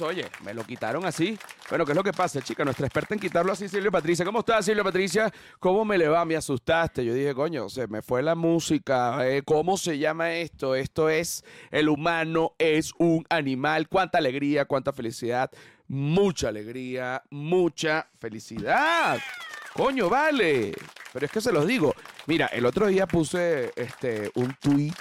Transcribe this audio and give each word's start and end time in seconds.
Oye, 0.00 0.26
me 0.44 0.54
lo 0.54 0.64
quitaron 0.64 1.04
así. 1.04 1.38
Bueno, 1.68 1.84
¿qué 1.84 1.92
es 1.92 1.96
lo 1.96 2.02
que 2.02 2.12
pasa, 2.12 2.40
chica? 2.40 2.64
Nuestra 2.64 2.86
experta 2.86 3.14
en 3.14 3.20
quitarlo 3.20 3.52
así, 3.52 3.68
Silvia 3.68 3.90
Patricia. 3.90 4.24
¿Cómo 4.24 4.40
estás, 4.40 4.64
Silvia 4.64 4.84
Patricia? 4.84 5.32
¿Cómo 5.58 5.84
me 5.84 5.98
le 5.98 6.08
va? 6.08 6.24
Me 6.24 6.36
asustaste. 6.36 7.04
Yo 7.04 7.14
dije, 7.14 7.34
coño, 7.34 7.68
se 7.68 7.86
me 7.86 8.02
fue 8.02 8.22
la 8.22 8.34
música. 8.34 9.28
Eh, 9.28 9.42
¿Cómo 9.42 9.76
se 9.76 9.98
llama 9.98 10.32
esto? 10.32 10.74
Esto 10.74 11.08
es, 11.08 11.44
el 11.70 11.88
humano 11.88 12.54
es 12.58 12.92
un 12.98 13.24
animal. 13.28 13.88
Cuánta 13.88 14.18
alegría, 14.18 14.64
cuánta 14.64 14.92
felicidad. 14.92 15.50
Mucha 15.88 16.48
alegría, 16.48 17.22
mucha 17.30 18.08
felicidad. 18.18 19.18
Coño, 19.74 20.08
vale. 20.08 20.72
Pero 21.12 21.26
es 21.26 21.32
que 21.32 21.40
se 21.40 21.52
los 21.52 21.66
digo. 21.66 21.94
Mira, 22.26 22.46
el 22.46 22.64
otro 22.66 22.86
día 22.86 23.06
puse 23.06 23.72
este, 23.76 24.30
un 24.34 24.54
tweet 24.60 24.94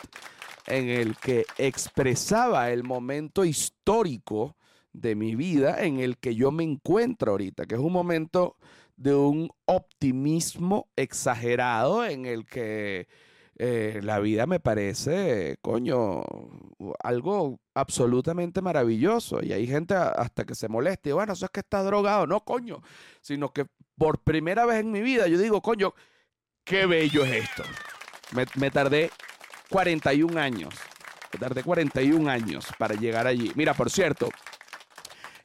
en 0.65 0.89
el 0.89 1.15
que 1.17 1.45
expresaba 1.57 2.69
el 2.71 2.83
momento 2.83 3.43
histórico 3.43 4.55
de 4.93 5.15
mi 5.15 5.35
vida 5.35 5.83
en 5.85 5.99
el 5.99 6.17
que 6.17 6.35
yo 6.35 6.51
me 6.51 6.63
encuentro 6.63 7.31
ahorita, 7.31 7.65
que 7.65 7.75
es 7.75 7.81
un 7.81 7.93
momento 7.93 8.57
de 8.95 9.15
un 9.15 9.49
optimismo 9.65 10.89
exagerado 10.95 12.05
en 12.05 12.25
el 12.25 12.45
que 12.45 13.07
eh, 13.57 13.99
la 14.03 14.19
vida 14.19 14.45
me 14.45 14.59
parece, 14.59 15.57
coño, 15.61 16.21
algo 17.03 17.59
absolutamente 17.73 18.61
maravilloso. 18.61 19.41
Y 19.43 19.53
hay 19.53 19.67
gente 19.67 19.95
hasta 19.95 20.45
que 20.45 20.55
se 20.55 20.69
moleste, 20.69 21.13
bueno, 21.13 21.33
eso 21.33 21.45
es 21.45 21.51
que 21.51 21.59
está 21.59 21.83
drogado, 21.83 22.27
no, 22.27 22.43
coño, 22.43 22.81
sino 23.21 23.51
que 23.53 23.65
por 23.97 24.19
primera 24.19 24.65
vez 24.65 24.79
en 24.79 24.91
mi 24.91 25.01
vida 25.01 25.27
yo 25.27 25.37
digo, 25.37 25.61
coño, 25.61 25.93
qué 26.63 26.85
bello 26.85 27.23
es 27.25 27.43
esto. 27.43 27.63
Me, 28.33 28.45
me 28.55 28.71
tardé 28.71 29.11
41 29.69 30.39
años. 30.39 30.73
Me 31.33 31.39
tardé 31.39 31.63
41 31.63 32.29
años 32.29 32.65
para 32.77 32.95
llegar 32.95 33.27
allí. 33.27 33.51
Mira, 33.55 33.73
por 33.73 33.89
cierto, 33.89 34.29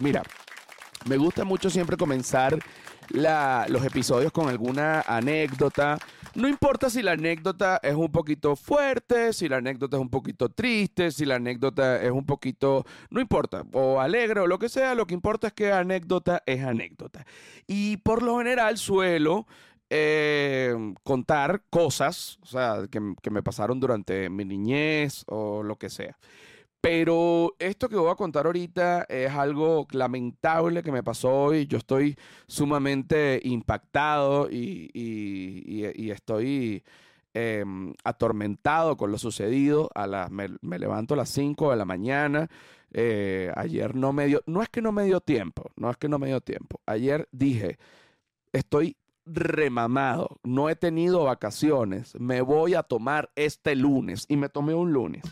Mira, 0.00 0.22
me 1.06 1.16
gusta 1.16 1.44
mucho 1.44 1.70
siempre 1.70 1.96
comenzar 1.96 2.58
los 3.10 3.84
episodios 3.84 4.32
con 4.32 4.48
alguna 4.48 5.02
anécdota 5.02 5.98
no 6.34 6.48
importa 6.48 6.90
si 6.90 7.02
la 7.02 7.12
anécdota 7.12 7.80
es 7.82 7.94
un 7.94 8.10
poquito 8.10 8.56
fuerte, 8.56 9.32
si 9.32 9.48
la 9.48 9.58
anécdota 9.58 9.96
es 9.96 10.00
un 10.00 10.10
poquito 10.10 10.48
triste, 10.48 11.10
si 11.10 11.24
la 11.24 11.36
anécdota 11.36 12.02
es 12.02 12.10
un 12.10 12.26
poquito, 12.26 12.84
no 13.10 13.20
importa, 13.20 13.64
o 13.72 14.00
alegre 14.00 14.40
o 14.40 14.46
lo 14.46 14.58
que 14.58 14.68
sea, 14.68 14.94
lo 14.94 15.06
que 15.06 15.14
importa 15.14 15.48
es 15.48 15.52
que 15.52 15.72
anécdota 15.72 16.42
es 16.46 16.62
anécdota. 16.62 17.24
Y 17.66 17.98
por 17.98 18.22
lo 18.22 18.38
general 18.38 18.78
suelo 18.78 19.46
eh, 19.90 20.74
contar 21.02 21.62
cosas, 21.70 22.38
o 22.42 22.46
sea, 22.46 22.86
que, 22.90 23.00
que 23.22 23.30
me 23.30 23.42
pasaron 23.42 23.78
durante 23.80 24.28
mi 24.30 24.44
niñez 24.44 25.24
o 25.26 25.62
lo 25.62 25.76
que 25.76 25.90
sea. 25.90 26.18
Pero 26.84 27.54
esto 27.58 27.88
que 27.88 27.96
voy 27.96 28.10
a 28.10 28.14
contar 28.14 28.44
ahorita 28.44 29.06
es 29.08 29.30
algo 29.30 29.86
lamentable 29.92 30.82
que 30.82 30.92
me 30.92 31.02
pasó 31.02 31.30
hoy. 31.32 31.66
Yo 31.66 31.78
estoy 31.78 32.14
sumamente 32.46 33.40
impactado 33.42 34.50
y, 34.50 36.10
estoy 36.10 36.84
em, 37.32 37.94
atormentado 38.04 38.98
con 38.98 39.10
lo 39.10 39.16
sucedido. 39.16 39.88
Me, 40.28 40.78
levanto 40.78 41.14
a 41.14 41.16
las 41.16 41.30
5 41.30 41.70
de 41.70 41.76
la 41.78 41.86
mañana. 41.86 42.50
Eh, 42.92 43.50
ayer 43.56 43.94
no 43.94 44.12
me 44.12 44.26
dio, 44.26 44.42
no 44.44 44.62
es 44.62 44.68
que 44.68 44.82
no 44.82 44.92
me 44.92 45.04
dio 45.04 45.22
tiempo, 45.22 45.70
no 45.76 45.90
es 45.90 45.96
que 45.96 46.10
no 46.10 46.18
me 46.18 46.26
dio 46.26 46.42
tiempo. 46.42 46.82
Ayer 46.84 47.30
dije, 47.32 47.78
estoy 48.52 48.98
remamado, 49.24 50.38
no 50.42 50.68
he 50.68 50.76
tenido 50.76 51.24
vacaciones, 51.24 52.14
me 52.20 52.42
voy 52.42 52.74
a 52.74 52.82
tomar 52.82 53.30
este 53.36 53.74
lunes 53.74 54.26
y 54.28 54.36
me 54.36 54.50
tomé 54.50 54.74
un 54.74 54.92
lunes. 54.92 55.22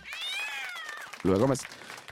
Luego 1.23 1.49
me, 1.49 1.55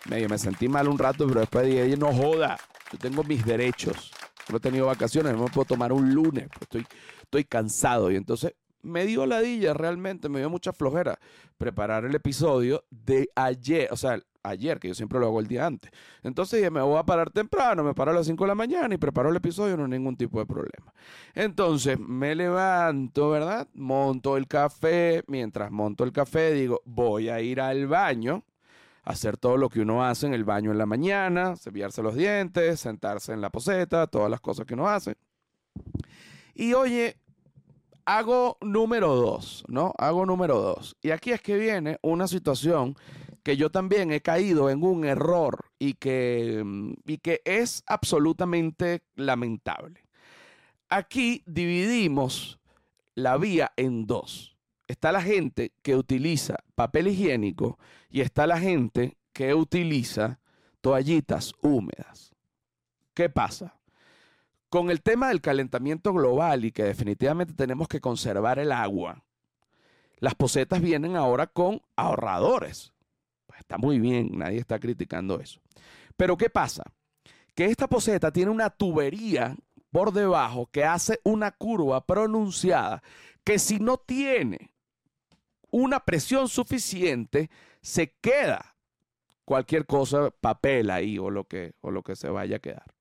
medio 0.09 0.29
me 0.29 0.39
sentí 0.39 0.69
mal 0.69 0.89
un 0.89 0.99
rato, 0.99 1.27
pero 1.27 1.41
después 1.41 1.67
dije, 1.67 1.97
no 1.97 2.13
joda, 2.13 2.59
yo 2.93 2.99
tengo 2.99 3.25
mis 3.25 3.45
derechos. 3.45 4.13
No 4.49 4.57
he 4.57 4.61
tenido 4.61 4.87
vacaciones, 4.87 5.35
no 5.35 5.45
me 5.45 5.51
puedo 5.51 5.65
tomar 5.65 5.93
un 5.93 6.13
lunes, 6.13 6.49
pues 6.49 6.63
estoy, 6.63 6.87
estoy 7.23 7.45
cansado. 7.45 8.11
Y 8.11 8.17
entonces 8.17 8.55
me 8.83 9.05
dio 9.07 9.27
ladilla 9.27 9.75
realmente, 9.75 10.29
me 10.29 10.41
dio 10.41 10.51
mucha 10.51 10.73
flojera 10.73 11.19
preparar 11.59 12.05
el 12.05 12.15
episodio 12.15 12.85
de 12.91 13.31
ayer, 13.35 13.89
o 13.93 13.97
sea, 13.97 14.21
ayer, 14.43 14.79
que 14.79 14.89
yo 14.89 14.95
siempre 14.95 15.21
lo 15.21 15.27
hago 15.27 15.41
el 15.41 15.47
día 15.47 15.67
antes. 15.67 15.91
Entonces 16.23 16.59
dije, 16.59 16.71
me 16.71 16.81
voy 16.81 16.99
a 16.99 17.05
parar 17.05 17.31
temprano, 17.31 17.85
me 17.85 17.95
paro 17.95 18.11
a 18.11 18.15
las 18.15 18.27
5 18.27 18.45
de 18.45 18.49
la 18.49 18.55
mañana 18.55 18.95
y 18.95 18.99
preparo 18.99 19.31
el 19.31 19.37
episodio, 19.37 19.77
no 19.77 19.85
hay 19.85 19.91
ningún 19.91 20.17
tipo 20.17 20.39
de 20.39 20.47
problema. 20.47 20.93
Entonces 21.35 21.99
me 21.99 22.35
levanto, 22.35 23.31
¿verdad? 23.31 23.69
Monto 23.75 24.37
el 24.37 24.47
café, 24.47 25.23
mientras 25.27 25.71
monto 25.71 26.05
el 26.05 26.13
café 26.13 26.53
digo, 26.53 26.81
voy 26.85 27.29
a 27.29 27.41
ir 27.41 27.61
al 27.61 27.87
baño 27.87 28.45
hacer 29.03 29.37
todo 29.37 29.57
lo 29.57 29.69
que 29.69 29.81
uno 29.81 30.05
hace 30.05 30.27
en 30.27 30.35
el 30.35 30.45
baño 30.45 30.71
en 30.71 30.79
la 30.79 30.87
mañana, 30.87 31.57
cepillarse 31.57 32.03
los 32.03 32.15
dientes, 32.15 32.81
sentarse 32.81 33.33
en 33.33 33.41
la 33.41 33.51
poseta, 33.51 34.07
todas 34.07 34.31
las 34.31 34.41
cosas 34.41 34.67
que 34.67 34.75
uno 34.75 34.89
hace. 34.89 35.17
Y 36.55 36.75
oye, 36.75 37.17
hago 38.05 38.59
número 38.61 39.15
dos, 39.15 39.65
¿no? 39.69 39.93
Hago 39.99 40.27
número 40.27 40.61
dos. 40.61 40.97
Y 41.01 41.11
aquí 41.11 41.33
es 41.33 41.41
que 41.41 41.57
viene 41.57 41.99
una 42.03 42.29
situación 42.29 42.97
que 43.43 43.57
yo 43.57 43.71
también 43.71 44.13
he 44.13 44.21
caído 44.21 44.69
en 44.69 44.83
un 44.83 45.05
error 45.05 45.71
y 45.79 45.95
que, 45.95 46.63
y 47.07 47.19
que 47.19 47.41
es 47.45 47.83
absolutamente 47.87 49.03
lamentable. 49.15 50.05
Aquí 50.89 51.43
dividimos 51.47 52.59
la 53.15 53.37
vía 53.39 53.73
en 53.77 54.07
dos 54.07 54.50
está 54.91 55.13
la 55.13 55.23
gente 55.23 55.73
que 55.83 55.97
utiliza 55.97 56.57
papel 56.75 57.09
higiénico 57.09 57.79
y 58.09 58.21
está 58.23 58.47
la 58.47 58.59
gente 58.59 59.17
que 59.33 59.55
utiliza 59.55 60.41
toallitas 60.81 61.55
húmedas. 61.63 62.35
¿Qué 63.15 63.29
pasa? 63.29 63.77
Con 64.69 64.91
el 64.91 65.03
tema 65.03 65.29
del 65.29 65.41
calentamiento 65.41 66.13
global 66.13 66.65
y 66.65 66.73
que 66.73 66.85
definitivamente 66.85 67.55
tenemos 67.55 67.89
que 67.89 68.01
conservar 68.01 68.59
el 68.59 68.73
agua, 68.73 69.23
las 70.19 70.35
posetas 70.35 70.81
vienen 70.81 71.17
ahora 71.17 71.47
con 71.47 71.83
ahorradores. 71.97 72.93
Pues 73.47 73.61
está 73.61 73.79
muy 73.79 73.99
bien, 73.99 74.39
nadie 74.39 74.59
está 74.59 74.79
criticando 74.79 75.41
eso. 75.41 75.61
Pero 76.17 76.37
¿qué 76.37 76.51
pasa? 76.51 76.83
Que 77.55 77.67
esta 77.67 77.89
poseta 77.89 78.33
tiene 78.33 78.51
una 78.51 78.71
tubería 78.71 79.57
por 79.91 80.13
debajo 80.13 80.69
que 80.71 80.85
hace 80.85 81.21
una 81.25 81.51
curva 81.53 82.05
pronunciada 82.05 83.03
que 83.45 83.59
si 83.59 83.79
no 83.81 83.97
tiene 83.97 84.71
una 85.71 86.01
presión 86.01 86.49
suficiente, 86.49 87.51
se 87.81 88.13
queda 88.21 88.77
cualquier 89.45 89.87
cosa, 89.87 90.31
papel 90.31 90.91
ahí 90.91 91.19
o 91.19 91.31
lo 91.31 91.45
que, 91.45 91.75
o 91.81 91.91
lo 91.91 92.03
que 92.03 92.17
se 92.17 92.29
vaya 92.29 92.57
a 92.57 92.61
quedar. 92.61 92.95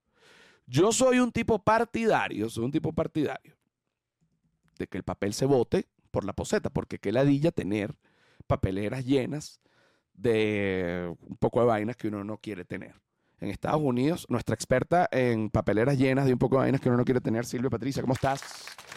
Yo 0.66 0.92
soy 0.92 1.20
un 1.20 1.32
tipo 1.32 1.64
partidario, 1.64 2.50
soy 2.50 2.66
un 2.66 2.72
tipo 2.72 2.94
partidario 2.94 3.58
de 4.78 4.88
que 4.88 4.98
el 4.98 5.04
papel 5.04 5.34
se 5.34 5.46
bote 5.46 5.88
por 6.12 6.26
la 6.26 6.34
poseta, 6.34 6.70
porque 6.70 7.00
qué 7.00 7.12
ladilla 7.12 7.52
tener 7.52 7.98
papeleras 8.48 9.06
llenas 9.06 9.62
de 10.14 11.16
un 11.22 11.38
poco 11.38 11.60
de 11.60 11.68
vainas 11.68 11.98
que 11.98 12.08
uno 12.08 12.24
no 12.24 12.38
quiere 12.38 12.66
tener 12.66 12.96
en 13.42 13.50
Estados 13.50 13.82
Unidos, 13.82 14.26
nuestra 14.30 14.54
experta 14.54 15.08
en 15.12 15.50
papeleras 15.50 15.98
llenas 15.98 16.26
de 16.26 16.34
un 16.34 16.40
poco 16.40 16.58
de 16.58 16.64
vainas 16.64 16.82
que 16.82 16.90
uno 16.90 16.98
no 16.98 17.06
quiere 17.06 17.22
tener, 17.22 17.46
Silvia 17.46 17.70
Patricia. 17.70 18.02
¿Cómo 18.02 18.14
estás? 18.14 18.42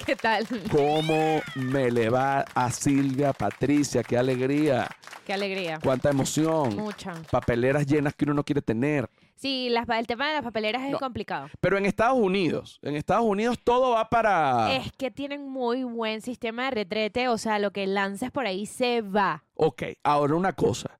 ¿Qué 0.04 0.16
tal? 0.16 0.46
¿Cómo 0.70 1.40
me 1.54 1.90
le 1.90 2.10
va 2.10 2.44
a 2.54 2.70
Silvia 2.70 3.32
Patricia? 3.32 4.02
¡Qué 4.02 4.18
alegría! 4.18 4.88
¡Qué 5.24 5.32
alegría! 5.32 5.78
¡Cuánta 5.82 6.10
emoción! 6.10 6.76
Mucha. 6.76 7.14
Papeleras 7.30 7.86
llenas 7.86 8.14
que 8.14 8.24
uno 8.24 8.34
no 8.34 8.44
quiere 8.44 8.62
tener. 8.62 9.08
Sí, 9.36 9.68
las, 9.70 9.88
el 9.88 10.06
tema 10.06 10.28
de 10.28 10.34
las 10.34 10.42
papeleras 10.42 10.82
es 10.84 10.96
complicado. 10.96 11.48
Pero 11.60 11.76
en 11.76 11.84
Estados 11.84 12.18
Unidos, 12.18 12.78
en 12.82 12.94
Estados 12.94 13.24
Unidos 13.24 13.58
todo 13.62 13.90
va 13.90 14.08
para... 14.08 14.72
Es 14.72 14.92
que 14.92 15.10
tienen 15.10 15.48
muy 15.48 15.82
buen 15.82 16.20
sistema 16.20 16.66
de 16.66 16.70
retrete, 16.70 17.28
o 17.28 17.38
sea, 17.38 17.58
lo 17.58 17.72
que 17.72 17.86
lances 17.86 18.30
por 18.30 18.46
ahí 18.46 18.66
se 18.66 19.02
va. 19.02 19.44
Ok, 19.54 19.82
ahora 20.04 20.34
una 20.34 20.52
cosa. 20.52 20.98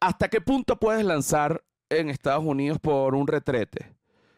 ¿Hasta 0.00 0.28
qué 0.28 0.40
punto 0.40 0.76
puedes 0.76 1.04
lanzar 1.04 1.63
en 1.88 2.10
Estados 2.10 2.44
Unidos 2.44 2.78
por 2.80 3.14
un 3.14 3.26
retrete? 3.26 3.94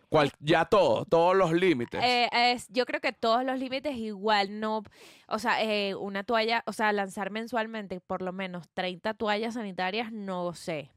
¿Cuál, 0.09 0.31
ya 0.39 0.65
todo, 0.65 1.05
todos 1.05 1.37
los 1.37 1.53
límites. 1.53 2.01
Eh, 2.03 2.29
es, 2.33 2.69
yo 2.69 2.87
creo 2.87 3.01
que 3.01 3.13
todos 3.13 3.45
los 3.45 3.59
límites 3.59 3.97
igual 3.97 4.61
no, 4.61 4.83
o 5.27 5.39
sea, 5.39 5.63
eh, 5.63 5.97
una 5.97 6.23
toalla, 6.23 6.63
o 6.67 6.73
sea, 6.73 6.93
lanzar 6.93 7.31
mensualmente 7.31 8.01
por 8.01 8.23
lo 8.23 8.33
menos 8.33 8.69
30 8.75 9.15
toallas 9.15 9.55
sanitarias, 9.55 10.13
no 10.13 10.55
sé. 10.55 10.93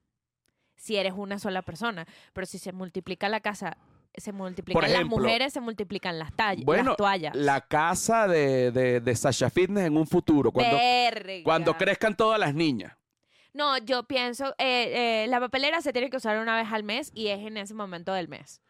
si 0.76 0.96
eres 0.96 1.14
una 1.16 1.40
sola 1.40 1.62
persona. 1.64 2.06
Pero 2.34 2.46
si 2.46 2.60
se 2.60 2.72
multiplica 2.72 3.28
la 3.30 3.40
casa, 3.42 3.78
se 4.16 4.32
multiplican 4.32 4.84
ejemplo, 4.84 5.18
las 5.18 5.24
mujeres, 5.24 5.54
se 5.54 5.60
multiplican 5.60 6.20
las, 6.20 6.32
tallas, 6.34 6.64
Bueno, 6.64 6.92
las 6.92 6.98
toallas. 6.98 7.36
La 7.36 7.62
casa 7.62 8.28
de, 8.28 8.72
de, 8.72 9.02
de 9.02 9.16
Sasha 9.16 9.50
Fitness 9.50 9.86
en 9.86 9.98
un 9.98 10.08
futuro, 10.08 10.52
cuando, 10.52 10.78
Verga. 10.78 11.34
cuando 11.44 11.78
crezcan 11.78 12.16
todas 12.16 12.40
las 12.40 12.54
niñas. 12.54 12.94
No, 13.60 13.78
yo 13.78 14.04
pienso, 14.04 14.56
eh, 14.58 15.24
eh, 15.24 15.28
la 15.28 15.40
papelera 15.42 15.82
se 15.82 15.92
tiene 15.94 16.10
que 16.10 16.16
usar 16.18 16.40
una 16.40 16.56
vez 16.56 16.72
al 16.72 16.84
mes 16.84 17.12
y 17.14 17.28
es 17.28 17.40
en 17.46 17.58
ese 17.58 17.74
momento 17.74 18.14
del 18.14 18.28
mes. 18.30 18.62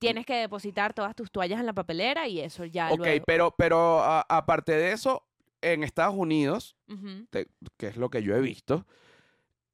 Tienes 0.00 0.26
que 0.26 0.34
depositar 0.34 0.92
todas 0.92 1.14
tus 1.14 1.30
toallas 1.30 1.60
en 1.60 1.66
la 1.66 1.72
papelera 1.72 2.26
y 2.26 2.40
eso 2.40 2.64
ya 2.64 2.90
Ok, 2.90 2.98
luego. 2.98 3.24
pero, 3.26 3.54
pero 3.56 4.00
a- 4.00 4.26
aparte 4.28 4.72
de 4.72 4.90
eso, 4.92 5.24
en 5.62 5.84
Estados 5.84 6.16
Unidos, 6.16 6.76
te- 7.30 7.46
que 7.76 7.86
es 7.86 7.96
lo 7.96 8.10
que 8.10 8.22
yo 8.24 8.34
he 8.34 8.40
visto, 8.40 8.84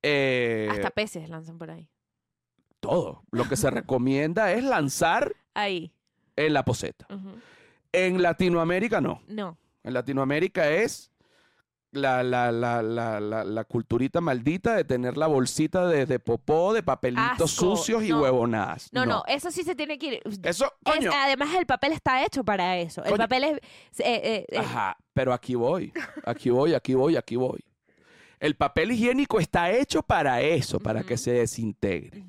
eh, 0.02 0.68
Hasta 0.70 0.90
peces 0.90 1.28
lanzan 1.30 1.56
por 1.58 1.70
ahí. 1.70 1.88
todo. 2.80 3.22
Lo 3.30 3.48
que 3.48 3.56
se 3.56 3.70
recomienda 3.70 4.52
es 4.52 4.62
lanzar 4.62 5.34
Ahí. 5.54 5.90
en 6.36 6.52
la 6.52 6.64
poseta. 6.66 7.06
En 7.92 8.20
Latinoamérica 8.22 9.00
no. 9.00 9.22
No. 9.26 9.56
En 9.82 9.94
Latinoamérica 9.94 10.68
es 10.70 11.10
la, 11.94 12.22
la, 12.22 12.50
la, 12.52 12.80
la, 12.82 13.64
culturita 13.64 14.20
maldita 14.20 14.74
de 14.76 14.84
tener 14.84 15.16
la 15.16 15.26
bolsita 15.26 15.86
de, 15.86 16.06
de 16.06 16.18
popó, 16.18 16.72
de 16.74 16.82
papelitos 16.82 17.52
Asco, 17.52 17.76
sucios 17.76 18.02
y 18.04 18.08
no. 18.10 18.20
huevonadas. 18.22 18.88
No, 18.92 19.06
no, 19.06 19.22
eso 19.26 19.50
sí 19.50 19.62
se 19.62 19.74
tiene 19.74 19.98
que 19.98 20.06
ir. 20.06 20.22
Eso, 20.42 20.66
Es- 20.84 20.92
coño. 20.92 21.10
además, 21.14 21.54
el 21.54 21.66
papel 21.66 21.92
está 21.92 22.24
hecho 22.24 22.44
para 22.44 22.76
eso. 22.78 23.02
El 23.04 23.16
papel 23.16 23.44
es. 23.44 23.52
eh, 24.00 24.20
eh, 24.22 24.46
eh, 24.50 24.58
Ajá, 24.58 24.96
pero 25.12 25.32
aquí 25.32 25.54
voy, 25.54 25.92
aquí 26.24 26.50
voy, 26.50 26.74
aquí 26.74 26.94
voy, 26.94 27.16
aquí 27.16 27.36
voy. 27.36 27.64
El 28.40 28.56
papel 28.56 28.92
higiénico 28.92 29.40
está 29.40 29.70
hecho 29.70 30.02
para 30.02 30.42
eso, 30.42 30.78
para 30.80 31.02
que 31.02 31.16
se 31.16 31.32
desintegre. 31.32 32.24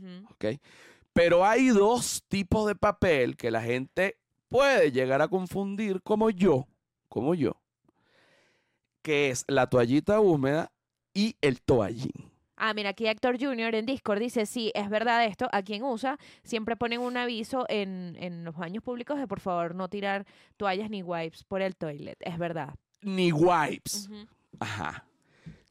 Pero 1.13 1.45
hay 1.45 1.69
dos 1.69 2.23
tipos 2.27 2.67
de 2.67 2.75
papel 2.75 3.35
que 3.37 3.51
la 3.51 3.61
gente 3.61 4.17
puede 4.49 4.91
llegar 4.91 5.21
a 5.21 5.27
confundir 5.27 6.01
como 6.03 6.29
yo, 6.29 6.67
como 7.09 7.33
yo, 7.33 7.57
que 9.05 9.29
es 9.29 9.45
la 9.47 9.67
toallita 9.69 10.19
húmeda 10.19 10.71
y 11.13 11.35
el 11.41 11.61
toallín. 11.61 12.31
Ah, 12.57 12.73
mira, 12.73 12.89
aquí 12.89 13.05
Héctor 13.05 13.37
Jr. 13.39 13.75
en 13.75 13.85
Discord 13.85 14.17
dice, 14.19 14.47
sí, 14.47 14.71
es 14.73 14.89
verdad 14.89 15.23
esto, 15.25 15.47
a 15.51 15.61
quien 15.61 15.83
usa, 15.83 16.17
siempre 16.43 16.75
ponen 16.75 17.01
un 17.01 17.15
aviso 17.15 17.65
en, 17.69 18.17
en 18.19 18.43
los 18.43 18.55
baños 18.55 18.81
públicos 18.83 19.19
de 19.19 19.27
por 19.27 19.39
favor 19.41 19.75
no 19.75 19.89
tirar 19.89 20.25
toallas 20.57 20.89
ni 20.89 21.03
wipes 21.03 21.43
por 21.43 21.61
el 21.61 21.75
toilet, 21.75 22.17
es 22.21 22.37
verdad. 22.39 22.73
Ni 23.01 23.31
wipes. 23.31 24.09
Ajá. 24.59 25.05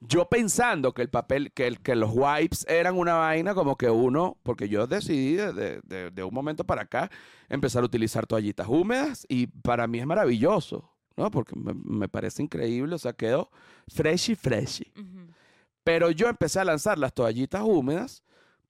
Yo 0.00 0.26
pensando 0.28 0.92
que 0.92 1.02
el 1.02 1.08
papel, 1.08 1.50
que, 1.52 1.66
el, 1.66 1.80
que 1.80 1.96
los 1.96 2.10
wipes 2.12 2.64
eran 2.68 2.96
una 2.96 3.14
vaina 3.14 3.54
como 3.54 3.76
que 3.76 3.90
uno, 3.90 4.36
porque 4.44 4.68
yo 4.68 4.86
decidí 4.86 5.34
de, 5.34 5.52
de- 5.52 5.80
de- 5.82 6.10
de 6.12 6.22
un 6.22 6.32
momento 6.34 6.62
para 6.62 6.82
acá 6.82 7.10
empezar 7.48 7.82
a 7.82 7.86
utilizar 7.86 8.26
toallitas 8.26 8.68
húmedas 8.68 9.26
y 9.28 9.46
para 9.48 9.86
mí 9.88 9.98
es 9.98 10.06
maravilloso, 10.06 10.93
¿no? 11.16 11.30
Porque 11.30 11.56
me, 11.56 11.74
me 11.74 12.08
parece 12.08 12.42
increíble, 12.42 12.94
o 12.94 12.98
sea, 12.98 13.12
quedó 13.12 13.50
freshy, 13.88 14.34
freshy. 14.34 14.92
Pero 15.82 16.10
yo 16.10 16.28
empecé 16.28 16.60
a 16.60 16.64
lanzar 16.64 16.98
las 16.98 17.12
toallitas 17.12 17.62
húmedas 17.62 18.24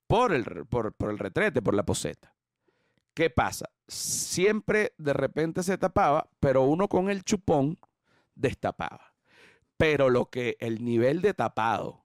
por 0.07 0.33
el, 0.33 0.43
por, 0.65 0.93
por 0.93 1.09
el 1.09 1.17
retrete, 1.17 1.61
por 1.61 1.73
la 1.73 1.85
poseta. 1.85 2.35
¿Qué 3.13 3.29
pasa? 3.29 3.69
Siempre 3.87 4.93
de 4.97 5.13
repente 5.13 5.63
se 5.63 5.77
tapaba, 5.77 6.29
pero 6.39 6.63
uno 6.63 6.89
con 6.89 7.09
el 7.09 7.23
chupón 7.23 7.79
destapaba. 8.35 9.13
Pero 9.77 10.09
lo 10.09 10.29
que 10.29 10.57
el 10.59 10.83
nivel 10.83 11.21
de 11.21 11.33
tapado 11.33 12.04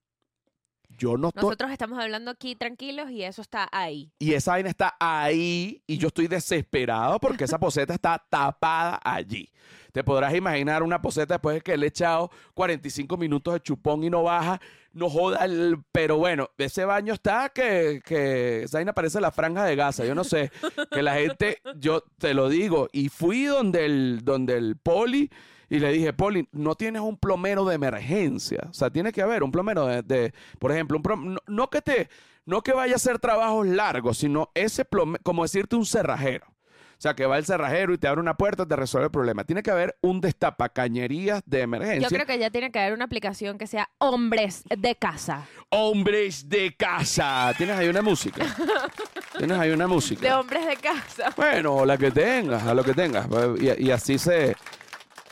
yo 0.97 1.17
no 1.17 1.29
estoy, 1.29 1.43
Nosotros 1.43 1.71
estamos 1.71 1.99
hablando 1.99 2.31
aquí 2.31 2.55
tranquilos 2.55 3.09
y 3.11 3.23
eso 3.23 3.41
está 3.41 3.67
ahí. 3.71 4.11
y 4.19 4.33
esa 4.33 4.51
vaina 4.51 4.69
está 4.69 4.95
ahí, 4.99 5.81
y 5.87 5.97
yo 5.97 6.07
estoy 6.07 6.27
desesperado 6.27 7.19
porque 7.19 7.45
esa 7.45 7.59
poseta 7.59 7.93
está 7.93 8.23
tapada 8.29 8.99
allí. 9.03 9.49
Te 9.91 10.03
podrás 10.03 10.33
imaginar 10.35 10.83
una 10.83 11.01
poseta 11.01 11.33
después 11.33 11.55
de 11.55 11.61
que 11.61 11.75
le 11.75 11.87
he 11.87 11.89
echado 11.89 12.31
45 12.53 13.17
minutos 13.17 13.53
de 13.53 13.59
chupón 13.59 14.03
y 14.03 14.09
no 14.09 14.23
baja, 14.23 14.61
no 14.93 15.09
joda, 15.09 15.43
el- 15.45 15.77
pero 15.91 16.17
bueno, 16.17 16.49
ese 16.57 16.85
baño 16.85 17.13
está 17.13 17.49
que, 17.49 18.01
que 18.05 18.63
esa 18.63 18.77
vaina 18.77 18.93
parece 18.93 19.19
la 19.19 19.31
franja 19.31 19.65
de 19.65 19.75
Gaza, 19.75 20.05
yo 20.05 20.15
no 20.15 20.23
sé, 20.23 20.49
que 20.91 21.01
la 21.01 21.15
gente, 21.15 21.57
yo 21.77 22.03
te 22.17 22.33
lo 22.33 22.47
digo, 22.47 22.87
y 22.93 23.09
fui 23.09 23.43
donde 23.45 23.85
el, 23.85 24.21
donde 24.23 24.55
el 24.57 24.77
poli 24.77 25.29
y 25.71 25.79
le 25.79 25.91
dije, 25.91 26.11
poli, 26.13 26.47
no 26.51 26.75
tienes 26.75 27.01
un 27.01 27.17
plomero 27.17 27.63
de 27.65 27.75
emergencia, 27.75 28.59
o 28.69 28.73
sea, 28.73 28.89
tiene 28.89 29.11
que 29.11 29.21
haber 29.21 29.41
un 29.41 29.51
plomero 29.51 29.85
de, 29.87 30.01
de- 30.03 30.33
por 30.59 30.71
ejemplo, 30.71 30.97
un 30.97 31.03
plom- 31.03 31.23
no, 31.33 31.39
no 31.47 31.69
que 31.69 31.81
te, 31.81 32.09
no 32.45 32.61
que 32.61 32.73
vaya 32.73 32.93
a 32.93 32.95
hacer 32.97 33.19
trabajos 33.19 33.65
largos, 33.65 34.17
sino 34.17 34.51
ese 34.53 34.83
plomero, 34.85 35.23
como 35.23 35.43
decirte 35.43 35.75
un 35.77 35.85
cerrajero. 35.85 36.45
O 36.47 37.01
sea, 37.01 37.15
que 37.15 37.25
va 37.25 37.39
el 37.39 37.45
cerrajero 37.45 37.93
y 37.95 37.97
te 37.97 38.07
abre 38.07 38.21
una 38.21 38.35
puerta, 38.37 38.63
te 38.67 38.75
resuelve 38.75 39.05
el 39.05 39.11
problema. 39.11 39.43
Tiene 39.43 39.63
que 39.63 39.71
haber 39.71 39.97
un 40.01 40.21
destapacañerías 40.21 41.41
de 41.47 41.61
emergencia. 41.61 42.07
Yo 42.07 42.09
creo 42.15 42.27
que 42.27 42.37
ya 42.37 42.51
tiene 42.51 42.71
que 42.71 42.77
haber 42.77 42.93
una 42.93 43.05
aplicación 43.05 43.57
que 43.57 43.65
sea 43.65 43.89
hombres 43.97 44.63
de 44.69 44.95
casa. 44.95 45.47
Hombres 45.69 46.47
de 46.47 46.75
casa. 46.75 47.53
Tienes 47.57 47.75
ahí 47.75 47.87
una 47.87 48.03
música. 48.03 48.45
Tienes 49.37 49.57
ahí 49.57 49.71
una 49.71 49.85
De 49.85 49.93
música. 49.93 50.39
hombres 50.39 50.67
de 50.67 50.75
casa. 50.75 51.33
Bueno, 51.35 51.85
la 51.85 51.97
que 51.97 52.11
tengas, 52.11 52.61
a 52.67 52.75
lo 52.75 52.83
que 52.83 52.93
tengas. 52.93 53.27
Y, 53.59 53.85
y 53.87 53.89
así 53.89 54.19
se. 54.19 54.55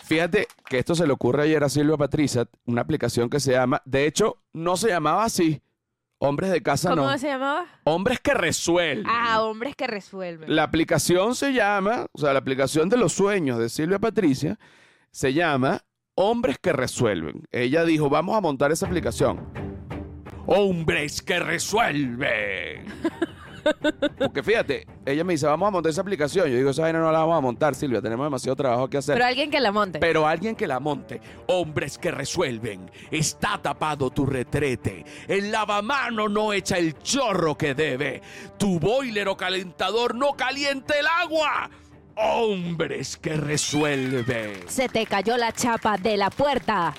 Fíjate 0.10 0.48
que 0.68 0.80
esto 0.80 0.96
se 0.96 1.06
le 1.06 1.13
ocurre 1.13 1.44
ayer 1.44 1.63
a 1.63 1.70
Silvia 1.70 1.96
Patricia, 1.96 2.48
una 2.66 2.82
aplicación 2.82 3.30
que 3.30 3.39
se 3.39 3.51
llama. 3.51 3.80
De 3.86 4.08
hecho, 4.08 4.38
no 4.54 4.75
se 4.75 4.88
llamaba 4.89 5.24
así. 5.24 5.62
Hombres 6.18 6.50
de 6.50 6.63
casa 6.63 6.89
¿Cómo 6.89 7.04
no. 7.04 7.18
se 7.20 7.28
llamaba? 7.28 7.68
Hombres 7.84 8.20
que 8.20 8.34
resuelven. 8.34 9.06
Ah, 9.08 9.44
hombres 9.44 9.75
que 9.75 9.86
resuelven. 9.86 10.56
La 10.56 10.63
aplicación 10.63 11.36
se 11.36 11.54
llama, 11.54 12.08
o 12.12 12.18
sea, 12.18 12.34
la 12.34 12.39
aplicación 12.39 12.89
de 12.89 12.98
los 12.98 13.13
sueños 13.13 13.60
de 13.60 13.70
Silvia 13.70 14.00
Patricia 14.00 14.58
se 15.12 15.32
llama 15.32 15.84
Hombres 16.16 16.58
que 16.58 16.74
Resuelven. 16.74 17.44
Ella 17.51 17.86
dijo, 17.86 18.10
vamos 18.10 18.36
a 18.36 18.42
montar 18.42 18.72
esa 18.72 18.88
aplicación. 18.88 19.48
Hombres 20.48 21.22
que 21.22 21.39
resuelven. 21.39 22.86
Porque 24.18 24.44
fíjate, 24.44 24.86
ella 25.06 25.24
me 25.24 25.34
dice, 25.34 25.46
vamos 25.46 25.68
a 25.68 25.72
montar 25.72 25.89
esa 25.89 26.01
aplicación. 26.01 26.48
Yo 26.48 26.58
digo, 26.58 26.70
esa 26.70 26.84
vaina 26.84 27.00
no 27.00 27.12
la 27.12 27.20
vamos 27.20 27.38
a 27.38 27.42
montar, 27.42 27.75
Silvia, 27.75 28.01
tenemos 28.01 28.25
demasiado 28.25 28.56
trabajo 28.56 28.89
que 28.89 28.98
hacer. 28.98 29.16
Pero 29.16 29.25
alguien 29.25 29.50
que 29.50 29.60
la 29.60 29.72
monte. 29.72 30.00
Pero 30.00 30.28
alguien 30.28 30.56
que 30.56 30.68
la 30.68 30.80
monte. 30.80 31.22
Hombres 31.48 31.98
que 31.98 32.12
resuelven. 32.12 32.89
Está 33.12 33.60
tapado 33.62 34.10
tu 34.10 34.25
retrete. 34.25 35.06
El 35.28 35.51
lavamano 35.51 36.30
no 36.30 36.54
echa 36.54 36.78
el 36.78 36.98
chorro 37.00 37.58
que 37.58 37.74
debe. 37.74 38.22
Tu 38.58 38.80
boiler 38.80 39.28
o 39.28 39.38
calentador 39.38 40.16
no 40.16 40.34
calienta 40.34 40.98
el 40.98 41.08
agua. 41.08 41.70
Hombres 42.16 43.16
que 43.18 43.38
resuelven. 43.38 44.68
Se 44.68 44.89
te 44.89 45.06
cayó 45.06 45.38
la 45.38 45.54
chapa 45.54 45.98
de 45.98 46.18
la 46.18 46.30
puerta. 46.30 46.94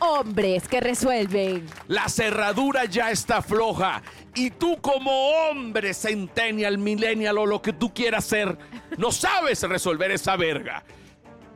Hombres 0.00 0.68
que 0.68 0.80
resuelven. 0.80 1.66
La 1.88 2.08
cerradura 2.08 2.84
ya 2.84 3.10
está 3.10 3.42
floja. 3.42 4.02
Y 4.34 4.50
tú 4.50 4.76
como 4.80 5.10
hombre 5.30 5.92
centennial, 5.94 6.78
millennial 6.78 7.38
o 7.38 7.46
lo 7.46 7.60
que 7.60 7.72
tú 7.72 7.92
quieras 7.92 8.24
ser, 8.24 8.56
no 8.96 9.10
sabes 9.10 9.62
resolver 9.62 10.10
esa 10.10 10.36
verga. 10.36 10.84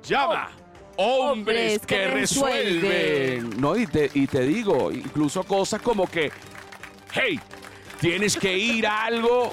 Llama. 0.02 0.50
Hombres, 0.96 1.78
Hombres 1.78 1.80
que, 1.80 1.86
que 1.86 2.06
resuelven. 2.08 2.82
resuelven. 2.82 3.60
No, 3.60 3.76
y 3.76 3.86
te, 3.86 4.10
y 4.12 4.26
te 4.26 4.40
digo, 4.40 4.90
incluso 4.92 5.42
cosas 5.44 5.80
como 5.80 6.06
que, 6.06 6.30
hey, 7.12 7.40
tienes 8.00 8.36
que 8.36 8.56
ir 8.58 8.86
a 8.86 9.04
algo, 9.04 9.52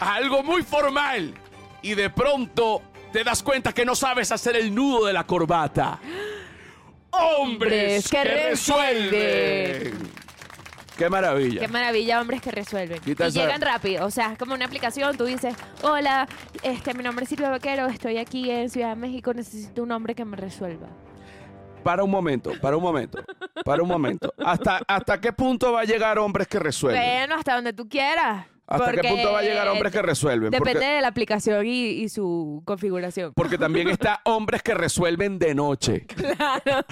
a 0.00 0.14
algo 0.14 0.42
muy 0.42 0.62
formal. 0.62 1.32
Y 1.80 1.94
de 1.94 2.10
pronto 2.10 2.82
te 3.12 3.24
das 3.24 3.42
cuenta 3.42 3.72
que 3.72 3.84
no 3.84 3.94
sabes 3.94 4.32
hacer 4.32 4.56
el 4.56 4.74
nudo 4.74 5.06
de 5.06 5.12
la 5.12 5.24
corbata. 5.24 6.00
Hombres 7.10 8.08
que 8.08 8.24
resuelven. 8.24 10.08
Qué 10.96 11.08
maravilla. 11.08 11.60
Qué 11.60 11.68
maravilla, 11.68 12.20
hombres 12.20 12.42
que 12.42 12.50
resuelven. 12.50 13.00
Quita 13.00 13.26
y 13.26 13.28
esa- 13.28 13.40
llegan 13.40 13.60
rápido. 13.60 14.04
O 14.04 14.10
sea, 14.10 14.32
es 14.32 14.38
como 14.38 14.54
una 14.54 14.64
aplicación. 14.64 15.16
Tú 15.16 15.24
dices, 15.26 15.54
hola, 15.82 16.26
este, 16.62 16.92
mi 16.94 17.04
nombre 17.04 17.22
es 17.22 17.28
Silvia 17.28 17.50
Vaquero, 17.50 17.86
estoy 17.86 18.18
aquí 18.18 18.50
en 18.50 18.68
Ciudad 18.68 18.90
de 18.90 18.96
México, 18.96 19.32
necesito 19.32 19.82
un 19.84 19.92
hombre 19.92 20.14
que 20.16 20.24
me 20.24 20.36
resuelva. 20.36 20.88
Para 21.84 22.02
un 22.02 22.10
momento, 22.10 22.52
para 22.60 22.76
un 22.76 22.82
momento, 22.82 23.24
para 23.64 23.80
un 23.82 23.88
momento. 23.88 24.34
¿Hasta, 24.44 24.82
hasta 24.88 25.20
qué 25.20 25.32
punto 25.32 25.72
va 25.72 25.82
a 25.82 25.84
llegar 25.84 26.18
hombres 26.18 26.48
que 26.48 26.58
resuelven? 26.58 27.00
Bueno, 27.00 27.36
hasta 27.36 27.54
donde 27.54 27.72
tú 27.72 27.88
quieras. 27.88 28.46
¿Hasta 28.68 28.92
qué 28.92 29.08
punto 29.08 29.32
va 29.32 29.38
a 29.38 29.42
llegar 29.42 29.68
hombres 29.68 29.92
que 29.92 30.02
resuelven? 30.02 30.50
Depende 30.50 30.72
Porque, 30.74 30.86
de 30.86 31.00
la 31.00 31.08
aplicación 31.08 31.66
y, 31.66 31.86
y 32.02 32.08
su 32.10 32.62
configuración. 32.66 33.32
porque 33.34 33.56
también 33.56 33.88
está 33.88 34.20
hombres 34.24 34.62
que 34.62 34.74
resuelven 34.74 35.38
de 35.38 35.54
noche. 35.54 36.06
Claro, 36.06 36.84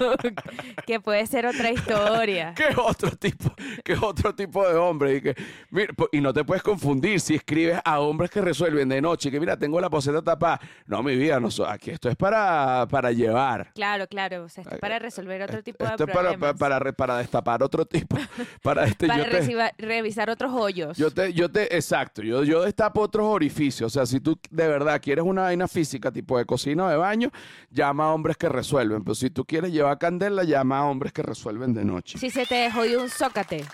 que 0.87 1.01
puede 1.01 1.27
ser 1.27 1.47
otra 1.47 1.71
historia. 1.71 2.55
¿Qué 2.57 2.75
otro 2.77 3.11
tipo? 3.11 3.53
¿Qué 3.85 3.95
otro 4.01 4.35
tipo 4.35 4.67
de 4.67 4.75
hombre? 4.77 5.17
Y, 5.17 5.21
que, 5.21 5.35
mira, 5.71 5.93
po- 5.93 6.09
y 6.13 6.21
no 6.21 6.33
te 6.33 6.45
puedes 6.45 6.63
confundir 6.63 7.21
si 7.21 7.35
escribes 7.35 7.79
a 7.85 8.01
hombres 8.01 8.31
que 8.31 8.41
resuelven 8.41 8.89
de 8.89 9.01
noche, 9.01 9.31
que 9.31 9.39
mira, 9.41 9.59
tengo 9.59 9.81
la 9.81 9.91
poseta 9.91 10.23
tapada. 10.23 10.61
No, 10.87 11.03
mi 11.03 11.15
vida, 11.17 11.39
no, 11.41 11.51
so- 11.51 11.67
aquí 11.67 11.91
esto 11.91 12.09
es 12.09 12.17
para, 12.17 12.87
para 12.91 13.13
llevar. 13.13 13.73
Claro, 13.75 14.07
claro. 14.07 14.45
O 14.45 14.49
sea, 14.49 14.63
esto 14.63 14.75
es 14.77 14.81
para 14.81 14.99
resolver 14.99 15.43
otro 15.43 15.63
tipo 15.63 15.85
de 15.85 15.91
Esto 15.91 16.05
es 16.05 16.11
para, 16.11 16.31
problemas. 16.31 16.55
para, 16.55 16.59
para, 16.59 16.79
re- 16.79 16.93
para 16.93 17.19
destapar 17.19 17.63
otro 17.63 17.85
tipo. 17.87 18.17
Para 18.63 18.85
este, 18.87 19.07
Para 19.07 19.25
yo 19.25 19.31
te- 19.31 19.41
reciba- 19.41 19.73
revisar 19.79 20.31
otros 20.31 20.53
hoyos. 20.53 20.97
Yo 20.97 21.11
te, 21.11 21.33
yo 21.33 21.51
te, 21.51 21.66
exacto, 21.71 22.23
yo, 22.23 22.45
yo 22.45 22.63
destapo 22.63 23.01
otros 23.01 23.27
orificios. 23.27 23.87
O 23.87 23.91
sea, 23.99 24.07
si 24.07 24.21
tú 24.21 24.39
de 24.51 24.69
verdad 24.69 25.01
quieres 25.03 25.25
una 25.25 25.43
vaina 25.43 25.69
física, 25.69 26.11
tipo 26.13 26.39
de 26.39 26.45
cocina 26.45 26.87
o 26.87 26.89
de 26.89 26.97
baño, 26.97 27.31
llama 27.71 28.07
a 28.07 28.13
hombres 28.15 28.37
que 28.37 28.49
resuelven. 28.49 29.03
Pero 29.05 29.15
si 29.15 29.31
tú 29.31 29.45
quieres 29.45 29.73
llevar 29.73 29.99
candela, 29.99 30.45
llama 30.45 30.79
a 30.79 30.85
hombres 30.85 31.13
que 31.13 31.23
resuelven 31.23 31.75
de 31.75 31.85
noche. 31.85 32.19
Si 32.19 32.31
se 32.31 32.47
te 32.47 32.71
jodió 32.71 33.03
un 33.03 33.09
zócate. 33.11 33.65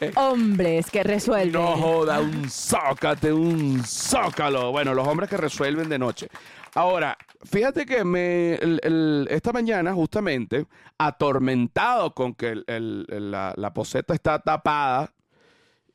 Eh. 0.00 0.10
Hombres 0.16 0.90
que 0.90 1.02
resuelven. 1.02 1.52
No 1.52 1.76
joda, 1.76 2.18
un 2.20 2.50
zócate, 2.50 3.32
un 3.32 3.82
zócalo. 3.84 4.72
Bueno, 4.72 4.94
los 4.94 5.06
hombres 5.06 5.30
que 5.30 5.36
resuelven 5.36 5.88
de 5.88 5.98
noche. 5.98 6.28
Ahora, 6.74 7.16
fíjate 7.44 7.84
que 7.86 8.02
me, 8.02 8.54
el- 8.54 8.80
el- 8.82 9.28
esta 9.30 9.52
mañana, 9.52 9.92
justamente, 9.92 10.66
atormentado 10.98 12.12
con 12.14 12.34
que 12.34 12.62
el- 12.66 13.30
la 13.30 13.72
poseta 13.74 14.14
está 14.14 14.38
tapada 14.38 15.12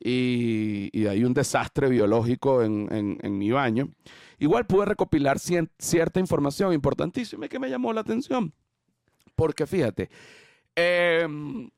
y, 0.00 0.90
y 0.92 1.06
hay 1.06 1.24
un 1.24 1.34
desastre 1.34 1.88
biológico 1.88 2.62
en, 2.62 2.88
en- 2.90 3.38
mi 3.38 3.50
baño, 3.50 3.88
igual 4.38 4.66
pude 4.66 4.86
recopilar 4.86 5.38
cien- 5.38 5.70
cierta 5.78 6.20
información 6.20 6.72
importantísima 6.72 7.48
que 7.48 7.58
me 7.58 7.68
llamó 7.70 7.92
la 7.92 8.00
atención. 8.02 8.52
Porque 9.34 9.66
fíjate, 9.66 10.10
em, 10.74 11.70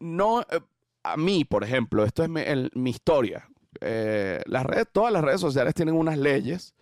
no, 0.00 0.40
eh, 0.42 0.60
a 1.02 1.16
mí, 1.16 1.44
por 1.44 1.64
ejemplo, 1.64 2.04
esto 2.04 2.22
es 2.24 2.28
mi, 2.74 2.90
historia. 2.90 3.48
Eh, 3.80 4.40
las 4.46 4.64
redes, 4.64 4.86
todas 4.92 5.12
las 5.12 5.22
redes 5.24 5.40
sociales 5.40 5.74
tienen 5.74 5.94
unas 5.94 6.18
leyes 6.18 6.74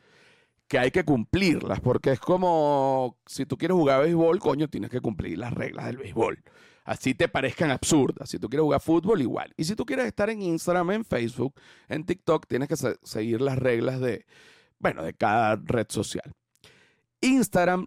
que 0.69 0.79
hay 0.79 0.91
que 0.91 1.05
cumplirlas, 1.05 1.81
porque 1.81 2.13
es 2.13 2.21
como 2.21 3.17
si 3.27 3.47
tú 3.47 3.57
quieres 3.59 3.77
jugar 3.77 4.03
béisbol, 4.03 4.39
coño, 4.41 4.69
tienes 4.69 4.91
que 4.91 5.01
cumplir 5.01 5.39
las 5.39 5.53
reglas 5.53 5.87
del 5.87 5.99
béisbol. 5.99 6.43
Así 6.85 7.15
te 7.15 7.29
parezcan 7.29 7.71
absurdas. 7.71 8.29
Si 8.29 8.39
tú 8.39 8.49
quieres 8.49 8.63
jugar 8.65 8.81
fútbol, 8.81 9.23
igual. 9.23 9.53
Y 9.57 9.65
si 9.65 9.75
tú 9.75 9.87
quieres 9.87 10.07
estar 10.07 10.29
en 10.31 10.43
Instagram, 10.43 10.91
en 10.91 11.05
Facebook, 11.05 11.55
en 11.89 12.05
TikTok, 12.05 12.47
tienes 12.47 12.69
que 12.69 12.77
se- 12.77 12.99
seguir 13.03 13.41
las 13.41 13.57
reglas 13.59 14.01
de, 14.01 14.27
bueno, 14.79 15.03
de 15.03 15.15
cada 15.15 15.57
red 15.57 15.87
social. 15.89 16.33
Instagram 17.21 17.87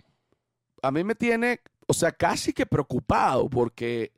a 0.82 0.92
mí 0.92 1.04
me 1.04 1.16
tiene, 1.16 1.60
o 1.88 1.94
sea, 1.94 2.12
casi 2.12 2.54
que 2.54 2.66
preocupado 2.66 3.50
porque 3.50 4.13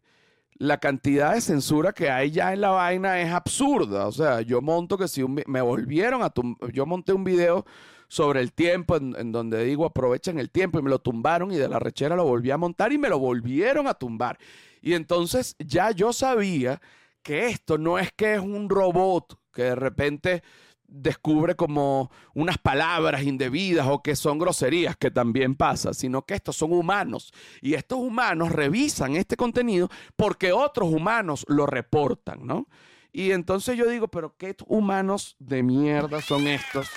la 0.54 0.78
cantidad 0.78 1.34
de 1.34 1.42
censura 1.42 1.94
que 1.94 2.10
hay 2.10 2.32
ya 2.32 2.54
en 2.54 2.62
la 2.62 2.70
vaina 2.72 3.20
es 3.22 3.32
absurda. 3.32 4.08
O 4.08 4.12
sea, 4.12 4.42
yo 4.42 4.62
monto 4.62 4.98
que 4.98 5.08
si 5.08 5.24
me 5.26 5.62
volvieron 5.62 6.22
a 6.22 6.30
tum- 6.34 6.58
yo 6.74 6.86
monté 6.86 7.14
un 7.14 7.24
video 7.24 7.66
sobre 8.10 8.42
el 8.42 8.52
tiempo 8.52 8.98
en, 8.98 9.32
donde 9.32 9.64
digo 9.64 9.86
aprovechen 9.86 10.40
el 10.40 10.50
tiempo 10.50 10.80
y 10.80 10.82
me 10.82 10.90
lo 10.90 11.00
tumbaron 11.00 11.52
y 11.54 11.58
de 11.58 11.70
la 11.70 11.80
rechera 11.80 12.16
lo 12.16 12.26
volví 12.26 12.52
a 12.52 12.58
montar 12.58 12.92
y 12.92 12.98
me 12.98 13.08
lo 13.08 13.20
volvieron 13.20 13.88
a 13.88 13.94
tumbar. 13.94 14.38
Y 14.82 14.94
entonces 14.94 15.56
ya 15.60 15.92
yo 15.92 16.12
sabía 16.12 16.82
que 17.22 17.48
esto 17.48 17.78
no 17.78 18.00
es 18.00 18.12
que 18.12 18.34
es 18.34 18.42
un 18.42 18.68
robot 18.68 19.40
que 19.54 19.64
de 19.64 19.76
repente 19.76 20.44
descubre 20.88 21.56
como 21.56 22.10
unas 22.34 22.58
palabras 22.58 23.22
indebidas 23.22 23.88
o 23.88 24.02
que 24.02 24.16
son 24.16 24.40
groserías, 24.40 24.98
que 24.98 25.12
también 25.12 25.56
pasa, 25.56 25.94
sino 25.94 26.24
que 26.24 26.34
estos 26.34 26.56
son 26.56 26.74
humanos. 26.74 27.32
Y 27.62 27.76
estos 27.76 28.00
humanos 28.00 28.52
revisan 28.52 29.16
este 29.16 29.38
contenido 29.38 29.88
porque 30.16 30.52
otros 30.52 30.90
humanos 30.90 31.46
lo 31.48 31.68
reportan, 31.68 32.46
¿no? 32.48 32.68
Y 33.12 33.32
entonces 33.32 33.78
yo 33.78 33.88
digo, 33.88 34.08
pero 34.08 34.36
¿qué 34.36 34.56
humanos 34.66 35.36
de 35.38 35.62
mierda 35.62 36.22
son 36.22 36.48
estos? 36.48 36.90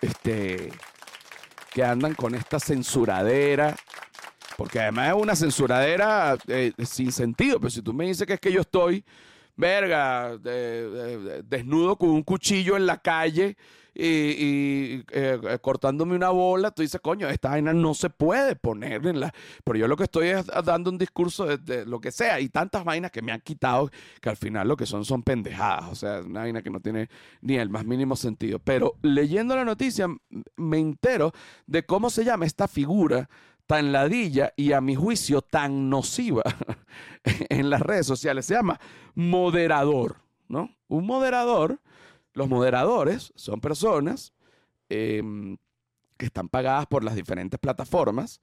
Este, 0.00 0.72
que 1.72 1.84
andan 1.84 2.14
con 2.14 2.34
esta 2.34 2.58
censuradera. 2.60 3.76
Porque 4.56 4.80
además 4.80 5.08
es 5.08 5.14
una 5.22 5.36
censuradera 5.36 6.36
eh, 6.48 6.72
sin 6.84 7.12
sentido. 7.12 7.58
Pero 7.58 7.70
si 7.70 7.82
tú 7.82 7.92
me 7.94 8.06
dices 8.06 8.26
que 8.26 8.34
es 8.34 8.40
que 8.40 8.52
yo 8.52 8.60
estoy, 8.60 9.04
verga, 9.56 10.36
de- 10.36 10.90
de- 10.90 11.18
de- 11.18 11.42
desnudo 11.42 11.96
con 11.96 12.10
un 12.10 12.22
cuchillo 12.22 12.76
en 12.76 12.86
la 12.86 12.98
calle 12.98 13.56
y, 13.94 15.04
eh, 15.12 15.40
eh, 15.42 15.58
cortándome 15.60 16.14
una 16.14 16.30
bola, 16.30 16.70
tú 16.70 16.82
dices, 16.82 17.00
coño, 17.00 17.28
esta 17.28 17.50
vaina 17.50 17.72
no 17.72 17.94
se 17.94 18.10
puede 18.10 18.56
poner 18.56 19.06
en 19.06 19.20
la... 19.20 19.34
Pero 19.64 19.78
yo 19.78 19.88
lo 19.88 19.96
que 19.96 20.04
estoy 20.04 20.28
es 20.28 20.46
dando 20.64 20.90
un 20.90 20.98
discurso 20.98 21.46
de, 21.46 21.58
de 21.58 21.86
lo 21.86 22.00
que 22.00 22.12
sea. 22.12 22.40
Y 22.40 22.48
tantas 22.48 22.84
vainas 22.84 23.10
que 23.10 23.22
me 23.22 23.32
han 23.32 23.40
quitado 23.40 23.90
que 24.20 24.28
al 24.28 24.36
final 24.36 24.68
lo 24.68 24.76
que 24.76 24.86
son 24.86 25.04
son 25.04 25.22
pendejadas. 25.22 25.90
O 25.90 25.94
sea, 25.94 26.20
una 26.20 26.40
vaina 26.40 26.62
que 26.62 26.70
no 26.70 26.80
tiene 26.80 27.08
ni 27.40 27.56
el 27.56 27.68
más 27.68 27.84
mínimo 27.84 28.16
sentido. 28.16 28.58
Pero 28.58 28.94
leyendo 29.02 29.56
la 29.56 29.64
noticia 29.64 30.08
me 30.56 30.78
entero 30.78 31.32
de 31.66 31.84
cómo 31.84 32.10
se 32.10 32.24
llama 32.24 32.46
esta 32.46 32.68
figura 32.68 33.28
tan 33.70 33.92
ladilla 33.92 34.52
y 34.56 34.72
a 34.72 34.80
mi 34.80 34.96
juicio 34.96 35.42
tan 35.42 35.88
nociva 35.88 36.42
en 37.24 37.70
las 37.70 37.80
redes 37.80 38.04
sociales. 38.04 38.46
Se 38.46 38.54
llama 38.54 38.80
moderador, 39.14 40.16
¿no? 40.48 40.74
Un 40.88 41.06
moderador, 41.06 41.80
los 42.32 42.48
moderadores 42.48 43.32
son 43.36 43.60
personas 43.60 44.32
em, 44.88 45.56
que 46.16 46.26
están 46.26 46.48
pagadas 46.48 46.86
por 46.86 47.02
las 47.04 47.14
diferentes 47.14 47.58
plataformas, 47.58 48.40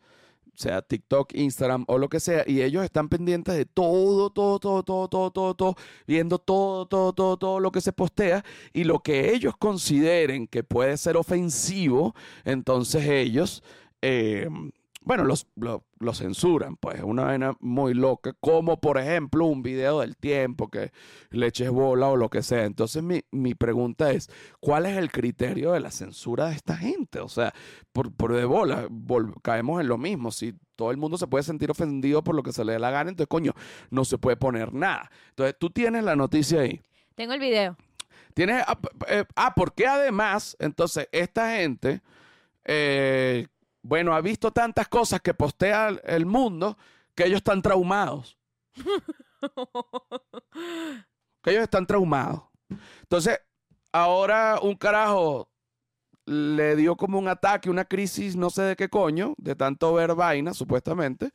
sea 0.55 0.81
TikTok, 0.81 1.33
Instagram 1.35 1.85
o 1.87 1.99
lo 1.99 2.09
que 2.09 2.19
sea, 2.19 2.43
y 2.47 2.63
ellos 2.63 2.83
están 2.83 3.09
pendientes 3.09 3.55
de 3.55 3.65
todo, 3.65 4.31
todo, 4.31 4.59
todo, 4.59 4.83
todo, 4.83 5.07
todo, 5.07 5.31
todo, 5.31 5.53
todo, 5.53 5.75
viendo 6.07 6.39
todo, 6.39 6.87
todo, 6.87 7.13
todo, 7.13 7.37
todo 7.37 7.59
lo 7.59 7.71
que 7.71 7.81
se 7.81 7.93
postea 7.93 8.43
y 8.73 8.83
lo 8.83 8.99
que 8.99 9.33
ellos 9.33 9.55
consideren 9.57 10.47
que 10.47 10.63
puede 10.63 10.97
ser 10.97 11.15
ofensivo, 11.15 12.15
entonces 12.43 13.05
ellos, 13.05 13.63
em, 14.01 14.71
bueno, 15.07 15.23
los, 15.23 15.47
lo, 15.55 15.85
lo 15.99 16.13
censuran, 16.13 16.75
pues, 16.75 17.01
una 17.01 17.23
vaina 17.23 17.55
muy 17.61 17.93
loca, 17.93 18.33
como 18.41 18.81
por 18.81 18.97
ejemplo 18.97 19.45
un 19.45 19.63
video 19.63 20.01
del 20.01 20.17
tiempo 20.17 20.69
que 20.69 20.91
le 21.29 21.47
eches 21.47 21.69
bola 21.71 22.09
o 22.09 22.17
lo 22.17 22.29
que 22.29 22.43
sea. 22.43 22.65
Entonces 22.65 23.01
mi, 23.01 23.23
mi 23.31 23.55
pregunta 23.55 24.11
es, 24.11 24.29
¿cuál 24.59 24.85
es 24.85 24.97
el 24.97 25.09
criterio 25.09 25.71
de 25.71 25.79
la 25.79 25.91
censura 25.91 26.49
de 26.49 26.55
esta 26.55 26.75
gente? 26.75 27.21
O 27.21 27.29
sea, 27.29 27.53
por, 27.93 28.13
por 28.13 28.33
de 28.33 28.43
bola, 28.43 28.89
caemos 29.41 29.79
en 29.79 29.87
lo 29.87 29.97
mismo. 29.97 30.29
Si 30.31 30.53
todo 30.75 30.91
el 30.91 30.97
mundo 30.97 31.17
se 31.17 31.27
puede 31.27 31.43
sentir 31.43 31.71
ofendido 31.71 32.21
por 32.21 32.35
lo 32.35 32.43
que 32.43 32.51
se 32.51 32.65
le 32.65 32.73
dé 32.73 32.79
la 32.79 32.91
gana, 32.91 33.09
entonces, 33.09 33.29
coño, 33.29 33.53
no 33.89 34.03
se 34.03 34.17
puede 34.17 34.35
poner 34.35 34.73
nada. 34.73 35.09
Entonces, 35.29 35.55
tú 35.57 35.69
tienes 35.69 36.03
la 36.03 36.17
noticia 36.17 36.59
ahí. 36.59 36.81
Tengo 37.15 37.31
el 37.31 37.39
video. 37.39 37.77
Tienes, 38.33 38.61
ah, 38.67 38.77
eh, 39.07 39.23
ah, 39.37 39.53
porque 39.55 39.87
además, 39.87 40.57
entonces, 40.59 41.07
esta 41.13 41.55
gente, 41.55 42.01
eh, 42.65 43.47
bueno, 43.87 44.13
ha 44.13 44.19
visto 44.21 44.51
tantas 44.51 44.89
cosas 44.89 45.21
que 45.21 45.33
postea 45.33 45.87
el- 46.03 46.25
mundo 46.25 46.77
que 47.15 47.25
ellos 47.25 47.37
están 47.37 47.61
traumados. 47.61 48.37
Que 51.43 51.51
ellos 51.51 51.63
están 51.63 51.85
traumados. 51.85 52.41
Entonces, 53.03 53.39
ahora 53.93 54.59
un 54.61 54.75
carajo 54.75 55.49
le 56.25 56.75
dio 56.75 56.97
como 56.97 57.17
un 57.17 57.29
ataque, 57.29 57.69
una 57.69 57.85
crisis, 57.85 58.35
no 58.35 58.49
sé 58.49 58.63
de 58.63 58.75
qué 58.75 58.89
coño, 58.89 59.33
de 59.37 59.55
tanto 59.55 59.93
ver 59.93 60.13
vaina, 60.15 60.53
supuestamente. 60.53 61.31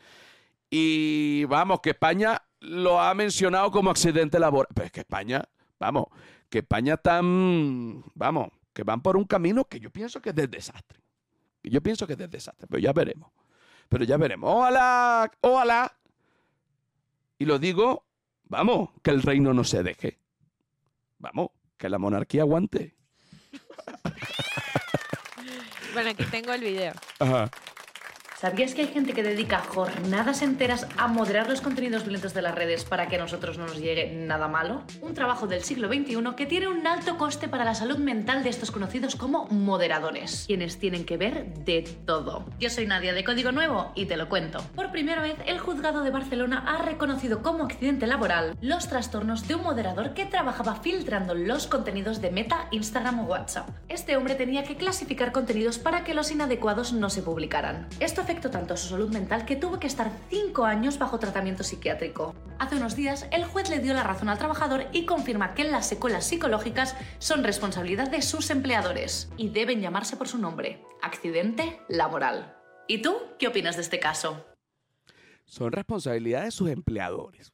Y 0.68 1.44
vamos, 1.44 1.80
que 1.80 1.90
España 1.90 2.42
lo 2.60 3.00
ha 3.00 3.14
mencionado 3.14 3.70
como 3.70 3.90
accidente 3.90 4.38
laboral. 4.38 4.68
Pero 4.74 4.86
es 4.86 4.92
que 4.92 5.00
España, 5.00 5.42
vamos, 5.78 6.06
que 6.50 6.58
España 6.58 6.98
tan, 6.98 8.02
vamos, 8.14 8.48
que 8.74 8.82
van 8.82 9.00
por 9.00 9.16
un 9.16 9.24
camino 9.24 9.64
que 9.64 9.80
yo 9.80 9.90
pienso 9.90 10.20
que 10.20 10.30
es 10.30 10.34
de 10.34 10.48
desastre. 10.48 11.00
Yo 11.62 11.80
pienso 11.80 12.06
que 12.06 12.14
es 12.14 12.18
de 12.18 12.28
desastre, 12.28 12.66
pero 12.68 12.80
ya 12.80 12.92
veremos. 12.92 13.30
Pero 13.88 14.04
ya 14.04 14.16
veremos. 14.16 14.50
Ojalá, 14.52 15.30
ojalá. 15.40 15.96
Y 17.38 17.44
lo 17.44 17.58
digo, 17.58 18.04
vamos, 18.44 18.90
que 19.02 19.10
el 19.10 19.22
reino 19.22 19.52
no 19.52 19.64
se 19.64 19.82
deje. 19.82 20.18
Vamos, 21.18 21.50
que 21.76 21.88
la 21.88 21.98
monarquía 21.98 22.42
aguante. 22.42 22.96
Bueno, 25.92 26.10
aquí 26.10 26.24
tengo 26.24 26.52
el 26.52 26.62
video. 26.62 26.94
Ajá. 27.18 27.50
¿Sabías 28.42 28.74
que 28.74 28.80
hay 28.80 28.88
gente 28.88 29.12
que 29.12 29.22
dedica 29.22 29.60
jornadas 29.60 30.42
enteras 30.42 30.88
a 30.96 31.06
moderar 31.06 31.48
los 31.48 31.60
contenidos 31.60 32.02
violentos 32.02 32.34
de 32.34 32.42
las 32.42 32.56
redes 32.56 32.84
para 32.84 33.06
que 33.06 33.14
a 33.14 33.20
nosotros 33.20 33.56
no 33.56 33.68
nos 33.68 33.78
llegue 33.78 34.10
nada 34.16 34.48
malo? 34.48 34.82
Un 35.00 35.14
trabajo 35.14 35.46
del 35.46 35.62
siglo 35.62 35.86
XXI 35.86 36.16
que 36.36 36.46
tiene 36.46 36.66
un 36.66 36.84
alto 36.84 37.16
coste 37.18 37.46
para 37.46 37.64
la 37.64 37.76
salud 37.76 37.98
mental 37.98 38.42
de 38.42 38.50
estos 38.50 38.72
conocidos 38.72 39.14
como 39.14 39.46
moderadores, 39.46 40.42
quienes 40.48 40.80
tienen 40.80 41.04
que 41.04 41.18
ver 41.18 41.54
de 41.54 41.82
todo. 42.04 42.44
Yo 42.58 42.68
soy 42.68 42.88
Nadia 42.88 43.12
de 43.12 43.22
Código 43.22 43.52
Nuevo 43.52 43.92
y 43.94 44.06
te 44.06 44.16
lo 44.16 44.28
cuento. 44.28 44.58
Por 44.74 44.90
primera 44.90 45.22
vez, 45.22 45.36
el 45.46 45.60
juzgado 45.60 46.02
de 46.02 46.10
Barcelona 46.10 46.64
ha 46.66 46.82
reconocido 46.82 47.44
como 47.44 47.62
accidente 47.62 48.08
laboral 48.08 48.56
los 48.60 48.88
trastornos 48.88 49.46
de 49.46 49.54
un 49.54 49.62
moderador 49.62 50.14
que 50.14 50.26
trabajaba 50.26 50.80
filtrando 50.80 51.36
los 51.36 51.68
contenidos 51.68 52.20
de 52.20 52.32
Meta, 52.32 52.66
Instagram 52.72 53.20
o 53.20 53.22
WhatsApp. 53.26 53.68
Este 53.88 54.16
hombre 54.16 54.34
tenía 54.34 54.64
que 54.64 54.74
clasificar 54.74 55.30
contenidos 55.30 55.78
para 55.78 56.02
que 56.02 56.12
los 56.12 56.32
inadecuados 56.32 56.92
no 56.92 57.08
se 57.08 57.22
publicaran. 57.22 57.86
Esto 58.00 58.24
afectó 58.32 58.50
tanto 58.50 58.72
a 58.72 58.76
su 58.78 58.88
salud 58.88 59.10
mental 59.10 59.44
que 59.44 59.56
tuvo 59.56 59.78
que 59.78 59.86
estar 59.86 60.10
5 60.30 60.64
años 60.64 60.98
bajo 60.98 61.18
tratamiento 61.18 61.62
psiquiátrico. 61.64 62.34
Hace 62.58 62.76
unos 62.76 62.96
días, 62.96 63.26
el 63.30 63.44
juez 63.44 63.68
le 63.68 63.78
dio 63.78 63.92
la 63.92 64.02
razón 64.02 64.30
al 64.30 64.38
trabajador 64.38 64.86
y 64.92 65.04
confirma 65.04 65.52
que 65.54 65.64
las 65.64 65.86
secuelas 65.86 66.24
psicológicas 66.26 66.96
son 67.18 67.44
responsabilidad 67.44 68.10
de 68.10 68.22
sus 68.22 68.48
empleadores 68.48 69.30
y 69.36 69.50
deben 69.50 69.82
llamarse 69.82 70.16
por 70.16 70.28
su 70.28 70.38
nombre, 70.38 70.82
accidente 71.02 71.78
laboral. 71.90 72.56
¿Y 72.88 73.02
tú 73.02 73.14
qué 73.38 73.48
opinas 73.48 73.76
de 73.76 73.82
este 73.82 74.00
caso? 74.00 74.46
Son 75.44 75.70
responsabilidad 75.70 76.44
de 76.44 76.50
sus 76.52 76.70
empleadores. 76.70 77.52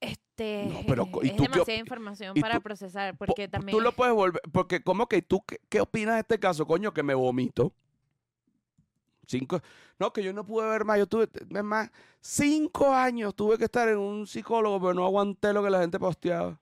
Este, 0.00 0.66
No, 0.72 0.80
pero, 0.86 1.08
¿y 1.22 1.28
es 1.30 1.36
tú 1.36 1.42
qué 1.42 1.48
op- 1.48 1.52
demasiada 1.54 1.80
información 1.80 2.38
y 2.38 2.40
para 2.40 2.54
tú- 2.56 2.62
procesar, 2.62 3.16
Po- 3.16 3.26
porque 3.26 3.48
también... 3.48 3.76
Tú 3.76 3.82
lo 3.82 3.90
puedes 3.90 4.14
volver, 4.14 4.40
porque 4.52 4.80
¿cómo 4.80 5.08
que 5.08 5.22
tú, 5.22 5.42
qué, 5.44 5.58
qué 5.68 5.80
opinas 5.80 6.14
de 6.14 6.20
este 6.20 6.38
caso, 6.38 6.66
coño? 6.68 6.94
Que 6.94 7.02
me 7.02 7.14
vomito. 7.14 7.72
Cinco, 9.28 9.60
no, 9.98 10.10
que 10.10 10.22
yo 10.22 10.32
no 10.32 10.42
pude 10.44 10.66
ver 10.66 10.86
más, 10.86 10.96
yo 10.98 11.06
tuve, 11.06 11.28
es 11.34 11.62
más, 11.64 11.90
cinco 12.18 12.94
años 12.94 13.34
tuve 13.36 13.58
que 13.58 13.64
estar 13.64 13.86
en 13.88 13.98
un 13.98 14.26
psicólogo, 14.26 14.80
pero 14.80 14.94
no 14.94 15.04
aguanté 15.04 15.52
lo 15.52 15.62
que 15.62 15.68
la 15.68 15.80
gente 15.80 15.98
posteaba. 15.98 16.58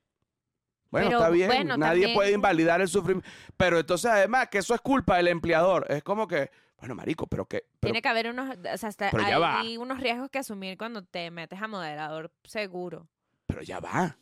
Bueno, 0.90 1.06
Pero, 1.08 1.18
está 1.18 1.30
bien, 1.30 1.46
bueno, 1.48 1.76
nadie 1.76 2.02
también- 2.02 2.14
puede 2.14 2.32
invalidar 2.32 2.80
el 2.80 2.88
sufrimiento. 2.88 3.28
Pero 3.56 3.78
entonces, 3.78 4.10
además, 4.10 4.48
que 4.48 4.58
eso 4.58 4.74
es 4.74 4.80
culpa 4.80 5.16
del 5.16 5.28
empleador. 5.28 5.86
Es 5.90 6.02
como 6.02 6.26
que, 6.26 6.50
bueno, 6.78 6.94
marico, 6.94 7.26
pero 7.26 7.44
que... 7.46 7.64
pero- 7.80 7.92
Tiene 7.92 8.02
que 8.02 8.08
haber 8.08 8.30
unos, 8.30 8.56
o 8.56 8.76
sea, 8.78 8.88
hasta- 8.88 9.10
va. 9.38 9.60
hay 9.60 9.76
unos 9.76 10.00
riesgos 10.00 10.28
que 10.30 10.38
asumir 10.38 10.76
cuando 10.76 11.04
te 11.04 11.30
metes 11.30 11.60
a 11.62 11.68
moderador 11.68 12.32
seguro. 12.44 13.06
pero 13.46 13.62
ya 13.62 13.78
va. 13.78 14.16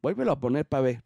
Vuélvelo 0.00 0.32
a 0.32 0.40
poner 0.40 0.64
para 0.66 0.82
ver. 0.82 1.02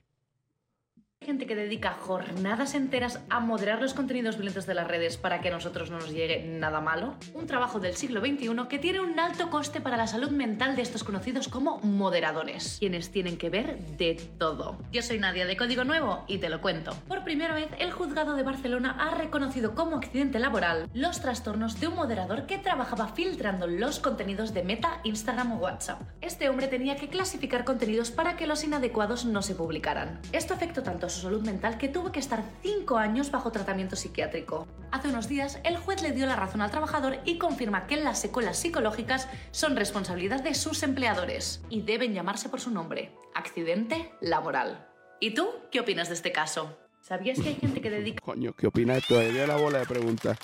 Gente 1.28 1.46
que 1.46 1.56
dedica 1.56 1.90
jornadas 1.92 2.74
enteras 2.74 3.20
a 3.28 3.38
moderar 3.38 3.82
los 3.82 3.92
contenidos 3.92 4.36
violentos 4.36 4.64
de 4.64 4.72
las 4.72 4.88
redes 4.88 5.18
para 5.18 5.42
que 5.42 5.48
a 5.48 5.52
nosotros 5.52 5.90
no 5.90 5.98
nos 5.98 6.10
llegue 6.10 6.42
nada 6.46 6.80
malo. 6.80 7.16
Un 7.34 7.46
trabajo 7.46 7.80
del 7.80 7.96
siglo 7.96 8.20
XXI 8.20 8.66
que 8.66 8.78
tiene 8.78 9.00
un 9.00 9.20
alto 9.20 9.50
coste 9.50 9.82
para 9.82 9.98
la 9.98 10.06
salud 10.06 10.30
mental 10.30 10.74
de 10.74 10.80
estos 10.80 11.04
conocidos 11.04 11.48
como 11.48 11.80
moderadores, 11.80 12.76
quienes 12.78 13.10
tienen 13.10 13.36
que 13.36 13.50
ver 13.50 13.78
de 13.98 14.14
todo. 14.38 14.78
Yo 14.90 15.02
soy 15.02 15.18
Nadia 15.18 15.44
de 15.44 15.58
Código 15.58 15.84
Nuevo 15.84 16.24
y 16.28 16.38
te 16.38 16.48
lo 16.48 16.62
cuento. 16.62 16.96
Por 17.08 17.24
primera 17.24 17.52
vez, 17.52 17.68
el 17.78 17.92
juzgado 17.92 18.34
de 18.34 18.44
Barcelona 18.44 18.96
ha 18.98 19.14
reconocido 19.14 19.74
como 19.74 19.96
accidente 19.96 20.38
laboral 20.38 20.88
los 20.94 21.20
trastornos 21.20 21.78
de 21.78 21.88
un 21.88 21.96
moderador 21.96 22.46
que 22.46 22.56
trabajaba 22.56 23.08
filtrando 23.08 23.66
los 23.66 24.00
contenidos 24.00 24.54
de 24.54 24.62
Meta, 24.62 25.00
Instagram 25.04 25.52
o 25.52 25.56
WhatsApp. 25.56 26.00
Este 26.22 26.48
hombre 26.48 26.68
tenía 26.68 26.96
que 26.96 27.08
clasificar 27.08 27.66
contenidos 27.66 28.10
para 28.10 28.36
que 28.36 28.46
los 28.46 28.64
inadecuados 28.64 29.26
no 29.26 29.42
se 29.42 29.54
publicaran. 29.54 30.20
Esto 30.32 30.54
afectó 30.54 30.82
tanto 30.82 31.07
su 31.10 31.20
salud 31.20 31.42
mental 31.42 31.78
que 31.78 31.88
tuvo 31.88 32.12
que 32.12 32.20
estar 32.20 32.42
5 32.62 32.96
años 32.98 33.30
bajo 33.30 33.52
tratamiento 33.52 33.96
psiquiátrico. 33.96 34.66
Hace 34.90 35.08
unos 35.08 35.28
días, 35.28 35.60
el 35.64 35.76
juez 35.76 36.02
le 36.02 36.12
dio 36.12 36.26
la 36.26 36.36
razón 36.36 36.62
al 36.62 36.70
trabajador 36.70 37.18
y 37.24 37.38
confirma 37.38 37.86
que 37.86 37.96
las 37.96 38.20
secuelas 38.20 38.58
psicológicas 38.58 39.28
son 39.50 39.76
responsabilidad 39.76 40.42
de 40.42 40.54
sus 40.54 40.82
empleadores 40.82 41.62
y 41.68 41.82
deben 41.82 42.14
llamarse 42.14 42.48
por 42.48 42.60
su 42.60 42.70
nombre, 42.70 43.12
accidente 43.34 44.12
laboral. 44.20 44.88
¿Y 45.20 45.34
tú 45.34 45.48
qué 45.70 45.80
opinas 45.80 46.08
de 46.08 46.14
este 46.14 46.32
caso? 46.32 46.78
¿Sabías 47.00 47.40
que 47.40 47.48
hay 47.48 47.54
gente 47.54 47.80
que 47.80 47.90
dedica 47.90 48.20
Coño, 48.22 48.52
¿qué 48.52 48.66
opinas 48.66 49.06
de 49.08 49.28
esto? 49.28 49.46
La 49.46 49.56
bola 49.56 49.78
de 49.78 49.86
preguntas. 49.86 50.38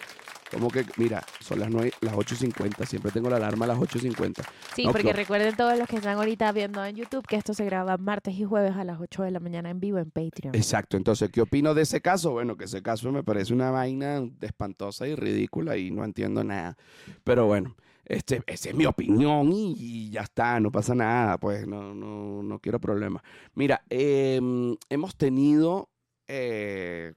Como 0.51 0.69
que, 0.69 0.85
mira, 0.97 1.25
son 1.41 1.59
las, 1.61 1.71
9, 1.71 1.93
las 2.01 2.15
8.50. 2.15 2.87
Siempre 2.87 3.11
tengo 3.11 3.29
la 3.31 3.37
alarma 3.37 3.65
a 3.65 3.69
las 3.69 3.79
8.50. 3.79 4.45
Sí, 4.75 4.85
No, 4.85 4.93
porque 4.93 5.05
claro. 5.05 5.17
recuerden 5.17 5.57
todos 5.57 5.77
los 5.79 5.89
que 5.89 5.97
están 5.97 6.17
ahorita 6.17 6.53
viendo 6.53 6.85
en 6.85 6.95
YouTube 6.97 7.27
que 7.27 7.37
esto 7.37 7.55
se 7.55 7.65
graba 7.65 7.97
martes 7.97 8.35
y 8.39 8.45
jueves 8.45 8.77
a 8.77 8.85
las 8.85 9.01
8 9.01 9.23
de 9.25 9.31
la 9.31 9.41
mañana 9.41 9.71
en 9.71 9.81
vivo 9.81 9.99
en 9.99 10.11
Patreon. 10.11 10.55
Exacto. 10.55 10.97
Entonces, 10.97 11.31
¿qué 11.31 11.41
opino 11.41 11.75
de 11.75 11.83
ese 11.83 12.01
caso? 12.01 12.33
Bueno, 12.33 12.57
que 12.57 12.65
ese 12.65 12.83
caso 12.83 13.11
me 13.11 13.23
parece 13.25 13.53
una 13.53 13.71
vaina 13.71 14.23
espantosa 14.41 15.07
y 15.09 15.15
ridícula 15.15 15.77
y 15.77 15.91
no 15.91 16.05
entiendo 16.05 16.45
nada. 16.45 16.77
Pero 17.25 17.47
bueno, 17.47 17.75
este, 18.05 18.43
esa 18.47 18.69
es 18.69 18.75
mi 18.75 18.85
opinión 18.87 19.51
y, 19.53 19.75
y 19.79 20.11
ya 20.11 20.21
está, 20.23 20.61
no 20.61 20.71
pasa 20.71 20.95
nada. 20.95 21.39
Pues 21.39 21.67
no, 21.67 21.95
no, 21.95 22.43
no 22.43 22.59
quiero 22.61 22.79
problemas. 22.79 23.23
Mira, 23.55 23.83
em, 23.91 24.77
hemos 24.89 25.17
tenido, 25.17 25.91
eh, 26.29 27.15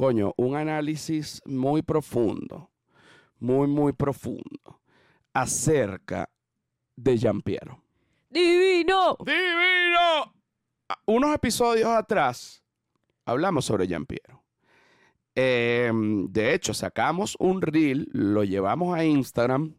coño, 0.00 0.32
un 0.38 0.56
análisis 0.56 1.42
muy 1.44 1.82
profundo, 1.82 2.70
muy, 3.38 3.66
muy 3.68 3.92
profundo 3.92 4.80
acerca 5.34 6.30
de 6.96 7.18
Giampiero. 7.18 7.82
¡Divino! 8.30 9.18
¡Divino! 9.18 10.32
A- 10.88 10.98
Unos 11.04 11.34
episodios 11.34 11.88
atrás 11.90 12.64
hablamos 13.26 13.66
sobre 13.66 13.86
Giampiero. 13.86 14.42
Eh, 15.34 15.92
de 15.94 16.54
hecho, 16.54 16.72
sacamos 16.72 17.36
un 17.38 17.60
reel, 17.60 18.08
lo 18.10 18.42
llevamos 18.44 18.96
a 18.96 19.04
Instagram. 19.04 19.74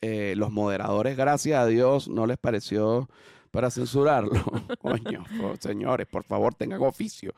Eh, 0.00 0.34
los 0.36 0.50
moderadores, 0.50 1.16
gracias 1.16 1.60
a 1.60 1.66
Dios, 1.66 2.08
no 2.08 2.26
les 2.26 2.38
pareció 2.38 3.08
para 3.50 3.70
censurarlo. 3.70 4.30
Coño, 4.80 5.24
señores, 5.58 6.06
por 6.06 6.24
favor, 6.24 6.54
tengan 6.54 6.80
oficio. 6.82 7.32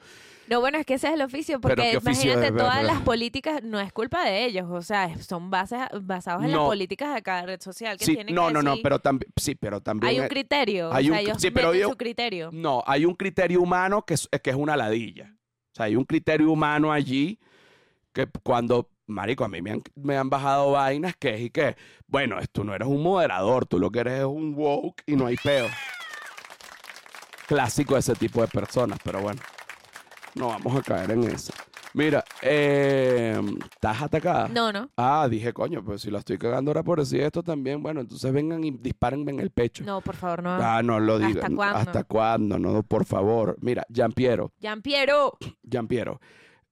No, 0.48 0.60
bueno, 0.60 0.76
es 0.78 0.84
que 0.84 0.94
ese 0.94 1.06
es 1.08 1.14
el 1.14 1.22
oficio, 1.22 1.60
porque 1.60 1.76
¿qué 1.92 1.96
oficio 1.96 2.32
imagínate, 2.32 2.48
es? 2.48 2.56
todas 2.56 2.84
las 2.84 3.00
políticas 3.02 3.62
no 3.62 3.78
es 3.80 3.92
culpa 3.92 4.24
de 4.24 4.44
ellos, 4.44 4.66
o 4.68 4.82
sea, 4.82 5.16
son 5.22 5.50
bases, 5.50 5.78
basados 6.02 6.42
en 6.44 6.50
las 6.50 6.58
No. 6.60 6.66
políticas 6.66 7.14
de 7.14 7.22
cada 7.22 7.46
red 7.46 7.60
social 7.60 7.96
que 7.96 8.04
Sí, 8.04 8.14
tienen 8.14 8.34
no, 8.34 8.48
que 8.48 8.52
no, 8.54 8.62
no, 8.62 8.70
decir- 8.72 8.82
pero 8.82 8.98
también, 8.98 9.32
sí, 9.36 9.54
pero 9.54 9.80
también 9.80 10.10
Hay 10.10 10.20
un 10.20 10.28
criterio, 10.28 10.92
hay 10.92 11.08
o 11.10 11.12
sea, 11.12 11.20
un- 11.22 11.26
ellos 11.28 11.36
sí, 11.40 11.50
pero 11.52 11.72
yo- 11.74 11.88
su 11.90 11.96
criterio. 11.96 12.50
No, 12.52 12.82
hay 12.86 13.04
un 13.06 13.14
criterio 13.14 13.60
humano 13.62 14.02
que 14.04 14.14
es, 14.14 14.28
que 14.42 14.50
es 14.50 14.56
una 14.56 14.76
ladilla. 14.76 15.32
O 15.70 15.74
sea, 15.74 15.86
hay 15.86 15.96
un 15.96 16.04
criterio 16.04 16.50
humano 16.50 16.92
allí 16.92 17.38
que 18.12 18.26
cuando, 18.42 18.90
marico, 19.06 19.44
a 19.44 19.48
mí 19.48 19.62
me 19.62 19.70
han, 19.70 19.82
me 19.94 20.16
han 20.18 20.28
bajado 20.28 20.72
vainas 20.72 21.14
que 21.16 21.30
es 21.34 21.40
y 21.42 21.50
que, 21.50 21.76
bueno, 22.08 22.36
tú 22.50 22.64
no 22.64 22.74
eres 22.74 22.88
un 22.88 23.02
moderador, 23.02 23.64
tú 23.64 23.78
lo 23.78 23.90
que 23.90 24.00
eres 24.00 24.18
es 24.18 24.24
un 24.26 24.54
woke 24.54 25.02
y 25.06 25.14
no 25.16 25.26
hay 25.28 25.36
peo. 25.36 25.66
Clásico 27.52 27.92
de 27.94 28.00
ese 28.00 28.14
tipo 28.14 28.40
de 28.40 28.48
personas, 28.48 28.98
pero 29.04 29.20
bueno, 29.20 29.38
no 30.36 30.48
vamos 30.48 30.74
a 30.74 30.80
caer 30.82 31.10
en 31.10 31.24
eso. 31.24 31.52
Mira, 31.92 32.24
eh, 32.40 33.38
¿estás 33.74 34.00
atacada? 34.00 34.48
No, 34.48 34.72
no, 34.72 34.88
Ah, 34.96 35.28
dije, 35.30 35.52
coño, 35.52 35.84
pues 35.84 36.00
si 36.00 36.10
la 36.10 36.20
estoy 36.20 36.38
cagando 36.38 36.70
ahora 36.70 36.82
por 36.82 36.98
decir 37.00 37.20
esto 37.20 37.42
también, 37.42 37.82
bueno, 37.82 38.00
entonces 38.00 38.32
vengan 38.32 38.64
y 38.64 38.70
dispárenme 38.70 39.32
en 39.32 39.40
el 39.40 39.50
pecho. 39.50 39.84
no, 39.84 40.00
por 40.00 40.16
favor, 40.16 40.42
no. 40.42 40.50
Ah, 40.54 40.82
no 40.82 40.98
lo 40.98 41.16
¿Hasta 41.16 41.26
digan. 41.26 41.54
cuándo? 41.56 41.78
¿Hasta 41.78 42.04
cuándo? 42.04 42.58
No, 42.58 42.82
por 42.84 43.04
favor. 43.04 43.58
Mira, 43.60 43.84
Giampiero, 43.92 44.52
Giampiero, 44.58 45.36
Giampiero. 45.70 46.20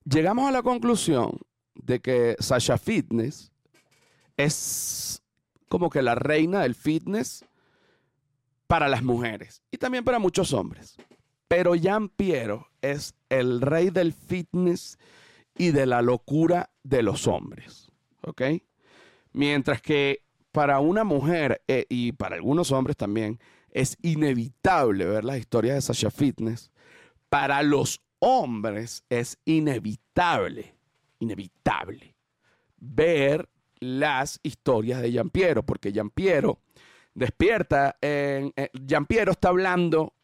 Llegamos 0.05 0.49
a 0.49 0.53
la 0.53 0.63
conclusión 0.63 1.39
de 1.75 2.01
que 2.01 2.37
Sasha 2.39 2.79
Fitness 2.79 3.53
es 4.39 5.23
como 5.69 5.91
que 5.91 6.01
la 6.01 6.15
reina 6.15 6.63
del 6.63 6.75
fitness 6.75 7.45
para 8.71 8.89
las 8.89 9.03
mujeres 9.03 9.65
y 9.73 9.79
también 9.79 10.05
para 10.05 10.21
muchos 10.21 10.53
hombres. 10.53 10.97
Pero 11.49 11.75
Giampiero 11.75 12.69
es 12.81 13.17
el 13.29 13.61
rey 13.61 13.91
del 13.91 14.13
fitness 14.13 14.97
y 15.59 15.73
de 15.73 15.87
la 15.87 16.03
locura 16.03 16.71
de 16.85 17.03
los 17.03 17.27
hombres. 17.27 17.91
¿Ok? 18.23 18.43
Mientras 19.33 19.83
que 19.83 20.23
para 20.53 20.79
una 20.79 21.03
mujer 21.03 21.63
eh, 21.67 21.85
y 21.89 22.13
para 22.13 22.37
algunos 22.37 22.71
hombres 22.71 22.97
también 22.97 23.41
es 23.73 23.97
inevitable 24.03 25.05
ver 25.05 25.25
las 25.25 25.39
historias 25.39 25.75
de 25.75 25.83
Sasha 25.83 26.13
Fitness. 26.13 26.71
Para 27.29 27.65
los 27.65 28.01
hombres 28.21 29.03
es 29.09 29.37
inevitable, 29.47 30.77
inevitable 31.19 32.15
ver 32.77 33.49
las 33.81 34.39
historias 34.45 35.03
de 35.03 35.11
Giampiero, 35.11 35.67
porque 35.67 35.91
Giampiero 35.91 36.61
despierta, 37.15 37.97
en, 38.01 38.53
eh, 38.57 38.71
Giampiero 38.87 39.33
está 39.33 39.49
hablando 39.49 40.15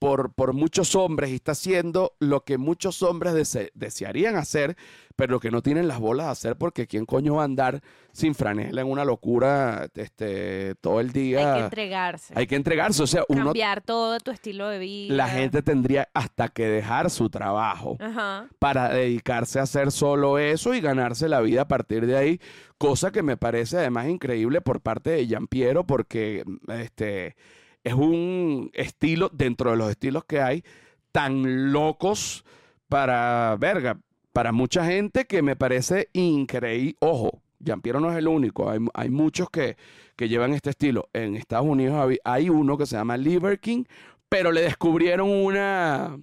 por, 0.00 0.32
por 0.32 0.54
muchos 0.54 0.96
hombres 0.96 1.30
y 1.30 1.34
está 1.36 1.52
haciendo 1.52 2.14
lo 2.18 2.42
que 2.42 2.58
muchos 2.58 3.02
hombres 3.02 3.34
dese- 3.34 3.70
desearían 3.74 4.34
hacer, 4.34 4.76
pero 5.14 5.38
que 5.38 5.50
no 5.50 5.60
tienen 5.62 5.86
las 5.88 6.00
bolas 6.00 6.26
de 6.26 6.32
hacer 6.32 6.56
porque 6.56 6.86
quién 6.86 7.04
coño 7.04 7.34
va 7.34 7.42
a 7.42 7.44
andar 7.44 7.82
sin 8.12 8.34
franela 8.34 8.80
en 8.80 8.88
una 8.88 9.04
locura 9.04 9.88
este, 9.94 10.74
todo 10.80 11.00
el 11.00 11.12
día. 11.12 11.52
Hay 11.52 11.58
que 11.60 11.64
entregarse. 11.66 12.34
Hay 12.34 12.46
que 12.46 12.56
entregarse, 12.56 13.02
o 13.02 13.06
sea, 13.06 13.24
uno, 13.28 13.44
cambiar 13.44 13.82
todo 13.82 14.18
tu 14.20 14.30
estilo 14.30 14.68
de 14.68 14.78
vida. 14.78 15.14
la 15.14 15.28
gente 15.28 15.60
tendría 15.62 16.08
hasta 16.14 16.48
que 16.48 16.66
dejar 16.66 17.10
su 17.10 17.28
trabajo 17.28 17.98
Ajá. 18.00 18.48
para 18.58 18.88
dedicarse 18.88 19.60
a 19.60 19.64
hacer 19.64 19.92
solo 19.92 20.38
eso 20.38 20.72
y 20.74 20.80
ganarse 20.80 21.28
la 21.28 21.40
vida 21.42 21.62
a 21.62 21.68
partir 21.68 22.06
de 22.06 22.16
ahí, 22.16 22.40
cosa 22.78 23.12
que 23.12 23.22
me 23.22 23.36
parece 23.36 23.76
además 23.76 24.08
increíble 24.08 24.62
por 24.62 24.80
parte 24.80 25.10
de 25.10 25.40
Piero 25.50 25.86
porque 25.86 26.42
este 26.68 27.36
es 27.84 27.94
un 27.94 28.70
estilo 28.74 29.30
dentro 29.32 29.70
de 29.70 29.76
los 29.76 29.90
estilos 29.90 30.24
que 30.24 30.40
hay 30.40 30.64
tan 31.12 31.72
locos 31.72 32.44
para 32.88 33.56
verga, 33.58 33.98
para 34.32 34.52
mucha 34.52 34.84
gente 34.84 35.24
que 35.26 35.42
me 35.42 35.56
parece 35.56 36.08
increíble. 36.12 36.96
Ojo, 37.00 37.42
Piero 37.82 38.00
no 38.00 38.10
es 38.10 38.18
el 38.18 38.28
único, 38.28 38.70
hay, 38.70 38.78
hay 38.94 39.10
muchos 39.10 39.50
que, 39.50 39.76
que 40.16 40.28
llevan 40.28 40.52
este 40.52 40.70
estilo. 40.70 41.08
En 41.12 41.36
Estados 41.36 41.66
Unidos 41.66 42.16
hay- 42.24 42.48
uno 42.50 42.76
que 42.78 42.86
se 42.86 42.96
llama 42.96 43.16
Liver 43.16 43.58
King, 43.60 43.84
pero 44.28 44.50
le 44.52 44.62
descubrieron 44.62 45.28
una 45.28 46.18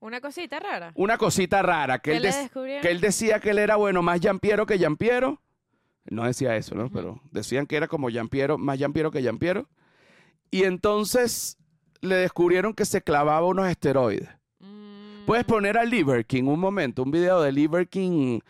Una 0.00 0.20
cosita 0.20 0.58
rara. 0.60 0.92
una 0.94 1.16
cosita 1.18 1.62
rara, 1.62 1.98
que 2.00 2.10
¿Qué 2.12 2.16
él, 2.18 2.22
descubrieron? 2.24 2.82
que 2.82 2.90
él 2.90 3.00
decía 3.00 3.40
que 3.40 3.50
él 3.50 3.58
era, 3.58 3.76
bueno, 3.76 4.02
más 4.02 4.20
Jampiero 4.20 4.66
que 4.66 4.78
Jampiero. 4.78 5.40
No 6.08 6.24
decía 6.24 6.56
eso, 6.56 6.74
¿no? 6.76 6.88
Pero 6.90 7.20
decían 7.32 7.66
que 7.66 7.76
era 7.76 7.88
como 7.88 8.08
Jampiero, 8.10 8.58
más 8.58 8.78
Jampiero 8.78 9.10
que 9.10 9.22
Jampiero. 9.22 9.68
Y 10.50 10.64
entonces 10.64 11.58
le 12.00 12.16
descubrieron 12.16 12.72
que 12.74 12.84
se 12.84 13.02
clavaba 13.02 13.44
unos 13.46 13.68
esteroides. 13.68 14.28
Mm, 14.60 15.24
Puedes 15.26 15.44
poner 15.44 15.76
a 15.78 15.84
Liver 15.84 16.24
King 16.26 16.44
un 16.44 16.60
momento, 16.60 17.02
un 17.02 17.10
video 17.10 17.40
de 17.42 17.52
Liver 17.52 17.88
King. 17.88 18.40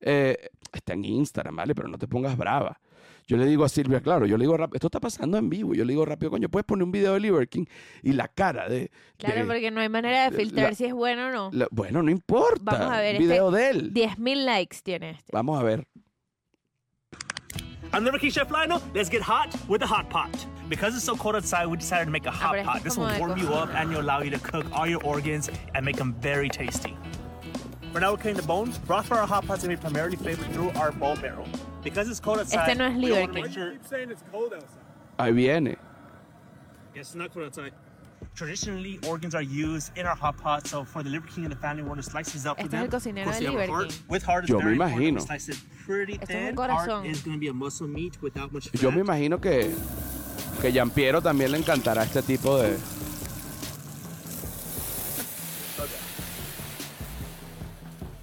eh, 0.00 0.36
está 0.72 0.92
en 0.92 1.04
Instagram, 1.04 1.56
¿vale? 1.56 1.74
Pero 1.74 1.88
no 1.88 1.96
te 1.98 2.06
pongas 2.06 2.36
brava. 2.36 2.78
Yo 3.26 3.36
le 3.36 3.46
digo 3.46 3.64
a 3.64 3.68
Silvia, 3.68 4.00
claro, 4.00 4.24
yo 4.26 4.36
le 4.36 4.44
digo 4.44 4.56
rápido, 4.56 4.76
esto 4.76 4.86
está 4.86 5.00
pasando 5.00 5.36
en 5.38 5.48
vivo. 5.50 5.74
Yo 5.74 5.84
le 5.84 5.94
digo 5.94 6.04
rápido, 6.04 6.30
coño, 6.30 6.48
puedes 6.48 6.64
poner 6.66 6.84
un 6.84 6.92
video 6.92 7.14
de 7.14 7.20
Liver 7.20 7.48
King 7.48 7.64
y 8.02 8.12
la 8.12 8.28
cara 8.28 8.68
de. 8.68 8.90
Claro, 9.16 9.40
de- 9.40 9.46
porque 9.46 9.70
no 9.72 9.80
hay 9.80 9.88
manera 9.88 10.30
de 10.30 10.36
filtrar 10.36 10.70
la- 10.70 10.76
si 10.76 10.84
es 10.84 10.92
bueno 10.92 11.28
o 11.28 11.30
no. 11.32 11.50
la- 11.52 11.66
bueno, 11.72 12.02
no 12.02 12.10
importa. 12.10 12.60
Vamos 12.78 12.92
a 12.94 13.00
ver, 13.00 13.16
un 13.16 13.22
video 13.22 13.50
de 13.50 13.70
él. 13.70 13.92
10.000 13.94 14.44
likes 14.44 14.76
tiene 14.84 15.10
este. 15.10 15.32
Vamos 15.32 15.58
a 15.58 15.64
ver. 15.64 15.88
I'm 17.92 18.04
Liver 18.04 18.18
King 18.18 18.30
Chef 18.30 18.50
Lionel. 18.50 18.82
Let's 18.94 19.08
get 19.08 19.22
hot 19.22 19.54
with 19.68 19.82
a 19.82 19.86
hot 19.86 20.10
pot. 20.10 20.46
Because 20.68 20.94
it's 20.96 21.04
so 21.04 21.16
cold 21.16 21.36
outside, 21.36 21.66
we 21.66 21.76
decided 21.76 22.06
to 22.06 22.10
make 22.10 22.26
a 22.26 22.30
hot 22.30 22.52
pero 22.52 22.64
pot. 22.64 22.82
This 22.82 22.96
will 22.96 23.10
warm 23.18 23.38
you 23.38 23.54
up 23.54 23.72
and 23.74 23.90
will 23.90 24.00
allow 24.00 24.20
you 24.20 24.30
to 24.30 24.38
cook 24.38 24.66
all 24.72 24.86
your 24.86 25.02
organs 25.04 25.48
and 25.74 25.84
make 25.84 25.96
them 25.96 26.14
very 26.14 26.48
tasty. 26.48 26.96
For 27.92 28.00
now, 28.00 28.10
we're 28.12 28.16
cutting 28.18 28.34
the 28.36 28.42
bones. 28.42 28.76
Broth 28.78 29.06
for 29.06 29.14
our 29.14 29.26
hot 29.26 29.46
pot's 29.46 29.62
gonna 29.62 29.76
be 29.76 29.80
primarily 29.80 30.16
flavored 30.16 30.50
through 30.52 30.70
our 30.70 30.92
bone 30.92 31.20
marrow. 31.22 31.46
Because 31.82 32.08
it's 32.10 32.20
cold 32.20 32.40
outside, 32.40 32.68
Este 32.68 32.78
no 32.78 32.84
es 32.86 32.94
we 32.94 33.00
Liver 33.02 33.20
wanna 33.20 33.32
make 33.32 33.44
King. 33.44 33.52
sure. 33.54 33.74
saying 33.88 34.10
it's 34.10 34.24
cold 34.30 34.52
outside. 34.52 34.68
Ahí 35.18 35.34
viene. 35.34 35.76
Yes, 36.94 37.06
it's 37.08 37.14
not 37.14 37.32
cold 37.32 37.46
outside. 37.46 37.72
Traditionally, 38.36 39.00
organs 39.08 39.34
are 39.34 39.40
used 39.42 39.96
in 39.96 40.04
our 40.04 40.14
hot 40.14 40.36
pot. 40.36 40.66
So 40.66 40.84
for 40.84 41.02
the 41.02 41.08
Liver 41.08 41.26
King 41.26 41.44
and 41.46 41.52
the 41.52 41.56
family, 41.58 41.82
we 41.82 41.88
want 41.88 42.02
to 42.04 42.08
slice 42.08 42.30
these 42.32 42.44
up 42.44 42.58
for 42.58 42.64
Este 42.66 42.74
es 42.74 42.80
them. 42.80 42.82
el 42.84 42.90
cocinero 42.90 43.30
Of 43.30 43.32
course, 43.32 43.38
de 43.40 43.40
we 43.40 43.46
have 43.46 43.54
a 43.56 43.60
Liver 43.62 43.72
heart. 43.72 43.88
King. 43.88 43.98
With 44.08 44.22
heart, 44.24 44.44
it's 44.44 44.50
Yo 44.50 44.58
me 44.58 44.62
very 44.64 44.74
important 44.76 45.16
imagino. 45.16 45.26
slice 45.26 45.48
it 45.48 45.56
pretty 45.86 46.12
Esto 46.14 46.26
thin. 46.26 46.54
corazón. 46.54 46.88
Heart 47.02 47.06
is 47.06 47.22
going 47.22 47.36
to 47.36 47.40
be 47.40 47.48
a 47.48 47.54
muscle 47.54 47.88
meat 47.88 48.20
without 48.20 48.52
much 48.52 48.68
fat. 48.68 48.82
Yo 48.82 48.90
me 48.90 49.00
imagino 49.00 49.40
que, 49.40 49.74
que 50.60 50.70
Piero 50.94 51.22
también 51.22 51.50
le 51.50 51.58
encantará 51.58 52.02
este 52.02 52.20
tipo 52.22 52.58
de. 52.58 52.76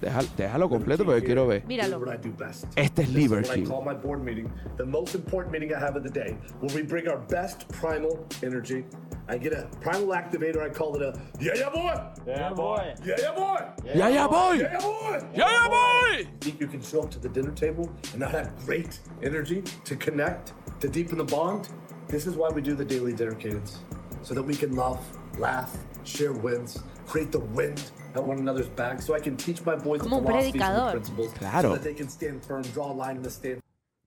Deja- 0.04 0.36
déjalo 0.36 0.68
completo 0.68 1.04
porque 1.04 1.22
quiero 1.24 1.46
ver. 1.46 1.62
Míralo. 1.66 1.98
What 1.98 2.08
I. 2.14 2.30
Este 2.76 3.02
es 3.02 3.08
This 3.08 3.08
Liver 3.14 3.40
is 3.40 3.48
what 3.48 3.58
I 3.58 3.62
call 3.64 3.82
my 3.82 3.94
board 3.94 4.22
meeting, 4.22 4.50
the 4.76 4.84
most 4.84 5.14
important 5.14 5.50
meeting 5.52 5.72
I 5.74 5.78
have 5.80 5.96
of 5.96 6.02
the 6.02 6.10
day, 6.10 6.36
where 6.60 6.74
we 6.74 6.82
bring 6.82 7.08
our 7.08 7.18
best 7.28 7.66
primal 7.68 8.26
energy. 8.42 8.84
I 9.28 9.38
get 9.38 9.54
a 9.54 9.66
primal 9.80 10.08
activator. 10.14 10.60
I 10.62 10.68
call 10.68 10.94
it 10.96 11.02
a 11.02 11.18
yeah 11.40 11.54
yeah 11.56 11.70
boy, 11.70 11.94
Yeah, 12.26 12.50
boy. 12.52 12.94
yeah 13.02 13.16
yeah 13.18 13.32
boy, 13.34 13.60
¡Ya, 13.94 14.08
ya 14.10 14.26
voy! 14.28 14.56
yeah 14.58 14.72
yeah 14.72 14.78
boy. 14.78 15.20
¡Ya, 15.34 15.46
ya 15.48 15.68
voy! 15.70 16.28
Think 16.40 16.60
you 16.60 16.66
can 16.68 16.82
show 16.82 17.00
up 17.02 17.10
to 17.12 17.18
the 17.18 17.30
dinner 17.30 17.52
table 17.52 17.88
and 18.12 18.20
not 18.20 18.32
have 18.32 18.50
great 18.66 19.00
energy 19.22 19.62
to 19.84 19.96
connect, 19.96 20.52
to 20.80 20.88
deepen 20.88 21.16
the 21.16 21.24
bond? 21.24 21.68
This 22.08 22.26
is 22.26 22.36
why 22.36 22.50
we 22.50 22.60
do 22.60 22.74
the 22.74 22.84
daily 22.84 23.14
dinner 23.14 23.34
cadence, 23.34 23.78
so 24.22 24.34
that 24.34 24.42
we 24.42 24.54
can 24.54 24.76
love, 24.76 25.00
laugh, 25.38 25.74
share 26.04 26.32
wins, 26.32 26.82
create 27.06 27.30
the 27.32 27.40
wind 27.40 27.82
at 28.14 28.22
one 28.24 28.38
another's 28.38 28.68
back, 28.76 29.02
so 29.02 29.14
I 29.14 29.20
can 29.20 29.36
teach 29.36 29.64
my 29.64 29.74
boys 29.74 30.00
the 30.00 30.04
Como 30.08 30.18
un 30.18 30.24
philosophies 30.26 30.54
and 30.54 30.54
the 30.54 30.66
predicador. 30.66 30.90
principles, 30.92 31.32
Claro. 31.38 31.68
so 31.70 31.74
that 31.76 31.82
they 31.84 31.94
can 31.94 32.08
stand 32.08 32.44
firm, 32.44 32.62
draw 32.72 32.92
a 32.92 32.94
line 32.94 33.16
in 33.16 33.22
the 33.22 33.30
stand. 33.30 33.60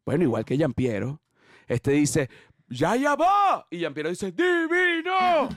Bueno, 0.06 0.24
igual 0.24 0.46
que 0.46 0.58
Piero. 0.74 1.20
Este 1.68 1.92
dice, 1.92 2.30
¡ya, 2.70 2.96
ya 2.96 3.16
va! 3.16 3.66
Y 3.70 3.80
Piero 3.94 4.10
dice, 4.10 4.32
¡divino! 4.32 5.50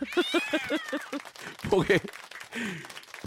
Porque. 1.71 2.01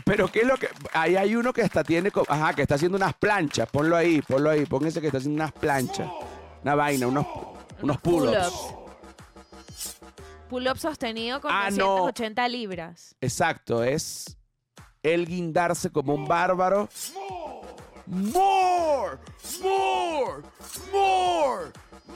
Pero 0.06 0.28
¿qué 0.28 0.40
es 0.42 0.48
lo 0.48 0.58
que.? 0.58 0.68
Ahí 0.92 1.16
hay 1.16 1.36
uno 1.36 1.54
que 1.54 1.62
hasta 1.62 1.84
tiene. 1.84 2.12
Ajá, 2.28 2.54
que 2.54 2.64
está 2.64 2.76
haciendo 2.76 2.98
unas 2.98 3.14
planchas. 3.14 3.70
Ponlo 3.70 3.96
ahí, 3.96 4.22
ponlo 4.22 4.50
ahí. 4.50 4.66
Pónganse 4.66 5.00
que 5.00 5.08
está 5.08 5.20
haciendo 5.20 5.42
unas 5.42 5.54
planchas. 5.54 6.10
Una 6.64 6.76
vaina, 6.76 7.08
unos, 7.08 7.26
unos 7.82 7.98
pull-ups. 8.02 8.36
Pull-ups. 8.36 8.83
Pull-up 10.54 10.78
sostenido 10.78 11.42
con 11.42 11.50
Ah, 11.52 11.72
no. 11.72 11.98
280 11.98 12.48
libras. 12.48 13.16
Exacto, 13.22 13.84
es 13.84 14.38
el 15.02 15.26
guindarse 15.26 15.90
como 15.90 16.14
un 16.14 16.28
bárbaro. 16.28 16.88
More, 18.06 19.18
more, 19.64 20.44
more, 20.92 21.72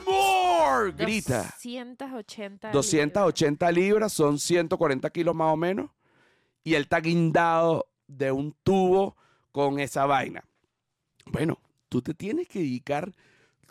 more, 0.06 0.92
grita. 0.92 1.52
280 1.60 2.68
libras. 2.68 2.72
280 2.72 3.72
libras, 3.72 4.12
son 4.12 4.38
140 4.38 5.10
kilos 5.10 5.34
más 5.34 5.52
o 5.52 5.56
menos. 5.56 5.90
Y 6.62 6.74
él 6.74 6.82
está 6.82 7.00
guindado 7.00 7.88
de 8.06 8.30
un 8.30 8.54
tubo 8.62 9.16
con 9.50 9.80
esa 9.80 10.06
vaina. 10.06 10.44
Bueno, 11.26 11.58
tú 11.88 12.02
te 12.02 12.14
tienes 12.14 12.46
que 12.46 12.60
dedicar 12.60 13.10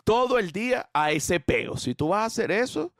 todo 0.03 0.37
el 0.37 0.51
día 0.51 0.89
a 0.91 1.11
ese 1.13 1.39
peo. 1.39 1.77
Si 1.77 1.95
tú 1.95 2.09
vas 2.09 2.23
a 2.23 2.25
hacer 2.25 2.51
eso, 2.51 2.91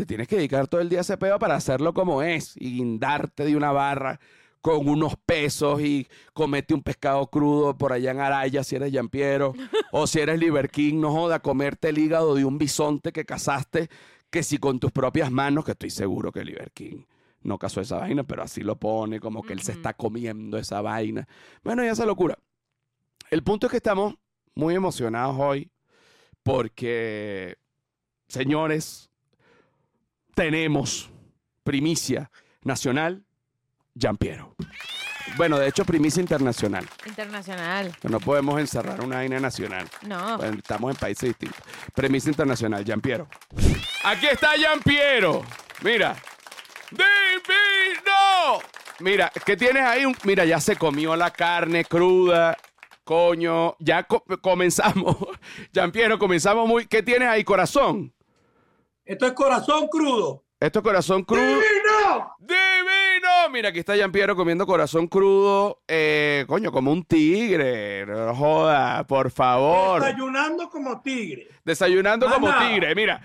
te 0.00 0.06
tienes 0.06 0.28
que 0.28 0.36
dedicar 0.36 0.66
todo 0.66 0.80
el 0.80 0.88
día 0.88 1.00
a 1.00 1.02
ese 1.02 1.18
peo 1.18 1.38
para 1.38 1.56
hacerlo 1.56 1.92
como 1.92 2.22
es 2.22 2.56
y 2.56 2.76
guindarte 2.76 3.44
de 3.44 3.54
una 3.54 3.70
barra 3.70 4.18
con 4.62 4.88
unos 4.88 5.14
pesos 5.26 5.82
y 5.82 6.08
comete 6.32 6.72
un 6.72 6.82
pescado 6.82 7.26
crudo 7.26 7.76
por 7.76 7.92
allá 7.92 8.12
en 8.12 8.20
Araya 8.20 8.64
si 8.64 8.76
eres 8.76 8.92
Yampiero 8.92 9.52
o 9.92 10.06
si 10.06 10.20
eres 10.20 10.40
King, 10.70 11.00
no 11.00 11.12
joda, 11.12 11.40
comerte 11.40 11.90
el 11.90 11.98
hígado 11.98 12.34
de 12.34 12.46
un 12.46 12.56
bisonte 12.56 13.12
que 13.12 13.26
cazaste 13.26 13.90
que 14.30 14.42
si 14.42 14.56
con 14.56 14.80
tus 14.80 14.90
propias 14.90 15.30
manos, 15.30 15.66
que 15.66 15.72
estoy 15.72 15.90
seguro 15.90 16.32
que 16.32 16.44
King 16.72 17.02
no 17.42 17.58
cazó 17.58 17.82
esa 17.82 17.98
vaina, 17.98 18.24
pero 18.24 18.42
así 18.42 18.62
lo 18.62 18.76
pone, 18.76 19.20
como 19.20 19.42
que 19.42 19.52
él 19.52 19.60
se 19.60 19.72
está 19.72 19.92
comiendo 19.92 20.56
esa 20.56 20.80
vaina. 20.80 21.28
Bueno, 21.62 21.84
y 21.84 21.88
esa 21.88 22.06
locura. 22.06 22.38
El 23.28 23.42
punto 23.42 23.66
es 23.66 23.70
que 23.70 23.76
estamos 23.76 24.14
muy 24.54 24.74
emocionados 24.74 25.36
hoy 25.38 25.70
porque, 26.42 27.58
señores, 28.28 29.09
tenemos 30.34 31.10
primicia 31.62 32.30
nacional, 32.62 33.24
Piero. 34.16 34.54
Bueno, 35.36 35.58
de 35.58 35.68
hecho, 35.68 35.84
primicia 35.84 36.20
internacional. 36.20 36.88
Internacional. 37.06 37.94
No 38.02 38.18
podemos 38.20 38.58
encerrar 38.58 39.00
una 39.00 39.16
vaina 39.16 39.38
nacional. 39.38 39.88
No. 40.06 40.38
Bueno, 40.38 40.58
estamos 40.58 40.90
en 40.92 40.96
países 40.96 41.28
distintos. 41.28 41.60
Premisa 41.94 42.28
internacional, 42.28 42.84
Piero. 43.00 43.28
Aquí 44.04 44.26
está 44.26 44.56
Piero. 44.82 45.44
Mira. 45.82 46.16
¡Divino! 46.90 48.60
Mira, 49.00 49.30
¿qué 49.46 49.56
tienes 49.56 49.82
ahí? 49.84 50.04
Mira, 50.24 50.44
ya 50.44 50.60
se 50.60 50.76
comió 50.76 51.14
la 51.16 51.30
carne 51.30 51.84
cruda. 51.84 52.56
Coño, 53.04 53.76
ya 53.78 54.02
co- 54.04 54.24
comenzamos. 54.42 55.16
Piero, 55.92 56.18
comenzamos 56.18 56.68
muy. 56.68 56.86
¿Qué 56.86 57.02
tienes 57.02 57.28
ahí, 57.28 57.44
corazón? 57.44 58.12
Esto 59.10 59.26
es 59.26 59.32
corazón 59.32 59.88
crudo. 59.88 60.44
Esto 60.60 60.78
es 60.78 60.82
corazón 60.84 61.24
crudo. 61.24 61.42
¡Divino! 61.42 62.36
¡Divino! 62.38 63.50
Mira, 63.50 63.70
aquí 63.70 63.80
está 63.80 63.94
Piero 64.12 64.36
comiendo 64.36 64.64
corazón 64.64 65.08
crudo. 65.08 65.82
Eh, 65.88 66.44
coño, 66.46 66.70
como 66.70 66.92
un 66.92 67.02
tigre. 67.04 68.06
No 68.06 68.32
joda, 68.36 69.04
por 69.08 69.32
favor. 69.32 70.00
Desayunando 70.00 70.70
como 70.70 71.00
tigre. 71.02 71.48
Desayunando 71.64 72.30
como 72.30 72.56
tigre. 72.56 72.94
Mira, 72.94 73.20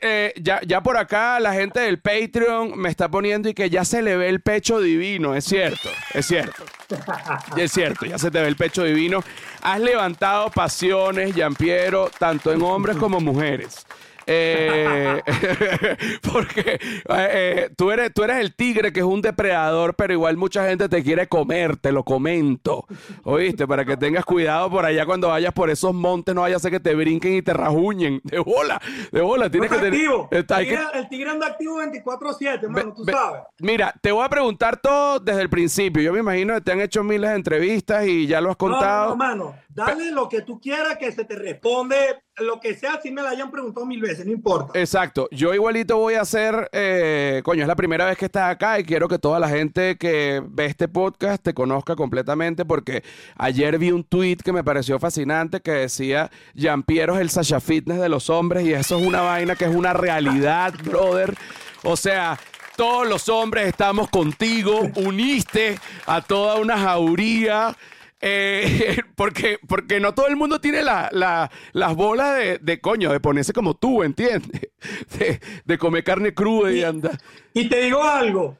eh, 0.00 0.34
ya, 0.42 0.62
ya 0.66 0.82
por 0.82 0.96
acá 0.96 1.38
la 1.38 1.52
gente 1.54 1.78
del 1.78 2.00
Patreon 2.00 2.76
me 2.76 2.88
está 2.88 3.08
poniendo 3.08 3.48
y 3.48 3.54
que 3.54 3.70
ya 3.70 3.84
se 3.84 4.02
le 4.02 4.16
ve 4.16 4.28
el 4.30 4.40
pecho 4.40 4.80
divino. 4.80 5.36
Es 5.36 5.44
cierto, 5.44 5.90
es 6.12 6.26
cierto. 6.26 6.64
Es 7.56 7.70
cierto, 7.70 8.04
ya 8.04 8.18
se 8.18 8.32
te 8.32 8.40
ve 8.40 8.48
el 8.48 8.56
pecho 8.56 8.82
divino. 8.82 9.22
Has 9.62 9.78
levantado 9.78 10.50
pasiones, 10.50 11.36
Piero, 11.56 12.10
tanto 12.18 12.52
en 12.52 12.62
hombres 12.62 12.96
como 12.96 13.20
mujeres. 13.20 13.86
Eh, 14.26 15.22
porque 16.32 16.60
eh, 16.60 16.78
eh, 17.08 17.70
tú, 17.76 17.90
eres, 17.90 18.12
tú 18.14 18.22
eres 18.24 18.38
el 18.38 18.54
tigre 18.54 18.92
que 18.92 19.00
es 19.00 19.06
un 19.06 19.22
depredador, 19.22 19.94
pero 19.94 20.12
igual 20.12 20.36
mucha 20.36 20.66
gente 20.68 20.88
te 20.88 21.02
quiere 21.02 21.26
comer, 21.28 21.76
te 21.76 21.92
lo 21.92 22.04
comento. 22.04 22.86
¿Oíste? 23.24 23.66
Para 23.66 23.84
que 23.84 23.96
tengas 23.96 24.24
cuidado 24.24 24.70
por 24.70 24.84
allá 24.84 25.06
cuando 25.06 25.28
vayas 25.28 25.52
por 25.52 25.70
esos 25.70 25.94
montes, 25.94 26.34
no 26.34 26.42
vaya 26.42 26.56
a 26.56 26.60
ser 26.60 26.70
que 26.70 26.80
te 26.80 26.94
brinquen 26.94 27.34
y 27.34 27.42
te 27.42 27.52
rajuñen. 27.52 28.20
De 28.24 28.38
bola, 28.38 28.80
de 29.12 29.20
bola. 29.20 29.50
Tienes 29.50 29.70
No 29.70 29.76
que 29.76 29.82
tener- 29.82 30.00
está- 30.30 30.60
el, 30.60 30.68
que- 30.68 30.76
tigre, 30.76 30.86
el 30.94 31.08
tigre 31.08 31.30
anda 31.30 31.46
activo 31.46 31.80
24-7, 31.80 32.38
Ve- 32.40 32.66
hermano, 32.66 32.94
tú 32.94 33.04
sabes. 33.04 33.42
Mira, 33.58 33.94
te 34.00 34.12
voy 34.12 34.24
a 34.24 34.28
preguntar 34.28 34.80
todo 34.80 35.18
desde 35.20 35.42
el 35.42 35.50
principio. 35.50 36.02
Yo 36.02 36.12
me 36.12 36.20
imagino 36.20 36.54
que 36.54 36.60
te 36.60 36.72
han 36.72 36.80
hecho 36.80 37.02
miles 37.02 37.30
de 37.30 37.36
entrevistas 37.36 38.06
y 38.06 38.26
ya 38.26 38.40
lo 38.40 38.50
has 38.50 38.54
no, 38.54 38.58
contado. 38.58 39.10
no, 39.10 39.16
mano, 39.16 39.54
dale 39.68 40.10
lo 40.12 40.28
que 40.28 40.42
tú 40.42 40.60
quieras 40.60 40.96
que 40.98 41.10
se 41.12 41.24
te 41.24 41.36
responde, 41.36 41.96
lo 42.40 42.60
que 42.60 42.74
sea, 42.74 43.00
si 43.02 43.10
me 43.10 43.22
la 43.22 43.30
hayan 43.30 43.50
preguntado 43.50 43.86
mil 43.86 44.00
veces, 44.00 44.26
no 44.26 44.32
importa. 44.32 44.78
Exacto, 44.78 45.28
yo 45.30 45.54
igualito 45.54 45.96
voy 45.96 46.14
a 46.14 46.22
hacer, 46.22 46.68
eh, 46.72 47.40
coño, 47.44 47.62
es 47.62 47.68
la 47.68 47.76
primera 47.76 48.06
vez 48.06 48.18
que 48.18 48.26
estás 48.26 48.50
acá 48.50 48.78
y 48.78 48.84
quiero 48.84 49.08
que 49.08 49.18
toda 49.18 49.38
la 49.38 49.48
gente 49.48 49.96
que 49.96 50.42
ve 50.46 50.66
este 50.66 50.88
podcast 50.88 51.42
te 51.42 51.54
conozca 51.54 51.96
completamente 51.96 52.64
porque 52.64 53.02
ayer 53.36 53.78
vi 53.78 53.90
un 53.90 54.04
tweet 54.04 54.38
que 54.44 54.52
me 54.52 54.64
pareció 54.64 54.98
fascinante 54.98 55.60
que 55.60 55.72
decía, 55.72 56.30
Jean-Pierre 56.54 57.14
es 57.14 57.20
el 57.20 57.30
Sasha 57.30 57.60
Fitness 57.60 58.00
de 58.00 58.08
los 58.08 58.30
hombres 58.30 58.64
y 58.64 58.72
eso 58.72 58.98
es 58.98 59.06
una 59.06 59.22
vaina 59.22 59.56
que 59.56 59.64
es 59.64 59.74
una 59.74 59.92
realidad, 59.92 60.74
brother. 60.84 61.34
O 61.82 61.96
sea... 61.96 62.38
Todos 62.76 63.06
los 63.06 63.28
hombres 63.28 63.66
estamos 63.66 64.08
contigo, 64.08 64.88
uniste 64.96 65.78
a 66.06 66.22
toda 66.22 66.56
una 66.56 66.78
jauría. 66.78 67.76
Eh, 68.20 68.98
porque, 69.16 69.58
porque 69.66 69.98
no 70.00 70.14
todo 70.14 70.26
el 70.28 70.36
mundo 70.36 70.60
tiene 70.60 70.82
la- 70.82 71.08
la- 71.12 71.50
las 71.72 71.94
bolas 71.96 72.36
de, 72.36 72.58
de 72.58 72.80
coño, 72.80 73.10
de 73.12 73.20
ponerse 73.20 73.52
como 73.52 73.74
tú, 73.74 74.02
¿entiendes? 74.02 74.68
De, 75.18 75.40
de 75.64 75.78
comer 75.78 76.04
carne 76.04 76.32
cruda 76.34 76.72
y 76.72 76.82
andar. 76.82 77.18
Y 77.52 77.68
te 77.68 77.82
digo 77.82 78.02
algo, 78.02 78.56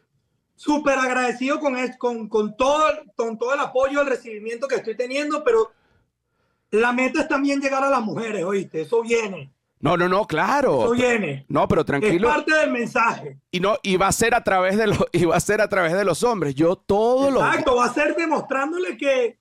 súper 0.56 0.98
agradecido 0.98 1.58
con, 1.60 1.76
es- 1.76 1.96
con, 1.96 2.28
con, 2.28 2.56
todo, 2.56 2.84
con 3.16 3.38
todo 3.38 3.54
el 3.54 3.60
apoyo, 3.60 4.00
el 4.02 4.06
recibimiento 4.08 4.68
que 4.68 4.76
estoy 4.76 4.96
teniendo, 4.96 5.42
pero 5.44 5.72
la 6.70 6.92
meta 6.92 7.22
es 7.22 7.28
también 7.28 7.60
llegar 7.60 7.82
a 7.82 7.90
las 7.90 8.00
mujeres, 8.02 8.44
¿oíste? 8.44 8.82
Eso 8.82 9.02
viene, 9.02 9.50
No, 9.80 9.96
no, 9.96 10.08
no, 10.08 10.26
claro. 10.26 10.82
eso 10.84 10.90
viene. 10.92 11.44
No, 11.48 11.66
pero 11.66 11.80
Es 11.80 11.86
tranquilo. 11.86 12.28
parte 12.28 12.54
del 12.54 12.70
mensaje. 12.70 13.38
Y 13.50 13.60
no, 13.60 13.76
y 13.82 13.96
va 13.96 14.06
a 14.08 14.12
ser 14.12 14.34
a 14.34 14.44
través 14.44 14.76
de 14.76 14.86
los, 14.86 14.98
y 15.12 15.24
va 15.24 15.36
a 15.36 15.40
ser 15.40 15.60
a 15.62 15.68
través 15.68 15.94
de 15.94 16.04
los 16.04 16.22
hombres. 16.22 16.54
Yo 16.54 16.76
todos 16.76 17.32
los 17.32 17.42
Exacto, 17.42 17.76
va 17.76 17.86
a 17.86 17.94
ser 17.94 18.14
demostrándole 18.14 18.96
que 18.96 19.39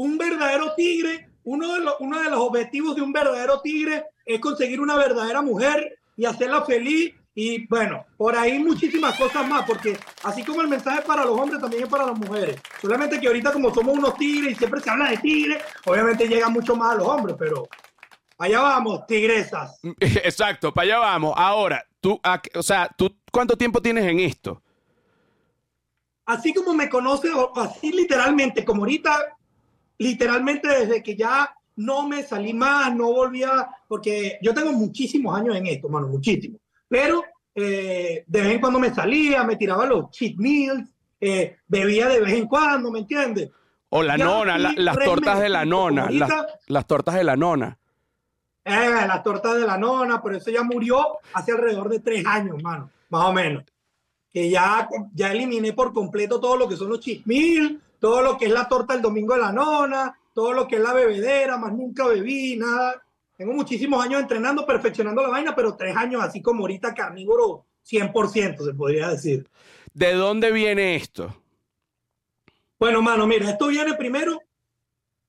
un 0.00 0.16
verdadero 0.16 0.74
tigre, 0.74 1.28
uno 1.44 1.74
de, 1.74 1.80
los, 1.80 1.94
uno 2.00 2.22
de 2.22 2.30
los 2.30 2.40
objetivos 2.40 2.96
de 2.96 3.02
un 3.02 3.12
verdadero 3.12 3.60
tigre 3.60 4.06
es 4.24 4.40
conseguir 4.40 4.80
una 4.80 4.96
verdadera 4.96 5.42
mujer 5.42 5.98
y 6.16 6.24
hacerla 6.24 6.64
feliz. 6.64 7.14
Y 7.34 7.66
bueno, 7.66 8.06
por 8.16 8.34
ahí 8.34 8.58
muchísimas 8.58 9.16
cosas 9.18 9.46
más, 9.46 9.66
porque 9.66 9.98
así 10.24 10.42
como 10.42 10.62
el 10.62 10.68
mensaje 10.68 11.00
es 11.00 11.04
para 11.04 11.24
los 11.24 11.38
hombres, 11.38 11.60
también 11.60 11.84
es 11.84 11.88
para 11.88 12.06
las 12.06 12.18
mujeres. 12.18 12.58
Solamente 12.80 13.20
que 13.20 13.26
ahorita 13.26 13.52
como 13.52 13.74
somos 13.74 13.96
unos 13.96 14.16
tigres 14.16 14.52
y 14.52 14.54
siempre 14.54 14.80
se 14.80 14.88
habla 14.88 15.10
de 15.10 15.18
tigres, 15.18 15.62
obviamente 15.84 16.26
llega 16.26 16.48
mucho 16.48 16.74
más 16.74 16.92
a 16.92 16.96
los 16.96 17.06
hombres, 17.06 17.36
pero 17.38 17.68
allá 18.38 18.62
vamos, 18.62 19.06
tigresas. 19.06 19.80
Exacto, 20.00 20.72
para 20.72 20.86
allá 20.86 20.98
vamos. 20.98 21.34
Ahora, 21.36 21.84
tú, 22.00 22.18
o 22.54 22.62
sea, 22.62 22.88
tú, 22.96 23.14
¿cuánto 23.30 23.54
tiempo 23.54 23.82
tienes 23.82 24.04
en 24.06 24.20
esto? 24.20 24.62
así 26.30 26.54
como 26.54 26.72
me 26.74 26.88
conoce, 26.88 27.28
así 27.56 27.92
literalmente, 27.92 28.64
como 28.64 28.82
ahorita, 28.82 29.36
literalmente 30.00 30.66
desde 30.66 31.02
que 31.02 31.14
ya 31.14 31.54
no 31.76 32.08
me 32.08 32.22
salí 32.22 32.52
más, 32.54 32.94
no 32.94 33.12
volvía, 33.12 33.68
porque 33.86 34.38
yo 34.42 34.52
tengo 34.54 34.72
muchísimos 34.72 35.38
años 35.38 35.54
en 35.56 35.66
esto, 35.66 35.88
mano, 35.88 36.08
muchísimos. 36.08 36.60
Pero 36.88 37.22
eh, 37.54 38.24
de 38.26 38.40
vez 38.40 38.50
en 38.54 38.60
cuando 38.60 38.78
me 38.78 38.92
salía, 38.94 39.44
me 39.44 39.56
tiraba 39.56 39.86
los 39.86 40.10
cheat 40.10 40.36
meals, 40.36 40.88
eh, 41.20 41.56
bebía 41.68 42.08
de 42.08 42.20
vez 42.20 42.32
en 42.34 42.46
cuando, 42.46 42.90
¿me 42.90 43.00
entiendes? 43.00 43.50
O 43.90 44.02
la 44.02 44.16
nona, 44.16 44.56
la- 44.58 44.72
las 44.76 44.94
tortas 45.04 45.40
de 45.40 45.48
la 45.50 45.64
nona, 45.64 46.10
las, 46.10 46.30
las 46.66 46.86
tortas 46.86 47.14
de 47.14 47.24
la 47.24 47.36
nona. 47.36 47.78
Eh, 48.64 48.90
la 49.06 49.22
torta 49.22 49.54
de 49.54 49.66
la 49.66 49.76
nona, 49.78 50.22
pero 50.22 50.36
eso 50.36 50.50
ya 50.50 50.62
murió 50.62 51.18
hace 51.34 51.52
alrededor 51.52 51.88
de 51.88 52.00
tres 52.00 52.24
años, 52.26 52.62
mano, 52.62 52.90
más 53.10 53.26
o 53.26 53.32
menos. 53.32 53.64
Que 54.32 54.48
ya, 54.48 54.88
ya 55.14 55.32
eliminé 55.32 55.72
por 55.72 55.92
completo 55.92 56.38
todo 56.40 56.56
lo 56.56 56.68
que 56.68 56.76
son 56.76 56.88
los 56.90 57.00
chismil, 57.00 57.80
todo 58.00 58.22
lo 58.22 58.36
que 58.36 58.46
es 58.46 58.50
la 58.50 58.68
torta 58.68 58.94
el 58.94 59.02
domingo 59.02 59.34
de 59.34 59.40
la 59.40 59.52
nona, 59.52 60.18
todo 60.34 60.52
lo 60.52 60.66
que 60.66 60.76
es 60.76 60.82
la 60.82 60.92
bebedera, 60.92 61.56
más 61.56 61.72
nunca 61.72 62.06
bebí, 62.06 62.56
nada. 62.56 63.00
Tengo 63.36 63.52
muchísimos 63.52 64.04
años 64.04 64.20
entrenando, 64.20 64.66
perfeccionando 64.66 65.22
la 65.22 65.28
vaina, 65.28 65.54
pero 65.54 65.76
tres 65.76 65.96
años 65.96 66.22
así 66.22 66.42
como 66.42 66.62
ahorita 66.62 66.94
carnívoro 66.94 67.66
100%, 67.88 68.64
se 68.64 68.74
podría 68.74 69.08
decir. 69.10 69.48
¿De 69.94 70.12
dónde 70.14 70.50
viene 70.50 70.96
esto? 70.96 71.34
Bueno, 72.78 73.02
mano, 73.02 73.26
mira, 73.26 73.50
esto 73.50 73.68
viene 73.68 73.94
primero 73.94 74.40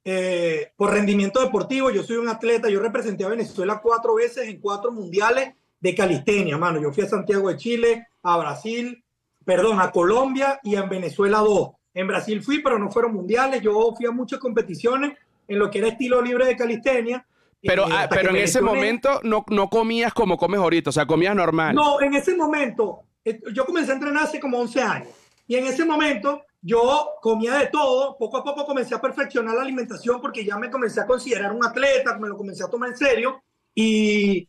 eh, 0.03 0.71
por 0.75 0.91
rendimiento 0.91 1.41
deportivo. 1.41 1.91
Yo 1.91 2.03
soy 2.03 2.17
un 2.17 2.29
atleta, 2.29 2.69
yo 2.69 2.79
representé 2.79 3.23
a 3.23 3.29
Venezuela 3.29 3.81
cuatro 3.81 4.15
veces 4.15 4.47
en 4.47 4.59
cuatro 4.59 4.91
mundiales 4.91 5.53
de 5.79 5.95
calistenia, 5.95 6.57
mano. 6.57 6.81
Yo 6.81 6.91
fui 6.93 7.03
a 7.03 7.09
Santiago 7.09 7.49
de 7.49 7.57
Chile, 7.57 8.07
a 8.23 8.37
Brasil, 8.37 9.03
perdón, 9.43 9.79
a 9.79 9.91
Colombia 9.91 10.59
y 10.63 10.75
en 10.75 10.87
Venezuela 10.89 11.39
dos. 11.39 11.71
En 11.93 12.07
Brasil 12.07 12.41
fui, 12.41 12.61
pero 12.61 12.79
no 12.79 12.89
fueron 12.89 13.13
mundiales. 13.13 13.61
Yo 13.61 13.93
fui 13.95 14.05
a 14.05 14.11
muchas 14.11 14.39
competiciones 14.39 15.17
en 15.47 15.59
lo 15.59 15.69
que 15.69 15.79
era 15.79 15.89
estilo 15.89 16.21
libre 16.21 16.45
de 16.45 16.55
calistenia. 16.55 17.25
Pero, 17.61 17.87
Eh, 17.87 17.91
ah, 17.91 18.07
pero 18.09 18.29
en 18.29 18.37
ese 18.37 18.59
lesioné. 18.59 18.67
momento 18.67 19.19
no, 19.23 19.45
no 19.49 19.69
comías 19.69 20.13
como 20.13 20.37
comes 20.37 20.59
ahorita, 20.59 20.89
o 20.89 20.93
sea, 20.93 21.05
comías 21.05 21.35
normal. 21.35 21.75
No, 21.75 22.01
en 22.01 22.13
ese 22.15 22.35
momento, 22.35 23.03
eh, 23.23 23.39
yo 23.53 23.65
comencé 23.65 23.91
a 23.91 23.95
entrenar 23.95 24.23
hace 24.23 24.39
como 24.39 24.57
11 24.59 24.81
años. 24.81 25.09
Y 25.47 25.55
en 25.55 25.65
ese 25.67 25.85
momento 25.85 26.41
yo 26.61 27.09
comía 27.21 27.55
de 27.55 27.67
todo. 27.67 28.17
Poco 28.17 28.37
a 28.37 28.43
poco 28.43 28.65
comencé 28.65 28.95
a 28.95 29.01
perfeccionar 29.01 29.55
la 29.55 29.61
alimentación 29.63 30.21
porque 30.21 30.45
ya 30.45 30.57
me 30.57 30.71
comencé 30.71 31.01
a 31.01 31.05
considerar 31.05 31.51
un 31.51 31.65
atleta, 31.65 32.17
me 32.17 32.29
lo 32.29 32.37
comencé 32.37 32.63
a 32.63 32.69
tomar 32.69 32.89
en 32.89 32.97
serio. 32.97 33.43
Y 33.75 34.47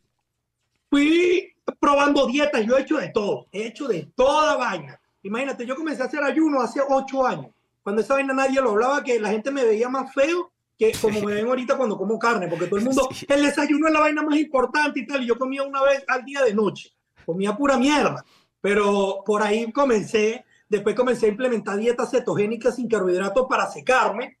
fui 0.89 1.53
probando 1.79 2.25
dietas. 2.27 2.65
Yo 2.65 2.77
he 2.77 2.81
hecho 2.81 2.97
de 2.97 3.09
todo. 3.09 3.47
He 3.51 3.67
hecho 3.67 3.87
de 3.87 4.11
toda 4.15 4.55
vaina. 4.55 4.99
Imagínate, 5.23 5.65
yo 5.65 5.75
comencé 5.75 6.03
a 6.03 6.05
hacer 6.05 6.23
ayuno 6.23 6.61
hace 6.61 6.81
8 6.87 7.25
años. 7.25 7.47
Cuando 7.81 8.01
esa 8.01 8.13
vaina 8.15 8.33
nadie 8.33 8.61
lo 8.61 8.71
hablaba, 8.71 9.03
que 9.03 9.19
la 9.19 9.29
gente 9.29 9.51
me 9.51 9.63
veía 9.63 9.89
más 9.89 10.13
feo 10.13 10.51
que 10.77 10.91
como 10.99 11.21
me 11.21 11.35
ven 11.35 11.45
ahorita 11.47 11.77
cuando 11.77 11.97
como 11.97 12.17
carne, 12.17 12.47
porque 12.47 12.65
todo 12.65 12.79
el 12.79 12.85
mundo, 12.85 13.07
Sí. 13.11 13.25
el 13.29 13.43
desayuno 13.43 13.87
es 13.87 13.93
la 13.93 13.99
vaina 13.99 14.23
más 14.23 14.37
importante 14.39 14.99
y 15.01 15.05
tal, 15.07 15.21
y 15.23 15.27
yo 15.27 15.37
comía 15.37 15.63
una 15.63 15.83
vez 15.83 16.03
al 16.07 16.25
día 16.25 16.41
de 16.43 16.53
noche, 16.53 16.89
comía 17.25 17.55
pura 17.55 17.77
mierda, 17.77 18.25
pero 18.59 19.21
por 19.23 19.43
ahí 19.43 19.71
comencé, 19.71 20.43
después 20.67 20.95
comencé 20.95 21.27
a 21.27 21.29
implementar 21.29 21.77
dietas 21.77 22.09
cetogénicas 22.09 22.75
sin 22.75 22.87
carbohidratos 22.89 23.45
para 23.47 23.69
secarme, 23.69 24.37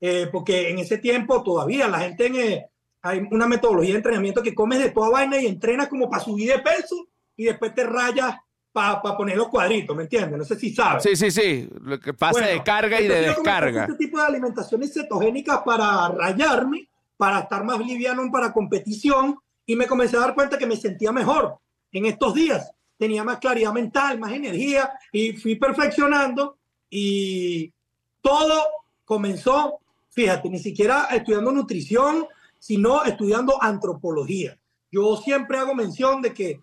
eh, 0.00 0.28
porque 0.30 0.68
en 0.68 0.78
ese 0.78 0.98
tiempo 0.98 1.42
todavía 1.42 1.88
la 1.88 2.00
gente 2.00 2.26
en, 2.26 2.34
eh, 2.36 2.66
hay 3.02 3.22
una 3.30 3.46
metodología 3.46 3.92
de 3.92 3.98
entrenamiento 3.98 4.42
que 4.42 4.54
comes 4.54 4.80
de 4.80 4.90
toda 4.90 5.08
vaina 5.08 5.40
y 5.40 5.46
entrenas 5.46 5.88
como 5.88 6.10
para 6.10 6.22
subir 6.22 6.50
de 6.52 6.58
peso 6.58 7.06
y 7.36 7.44
después 7.44 7.74
te 7.74 7.84
rayas 7.84 8.36
para 8.72 9.02
poner 9.16 9.36
los 9.36 9.48
cuadritos, 9.48 9.96
¿me 9.96 10.04
entiendes? 10.04 10.38
No 10.38 10.44
sé 10.44 10.56
si 10.56 10.72
sabes. 10.72 11.02
Sí, 11.02 11.16
sí, 11.16 11.30
sí. 11.30 11.68
Lo 11.82 11.98
que 11.98 12.14
pasa 12.14 12.32
Bueno, 12.32 12.48
de 12.48 12.62
carga 12.62 13.00
y 13.00 13.08
de 13.08 13.22
descarga. 13.22 13.82
Este 13.84 13.96
tipo 13.96 14.18
de 14.18 14.24
alimentaciones 14.24 14.92
cetogénicas 14.92 15.60
para 15.64 16.08
rayarme, 16.08 16.88
para 17.16 17.40
estar 17.40 17.64
más 17.64 17.78
liviano 17.80 18.22
para 18.30 18.52
competición 18.52 19.38
y 19.66 19.76
me 19.76 19.86
comencé 19.86 20.16
a 20.16 20.20
dar 20.20 20.34
cuenta 20.34 20.56
que 20.56 20.66
me 20.66 20.76
sentía 20.76 21.12
mejor 21.12 21.58
en 21.92 22.06
estos 22.06 22.34
días. 22.34 22.72
Tenía 22.96 23.24
más 23.24 23.38
claridad 23.38 23.72
mental, 23.72 24.18
más 24.18 24.32
energía 24.32 24.92
y 25.12 25.32
fui 25.32 25.56
perfeccionando 25.56 26.58
y 26.88 27.72
todo 28.20 28.64
comenzó, 29.04 29.80
fíjate, 30.10 30.48
ni 30.48 30.58
siquiera 30.58 31.08
estudiando 31.10 31.50
nutrición, 31.50 32.26
sino 32.58 33.04
estudiando 33.04 33.60
antropología. 33.62 34.58
Yo 34.92 35.16
siempre 35.16 35.58
hago 35.58 35.74
mención 35.74 36.20
de 36.22 36.34
que 36.34 36.60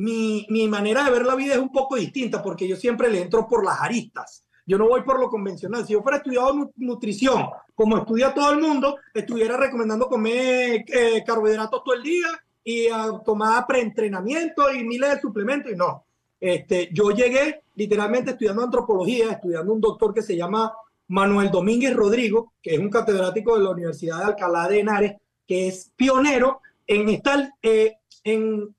mi, 0.00 0.46
mi 0.48 0.66
manera 0.68 1.04
de 1.04 1.10
ver 1.10 1.26
la 1.26 1.34
vida 1.34 1.54
es 1.54 1.60
un 1.60 1.72
poco 1.72 1.96
distinta 1.96 2.42
porque 2.42 2.66
yo 2.66 2.76
siempre 2.76 3.10
le 3.10 3.20
entro 3.22 3.46
por 3.46 3.64
las 3.64 3.80
aristas. 3.80 4.44
Yo 4.66 4.78
no 4.78 4.88
voy 4.88 5.02
por 5.02 5.18
lo 5.18 5.28
convencional. 5.28 5.84
Si 5.86 5.92
yo 5.92 6.02
fuera 6.02 6.18
estudiado 6.18 6.54
nu- 6.54 6.72
nutrición, 6.76 7.48
como 7.74 7.98
estudia 7.98 8.32
todo 8.32 8.52
el 8.52 8.60
mundo, 8.60 8.96
estuviera 9.12 9.56
recomendando 9.56 10.06
comer 10.06 10.84
eh, 10.86 11.22
carbohidratos 11.26 11.82
todo 11.84 11.94
el 11.94 12.02
día 12.02 12.28
y 12.62 12.86
ah, 12.88 13.20
tomar 13.24 13.66
preentrenamiento 13.66 14.72
y 14.72 14.84
miles 14.84 15.14
de 15.14 15.20
suplementos. 15.20 15.72
Y 15.72 15.76
no. 15.76 16.04
Este, 16.40 16.88
yo 16.92 17.10
llegué 17.10 17.62
literalmente 17.74 18.30
estudiando 18.30 18.62
antropología, 18.62 19.32
estudiando 19.32 19.72
un 19.72 19.80
doctor 19.80 20.14
que 20.14 20.22
se 20.22 20.36
llama 20.36 20.72
Manuel 21.08 21.50
Domínguez 21.50 21.94
Rodrigo, 21.94 22.52
que 22.62 22.74
es 22.74 22.78
un 22.78 22.90
catedrático 22.90 23.56
de 23.56 23.64
la 23.64 23.70
Universidad 23.70 24.18
de 24.18 24.24
Alcalá 24.24 24.68
de 24.68 24.80
Henares, 24.80 25.12
que 25.46 25.68
es 25.68 25.90
pionero 25.96 26.60
en 26.86 27.08
estar 27.08 27.52
eh, 27.60 27.96
en 28.22 28.74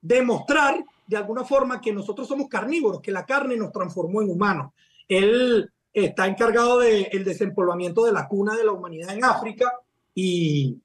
demostrar 0.00 0.84
de 1.06 1.16
alguna 1.16 1.44
forma 1.44 1.80
que 1.80 1.92
nosotros 1.92 2.28
somos 2.28 2.48
carnívoros, 2.48 3.00
que 3.00 3.12
la 3.12 3.24
carne 3.24 3.56
nos 3.56 3.72
transformó 3.72 4.22
en 4.22 4.30
humanos. 4.30 4.72
Él 5.08 5.70
está 5.92 6.26
encargado 6.26 6.78
del 6.78 7.24
desempolvamiento 7.24 8.04
de 8.04 8.12
la 8.12 8.28
cuna 8.28 8.54
de 8.54 8.64
la 8.64 8.72
humanidad 8.72 9.14
en 9.14 9.24
África 9.24 9.72
y 10.14 10.78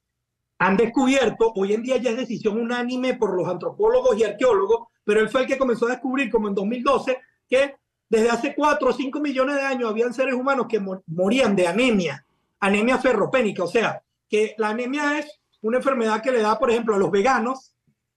han 0.60 0.78
descubierto, 0.78 1.52
hoy 1.56 1.74
en 1.74 1.84
día 1.84 1.98
ya 1.98 2.12
es 2.12 2.18
decisión 2.18 2.60
unánime 2.60 3.16
por 3.16 3.36
los 3.36 3.48
antropólogos 3.48 4.18
y 4.18 4.24
arqueólogos, 4.24 4.88
pero 5.04 5.20
él 5.20 5.30
fue 5.30 5.42
el 5.42 5.48
que 5.48 5.58
comenzó 5.58 5.88
a 5.88 5.92
descubrir, 5.92 6.32
como 6.32 6.48
en 6.48 6.56
2012, 6.56 7.18
que 7.50 7.76
desde 8.10 8.30
hace 8.30 8.56
4 8.56 8.90
o 8.90 8.94
5 8.94 9.20
millones 9.20 9.56
de 9.56 9.62
años 9.64 9.90
habían 9.90 10.14
seres 10.14 10.36
humanos 10.36 10.68
que 10.70 10.82
morían 11.08 11.56
de 11.56 11.68
anemia, 11.68 12.26
anemia 12.60 12.98
ferropénica, 12.98 13.64
o 13.64 13.68
sea, 13.68 14.02
que 14.30 14.56
la 14.58 14.70
anemia 14.70 15.20
es 15.20 15.42
una 15.62 15.78
enfermedad 15.78 16.22
que 16.22 16.32
le 16.32 16.42
da, 16.42 16.58
por 16.58 16.72
ejemplo, 16.72 16.96
a 16.96 17.00
los 17.00 17.12
veganos, 17.12 17.73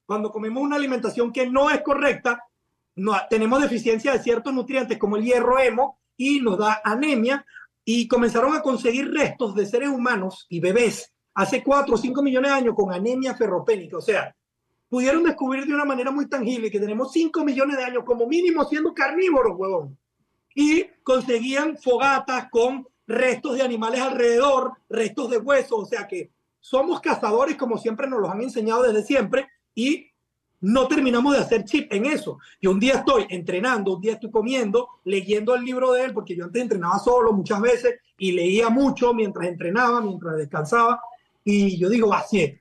cuando 0.07 0.31
comemos 0.31 0.63
una 0.63 0.77
alimentación 0.77 1.33
que 1.33 1.49
no 1.49 1.69
es 1.69 1.83
correcta, 1.83 2.45
no, 2.95 3.15
tenemos 3.29 3.61
deficiencia 3.61 4.13
de 4.13 4.23
ciertos 4.23 4.55
nutrientes 4.55 4.99
como 4.99 5.17
el 5.17 5.25
hierro 5.25 5.59
hemo 5.59 5.99
y 6.17 6.41
nos 6.41 6.59
da 6.59 6.81
anemia 6.83 7.45
y 7.85 8.09
comenzaron 8.09 8.55
a 8.55 8.63
conseguir 8.63 9.13
restos 9.13 9.55
de 9.55 9.67
seres 9.67 9.91
humanos 9.91 10.47
y 10.49 10.61
bebés 10.61 11.13
hace 11.35 11.63
4 11.63 11.95
o 11.95 11.99
5 11.99 12.23
millones 12.23 12.51
de 12.51 12.57
años 12.57 12.75
con 12.75 12.93
anemia 12.93 13.35
ferropénica. 13.35 13.99
O 13.99 14.01
sea, 14.01 14.35
pudieron 14.89 15.23
descubrir 15.25 15.67
de 15.67 15.75
una 15.75 15.85
manera 15.85 16.11
muy 16.11 16.29
tangible 16.29 16.71
que 16.71 16.81
tenemos 16.81 17.13
5 17.13 17.45
millones 17.45 17.77
de 17.77 17.85
años 17.85 18.05
como 18.05 18.27
mínimo 18.27 18.65
siendo 18.65 18.95
carnívoros, 18.95 19.57
huevón. 19.57 19.99
Y 20.55 20.85
conseguían 21.03 21.77
fogatas 21.77 22.49
con 22.51 22.89
restos 23.07 23.57
de 23.57 23.63
animales 23.63 24.01
alrededor, 24.01 24.73
restos 24.89 25.31
de 25.31 25.39
huesos. 25.39 25.79
O 25.79 25.85
sea 25.85 26.09
que 26.09 26.31
somos 26.61 27.01
cazadores 27.01 27.57
como 27.57 27.77
siempre 27.77 28.09
nos 28.09 28.21
los 28.21 28.31
han 28.31 28.41
enseñado 28.41 28.83
desde 28.83 29.05
siempre 29.05 29.49
y 29.77 30.11
no 30.63 30.89
terminamos 30.89 31.35
de 31.35 31.41
hacer 31.41 31.65
chip 31.65 31.93
en 31.93 32.07
eso. 32.07 32.39
Yo 32.61 32.73
un 32.73 32.81
día 32.81 32.95
estoy 32.95 33.27
entrenando, 33.29 33.95
un 33.95 34.01
día 34.01 34.15
estoy 34.15 34.31
comiendo, 34.31 34.89
leyendo 35.05 35.55
el 35.55 35.63
libro 35.63 35.93
de 35.93 36.05
él, 36.05 36.13
porque 36.13 36.35
yo 36.35 36.45
antes 36.45 36.61
entrenaba 36.61 36.99
solo 36.99 37.33
muchas 37.33 37.61
veces 37.61 38.01
y 38.19 38.33
leía 38.33 38.71
mucho 38.71 39.15
mientras 39.15 39.47
entrenaba, 39.47 40.01
mientras 40.01 40.37
descansaba. 40.37 41.01
Y 41.45 41.79
yo 41.79 41.89
digo, 41.89 42.13
así 42.13 42.41
es. 42.41 42.61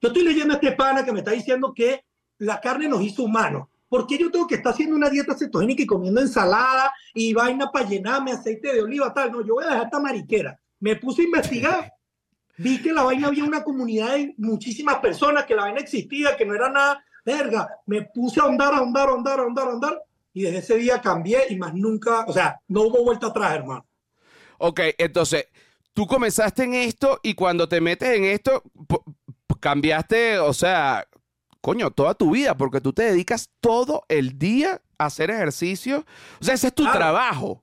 Yo 0.00 0.08
estoy 0.08 0.24
leyendo 0.24 0.54
a 0.54 0.56
este 0.56 0.72
pana 0.72 1.04
que 1.04 1.12
me 1.12 1.20
está 1.20 1.30
diciendo 1.30 1.72
que 1.74 2.04
la 2.38 2.60
carne 2.60 2.88
nos 2.88 3.02
hizo 3.02 3.22
humanos. 3.22 3.68
¿Por 3.88 4.06
qué 4.06 4.18
yo 4.18 4.30
tengo 4.30 4.46
que 4.46 4.56
estar 4.56 4.72
haciendo 4.72 4.96
una 4.96 5.10
dieta 5.10 5.36
cetogénica 5.38 5.82
y 5.82 5.86
comiendo 5.86 6.20
ensalada 6.20 6.92
y 7.12 7.32
vaina 7.32 7.70
para 7.70 7.88
llenarme 7.88 8.32
aceite 8.32 8.72
de 8.72 8.82
oliva 8.82 9.12
tal? 9.12 9.30
No, 9.30 9.44
yo 9.44 9.54
voy 9.54 9.64
a 9.64 9.68
dejar 9.68 9.84
esta 9.84 10.00
mariquera. 10.00 10.58
Me 10.80 10.96
puse 10.96 11.22
a 11.22 11.26
investigar. 11.26 11.92
Vi 12.56 12.80
que 12.80 12.92
la 12.92 13.02
vaina 13.02 13.28
había 13.28 13.44
una 13.44 13.64
comunidad 13.64 14.14
de 14.14 14.34
muchísimas 14.38 14.96
personas, 14.96 15.44
que 15.44 15.54
la 15.54 15.62
vaina 15.62 15.80
existía, 15.80 16.36
que 16.36 16.46
no 16.46 16.54
era 16.54 16.70
nada 16.70 17.04
verga, 17.24 17.68
me 17.86 18.02
puse 18.02 18.38
a 18.40 18.44
ahondar, 18.44 18.74
a 18.74 18.78
ahondar, 18.78 19.08
a 19.08 19.12
ahondar, 19.12 19.38
a 19.38 19.42
ahondar, 19.42 19.66
a 19.66 19.70
ahondar, 19.70 20.02
y 20.32 20.42
desde 20.42 20.58
ese 20.58 20.76
día 20.76 21.00
cambié 21.00 21.46
y 21.48 21.56
más 21.56 21.74
nunca, 21.74 22.24
o 22.26 22.32
sea, 22.32 22.60
no 22.68 22.82
hubo 22.82 23.02
vuelta 23.02 23.28
atrás, 23.28 23.54
hermano. 23.54 23.86
Ok, 24.58 24.80
entonces, 24.98 25.46
tú 25.92 26.06
comenzaste 26.06 26.64
en 26.64 26.74
esto 26.74 27.20
y 27.22 27.34
cuando 27.34 27.68
te 27.68 27.80
metes 27.80 28.10
en 28.10 28.24
esto, 28.24 28.62
cambiaste, 29.60 30.38
o 30.38 30.52
sea, 30.52 31.06
coño, 31.60 31.90
toda 31.90 32.14
tu 32.14 32.32
vida, 32.32 32.56
porque 32.56 32.80
tú 32.80 32.92
te 32.92 33.04
dedicas 33.04 33.48
todo 33.60 34.04
el 34.08 34.38
día 34.38 34.82
a 34.98 35.06
hacer 35.06 35.30
ejercicio. 35.30 36.04
O 36.40 36.44
sea, 36.44 36.54
ese 36.54 36.66
es 36.66 36.74
tu 36.74 36.84
trabajo. 36.84 37.62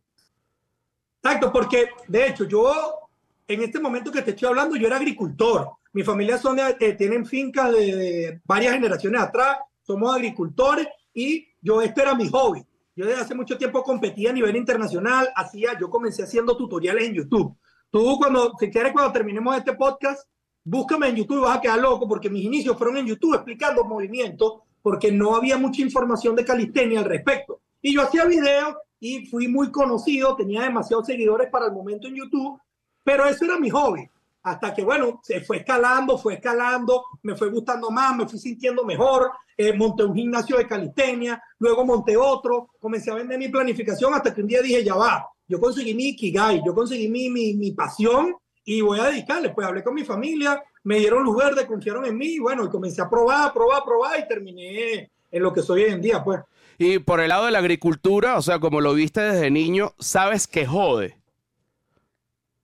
Exacto, 1.21 1.51
porque 1.51 1.89
de 2.07 2.27
hecho 2.27 2.45
yo, 2.45 3.10
en 3.53 3.63
este 3.63 3.79
momento 3.79 4.11
que 4.11 4.21
te 4.21 4.31
estoy 4.31 4.49
hablando, 4.49 4.75
yo 4.75 4.87
era 4.87 4.97
agricultor. 4.97 5.69
Mi 5.93 6.03
familia 6.03 6.37
son 6.37 6.57
eh, 6.59 6.93
tienen 6.93 7.25
fincas 7.25 7.71
de, 7.71 8.41
varias 8.45 8.73
generaciones 8.73 9.21
atrás, 9.21 9.57
somos 9.81 10.13
agricultores 10.13 10.87
y 11.13 11.47
yo, 11.61 11.81
este 11.81 12.01
era 12.01 12.15
mi 12.15 12.29
hobby. 12.29 12.63
Yo 12.95 13.05
desde 13.05 13.21
hace 13.21 13.35
mucho 13.35 13.57
tiempo 13.57 13.83
competía 13.83 14.29
a 14.29 14.33
nivel 14.33 14.55
internacional, 14.55 15.29
hacía, 15.35 15.77
yo 15.79 15.89
comencé 15.89 16.23
haciendo 16.23 16.55
tutoriales 16.55 17.05
en 17.05 17.15
YouTube. 17.15 17.57
Tú 17.89 18.17
cuando, 18.17 18.53
si 18.59 18.69
quieres, 18.69 18.93
cuando 18.93 19.11
terminemos 19.11 19.57
este 19.57 19.73
podcast, 19.73 20.27
búscame 20.63 21.09
en 21.09 21.17
YouTube 21.17 21.39
y 21.39 21.41
vas 21.41 21.57
a 21.57 21.61
quedar 21.61 21.79
loco 21.79 22.07
porque 22.07 22.29
mis 22.29 22.45
inicios 22.45 22.77
fueron 22.77 22.97
en 22.97 23.07
YouTube 23.07 23.35
explicando 23.35 23.83
movimientos 23.83 24.61
porque 24.81 25.11
no 25.11 25.35
había 25.35 25.57
mucha 25.57 25.81
información 25.81 26.35
de 26.35 26.45
calistenia 26.45 26.99
al 26.99 27.05
respecto. 27.05 27.61
Y 27.81 27.93
yo 27.93 28.01
hacía 28.01 28.25
videos 28.25 28.75
y 28.99 29.25
fui 29.25 29.47
muy 29.47 29.71
conocido, 29.71 30.35
tenía 30.35 30.61
demasiados 30.61 31.07
seguidores 31.07 31.49
para 31.49 31.65
el 31.65 31.73
momento 31.73 32.07
en 32.07 32.15
YouTube, 32.15 32.59
pero 33.03 33.25
eso 33.25 33.45
era 33.45 33.57
mi 33.57 33.69
hobby 33.69 34.09
hasta 34.43 34.73
que, 34.73 34.83
bueno, 34.83 35.19
se 35.23 35.41
fue 35.41 35.57
escalando, 35.57 36.17
fue 36.17 36.35
escalando, 36.35 37.03
me 37.23 37.35
fue 37.35 37.49
gustando 37.49 37.91
más, 37.91 38.15
me 38.15 38.27
fui 38.27 38.39
sintiendo 38.39 38.83
mejor, 38.83 39.31
eh, 39.55 39.73
monté 39.73 40.03
un 40.03 40.15
gimnasio 40.15 40.57
de 40.57 40.67
calistenia, 40.67 41.41
luego 41.59 41.85
monté 41.85 42.17
otro, 42.17 42.69
comencé 42.79 43.11
a 43.11 43.15
vender 43.15 43.37
mi 43.37 43.49
planificación 43.49 44.13
hasta 44.13 44.33
que 44.33 44.41
un 44.41 44.47
día 44.47 44.61
dije, 44.61 44.83
ya 44.83 44.95
va, 44.95 45.27
yo 45.47 45.59
conseguí 45.59 45.93
mi 45.93 46.09
Ikigai, 46.09 46.61
yo 46.65 46.73
conseguí 46.73 47.07
mi, 47.07 47.29
mi, 47.29 47.53
mi 47.53 47.71
pasión 47.71 48.35
y 48.63 48.81
voy 48.81 48.99
a 48.99 49.09
dedicarle. 49.09 49.49
Pues 49.49 49.67
hablé 49.67 49.83
con 49.83 49.93
mi 49.93 50.03
familia, 50.03 50.63
me 50.83 50.97
dieron 50.97 51.23
luz 51.23 51.37
verde, 51.37 51.67
confiaron 51.67 52.05
en 52.05 52.17
mí 52.17 52.35
y 52.35 52.39
bueno, 52.39 52.65
y 52.65 52.69
comencé 52.69 53.01
a 53.01 53.09
probar, 53.09 53.53
probar, 53.53 53.83
probar 53.83 54.19
y 54.19 54.27
terminé 54.27 55.11
en 55.29 55.43
lo 55.43 55.53
que 55.53 55.61
soy 55.61 55.83
hoy 55.83 55.91
en 55.91 56.01
día, 56.01 56.23
pues. 56.23 56.39
Y 56.77 56.99
por 56.99 57.19
el 57.19 57.29
lado 57.29 57.45
de 57.45 57.51
la 57.51 57.59
agricultura, 57.59 58.37
o 58.37 58.41
sea, 58.41 58.59
como 58.59 58.81
lo 58.81 58.93
viste 58.93 59.21
desde 59.21 59.51
niño, 59.51 59.93
sabes 59.99 60.47
que 60.47 60.65
jode. 60.65 61.20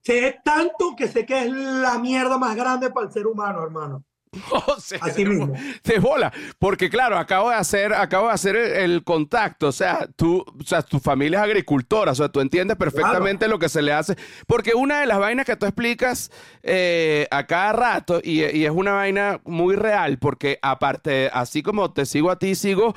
Sé 0.08 0.40
tanto 0.42 0.96
que 0.96 1.10
sé 1.10 1.26
que 1.26 1.44
es 1.44 1.52
la 1.52 2.00
mierda 2.00 2.38
más 2.38 2.56
grande 2.56 2.90
para 2.92 3.08
el 3.08 3.12
ser 3.12 3.28
humano, 3.28 3.62
hermano. 3.62 4.06
Así 5.02 5.26
mismo. 5.26 5.52
Te 5.82 6.00
bola. 6.00 6.32
Porque, 6.60 6.90
claro, 6.90 7.18
acabo 7.18 7.50
de 7.50 7.58
hacer, 7.58 7.94
acabo 7.94 8.28
de 8.28 8.34
hacer 8.34 8.56
el, 8.56 9.04
contacto. 9.04 9.68
O 9.68 9.72
sea, 9.74 10.08
tú, 10.16 10.46
o 10.48 10.64
sea, 10.64 10.82
tu 10.82 11.02
familia 11.02 11.40
es 11.40 11.44
agricultora. 11.44 12.14
O 12.14 12.16
sea, 12.16 12.30
tú 12.30 12.40
entiendes 12.40 12.78
perfectamente 12.78 13.50
lo 13.50 13.60
que 13.60 13.68
se 13.68 13.82
le 13.82 13.92
hace. 13.92 14.16
Porque 14.48 14.76
una 14.76 15.02
de 15.02 15.08
las 15.08 15.20
vainas 15.20 15.46
que 15.46 15.58
tú 15.58 15.66
explicas 15.66 16.32
eh, 16.64 17.28
a 17.30 17.46
cada 17.46 17.74
rato, 17.74 18.22
y, 18.24 18.46
y 18.46 18.64
es 18.64 18.72
una 18.72 18.94
vaina 18.94 19.42
muy 19.44 19.76
real, 19.76 20.20
porque 20.20 20.58
aparte, 20.62 21.30
así 21.34 21.62
como 21.64 21.92
te 21.92 22.06
sigo 22.06 22.32
a 22.32 22.40
ti, 22.40 22.56
sigo 22.56 22.96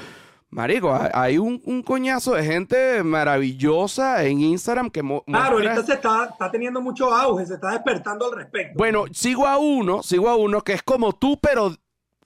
Marico, 0.50 0.98
hay 1.14 1.38
un, 1.38 1.82
coñazo 1.82 2.34
de 2.34 2.42
gente 2.42 3.04
maravillosa 3.04 4.24
en 4.24 4.40
Instagram 4.40 4.90
que 4.90 5.00
Claro, 5.00 5.56
ahorita 5.56 5.84
se 5.84 5.94
está, 5.94 6.24
está, 6.24 6.50
teniendo 6.50 6.80
mucho 6.80 7.14
auge, 7.14 7.46
se 7.46 7.54
está 7.54 7.70
despertando 7.70 8.26
al 8.26 8.32
respecto. 8.32 8.76
Bueno, 8.76 9.04
sigo 9.12 9.46
a 9.46 9.58
uno, 9.58 10.02
sigo 10.02 10.28
a 10.28 10.34
uno 10.34 10.62
que 10.62 10.72
es 10.72 10.82
como 10.82 11.12
tú, 11.12 11.38
pero 11.40 11.72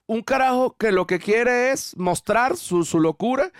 un 0.06 0.22
carajo 0.22 0.74
que 0.78 0.90
lo 0.90 1.06
que 1.06 1.18
quiere 1.18 1.72
es 1.72 1.96
mostrar 1.98 2.56
su, 2.56 2.84
su 2.84 2.98
locura, 2.98 3.50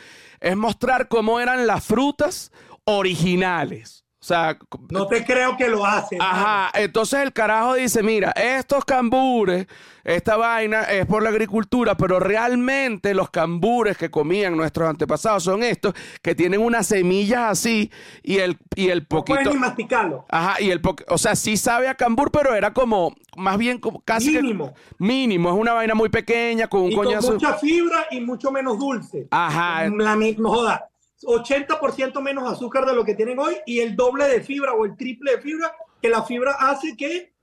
es 0.41 0.57
mostrar 0.57 1.09
cómo 1.09 1.41
eran 1.41 1.67
las 1.67 1.85
frutas 1.85 2.51
originales. 2.85 4.04
O 4.25 4.27
sea, 4.27 4.57
no 4.89 5.07
te 5.07 5.23
creo 5.23 5.55
que 5.55 5.69
lo 5.69 5.85
hace. 5.85 6.17
Ajá, 6.19 6.71
entonces 6.73 7.21
el 7.21 7.35
carajo 7.35 7.75
dice, 7.75 8.03
mira, 8.03 8.31
estos 8.31 8.83
cambures, 8.87 9.67
esta 10.03 10.39
vaina 10.39 10.85
es 10.85 11.05
por 11.05 11.23
la 11.23 11.29
agricultura, 11.29 11.95
pero 11.95 12.19
realmente 12.19 13.13
los 13.13 13.29
cambures 13.29 13.99
que 13.99 14.11
comían 14.11 14.57
nuestros 14.57 14.89
antepasados 14.89 15.45
son 15.45 15.63
estos, 15.63 15.93
que 16.23 16.35
tienen 16.35 16.63
unas 16.63 16.87
semillas 16.87 17.51
así 17.51 17.91
y 18.23 18.39
el, 18.39 18.57
y 18.75 18.89
el 18.89 19.07
poquito... 19.07 19.41
No 19.41 19.45
pueden 19.45 19.61
masticarlo. 19.61 20.25
Ajá, 20.31 20.59
y 20.59 20.71
el 20.71 20.81
o 21.09 21.19
sea, 21.19 21.37
sí 21.37 21.59
sabe 21.59 21.89
a 21.89 21.95
cambur, 21.95 22.31
pero 22.31 22.55
era 22.55 22.73
como, 22.73 23.15
más 23.37 23.59
bien 23.59 23.77
como 23.77 24.01
casi... 24.01 24.31
Mínimo. 24.31 24.73
mínimo, 24.97 25.51
es 25.51 25.57
una 25.57 25.75
vaina 25.75 25.95
muy 25.95 26.09
pequeña 26.09 26.67
con 26.67 26.81
un 26.81 26.93
y 26.93 26.95
coñazo... 26.95 27.27
Con 27.27 27.35
mucha 27.35 27.59
fibra 27.59 28.07
y 28.11 28.23
mucho 28.23 28.51
menos 28.51 28.79
dulce. 28.79 29.29
Ajá. 29.31 29.87
La, 29.91 30.17
no 30.17 30.49
joda 30.49 30.89
80% 31.25 32.21
menos 32.21 32.51
azúcar 32.51 32.87
de 32.87 32.95
lo 32.95 33.05
que 33.05 33.15
tienen 33.15 33.39
hoy 33.39 33.57
y 33.67 33.81
el 33.81 33.97
doble 33.97 34.27
de 34.29 34.43
fibra 34.43 34.73
o 34.75 34.85
el 34.85 34.97
triple 34.97 35.33
de 35.33 35.43
fibra, 35.43 35.75
que 36.01 36.09
la 36.09 36.23
fibra 36.23 36.57
hace 36.59 36.97
que 36.97 37.35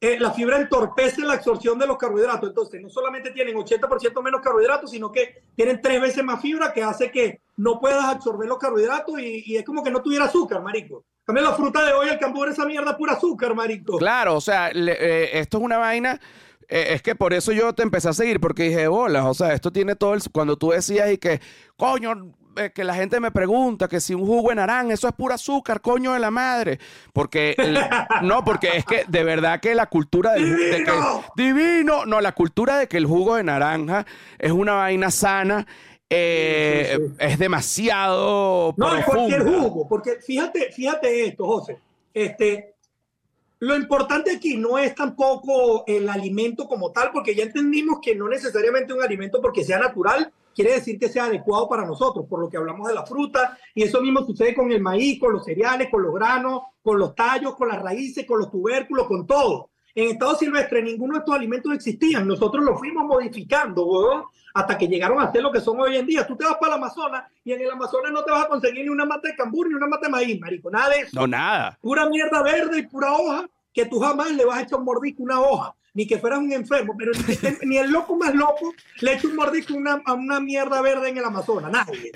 eh, 0.00 0.18
la 0.20 0.32
fibra 0.32 0.58
entorpece 0.58 1.22
la 1.22 1.34
absorción 1.34 1.78
de 1.78 1.86
los 1.86 1.96
carbohidratos. 1.96 2.50
Entonces, 2.50 2.82
no 2.82 2.90
solamente 2.90 3.30
tienen 3.30 3.56
80% 3.56 4.22
menos 4.22 4.42
carbohidratos, 4.42 4.90
sino 4.90 5.10
que 5.10 5.42
tienen 5.56 5.80
tres 5.80 5.98
veces 6.00 6.22
más 6.22 6.42
fibra 6.42 6.74
que 6.74 6.82
hace 6.82 7.10
que 7.10 7.40
no 7.56 7.80
puedas 7.80 8.04
absorber 8.04 8.46
los 8.46 8.58
carbohidratos 8.58 9.18
y, 9.18 9.56
es 9.56 9.64
como 9.64 9.82
que 9.82 9.90
no 9.90 10.02
tuviera 10.02 10.26
azúcar, 10.26 10.62
marico. 10.62 11.04
También 11.24 11.46
la 11.46 11.54
fruta 11.54 11.82
de 11.86 11.94
hoy, 11.94 12.08
el 12.08 12.18
cambur, 12.18 12.48
esa 12.50 12.66
mierda 12.66 12.96
pura 12.98 13.14
azúcar, 13.14 13.54
marico. 13.54 13.96
Claro, 13.96 14.36
o 14.36 14.40
sea, 14.42 14.70
eh, 14.74 15.30
esto 15.32 15.58
es 15.58 15.64
una 15.64 15.78
vaina... 15.78 16.20
Eh, 16.66 16.94
es 16.94 17.02
que 17.02 17.14
por 17.14 17.34
eso 17.34 17.52
yo 17.52 17.74
te 17.74 17.82
empecé 17.82 18.08
a 18.08 18.14
seguir, 18.14 18.40
porque 18.40 18.64
dije, 18.64 18.88
bolas, 18.88 19.26
o 19.26 19.34
sea, 19.34 19.52
esto 19.52 19.70
tiene 19.70 19.96
todo 19.96 20.14
el... 20.14 20.22
Cuando 20.32 20.56
tú 20.56 20.70
decías 20.70 21.12
y 21.12 21.18
que, 21.18 21.40
coño, 21.76 22.34
eh, 22.56 22.70
que 22.74 22.84
la 22.84 22.94
gente 22.94 23.20
me 23.20 23.30
pregunta 23.30 23.88
que 23.88 24.00
si 24.00 24.14
un 24.14 24.26
jugo 24.26 24.50
de 24.50 24.56
naranja, 24.56 24.94
eso 24.94 25.08
es 25.08 25.14
pura 25.14 25.34
azúcar, 25.34 25.80
coño 25.80 26.12
de 26.12 26.20
la 26.20 26.30
madre. 26.30 26.78
Porque, 27.12 27.54
no, 28.22 28.44
porque 28.44 28.76
es 28.76 28.84
que 28.84 29.04
de 29.08 29.24
verdad 29.24 29.60
que 29.60 29.74
la 29.74 29.86
cultura 29.86 30.32
del, 30.32 30.56
de 30.56 30.84
que, 30.84 30.92
divino, 31.36 32.06
no, 32.06 32.20
la 32.20 32.32
cultura 32.32 32.78
de 32.78 32.88
que 32.88 32.96
el 32.96 33.06
jugo 33.06 33.36
de 33.36 33.44
naranja 33.44 34.06
es 34.38 34.52
una 34.52 34.74
vaina 34.74 35.10
sana. 35.10 35.66
Eh, 36.10 36.98
es 37.18 37.38
demasiado 37.38 38.74
no 38.76 38.94
es 38.94 39.04
cualquier 39.06 39.42
jugo 39.42 39.88
porque 39.88 40.20
fíjate 40.20 40.70
fíjate 40.70 41.26
esto 41.26 41.46
José 41.46 41.78
este 42.12 42.74
lo 43.60 43.74
importante 43.74 44.36
aquí 44.36 44.58
no 44.58 44.76
es 44.76 44.94
tampoco 44.94 45.82
el 45.86 46.08
alimento 46.10 46.68
como 46.68 46.92
tal 46.92 47.10
porque 47.10 47.34
ya 47.34 47.44
entendimos 47.44 48.00
que 48.02 48.14
no 48.14 48.28
necesariamente 48.28 48.92
un 48.92 49.02
alimento 49.02 49.40
porque 49.40 49.64
sea 49.64 49.78
natural 49.78 50.30
quiere 50.54 50.74
decir 50.74 50.98
que 50.98 51.08
sea 51.08 51.24
adecuado 51.24 51.68
para 51.68 51.84
nosotros, 51.84 52.26
por 52.28 52.40
lo 52.40 52.48
que 52.48 52.56
hablamos 52.56 52.88
de 52.88 52.94
la 52.94 53.04
fruta, 53.04 53.58
y 53.74 53.82
eso 53.82 54.00
mismo 54.00 54.24
sucede 54.24 54.54
con 54.54 54.70
el 54.72 54.80
maíz, 54.80 55.18
con 55.18 55.32
los 55.32 55.44
cereales, 55.44 55.88
con 55.90 56.02
los 56.02 56.14
granos, 56.14 56.62
con 56.82 56.98
los 56.98 57.14
tallos, 57.14 57.56
con 57.56 57.68
las 57.68 57.82
raíces, 57.82 58.24
con 58.26 58.38
los 58.38 58.50
tubérculos, 58.50 59.06
con 59.06 59.26
todo. 59.26 59.70
En 59.96 60.08
estado 60.08 60.34
silvestre 60.34 60.82
ninguno 60.82 61.14
de 61.14 61.18
estos 61.20 61.36
alimentos 61.36 61.72
existían. 61.72 62.26
Nosotros 62.26 62.64
los 62.64 62.78
fuimos 62.78 63.04
modificando, 63.04 63.86
huevón, 63.86 64.24
hasta 64.52 64.76
que 64.76 64.88
llegaron 64.88 65.20
a 65.20 65.30
ser 65.30 65.42
lo 65.42 65.52
que 65.52 65.60
son 65.60 65.80
hoy 65.80 65.96
en 65.96 66.06
día. 66.06 66.26
Tú 66.26 66.36
te 66.36 66.44
vas 66.44 66.56
para 66.56 66.74
el 66.74 66.82
Amazonas 66.82 67.24
y 67.44 67.52
en 67.52 67.60
el 67.60 67.70
Amazonas 67.70 68.10
no 68.10 68.24
te 68.24 68.32
vas 68.32 68.44
a 68.44 68.48
conseguir 68.48 68.84
ni 68.84 68.88
una 68.88 69.04
mata 69.04 69.28
de 69.28 69.36
cambur 69.36 69.68
ni 69.68 69.74
una 69.74 69.86
mata 69.86 70.06
de 70.06 70.12
maíz, 70.12 70.40
marico. 70.40 70.68
Nada 70.68 70.88
de 70.88 71.00
eso. 71.00 71.10
No, 71.14 71.28
nada. 71.28 71.78
Pura 71.80 72.08
mierda 72.08 72.42
verde 72.42 72.80
y 72.80 72.86
pura 72.88 73.12
hoja 73.12 73.48
que 73.74 73.86
tú 73.86 73.98
jamás 74.00 74.30
le 74.32 74.44
vas 74.44 74.58
a 74.58 74.62
echar 74.62 74.78
un 74.78 74.84
mordisco 74.86 75.22
a 75.22 75.24
una 75.24 75.40
hoja. 75.40 75.74
Ni 75.92 76.08
que 76.08 76.18
fueras 76.18 76.40
un 76.40 76.52
enfermo, 76.52 76.94
pero 76.98 77.12
ni, 77.12 77.68
ni 77.68 77.76
el 77.76 77.90
loco 77.90 78.16
más 78.16 78.34
loco 78.34 78.72
le 79.00 79.14
echa 79.14 79.28
un 79.28 79.36
mordisco 79.36 79.74
a 79.74 79.76
una, 79.76 80.02
a 80.04 80.14
una 80.14 80.40
mierda 80.40 80.80
verde 80.80 81.10
en 81.10 81.18
el 81.18 81.24
Amazonas. 81.24 81.70
Nadie. 81.70 82.10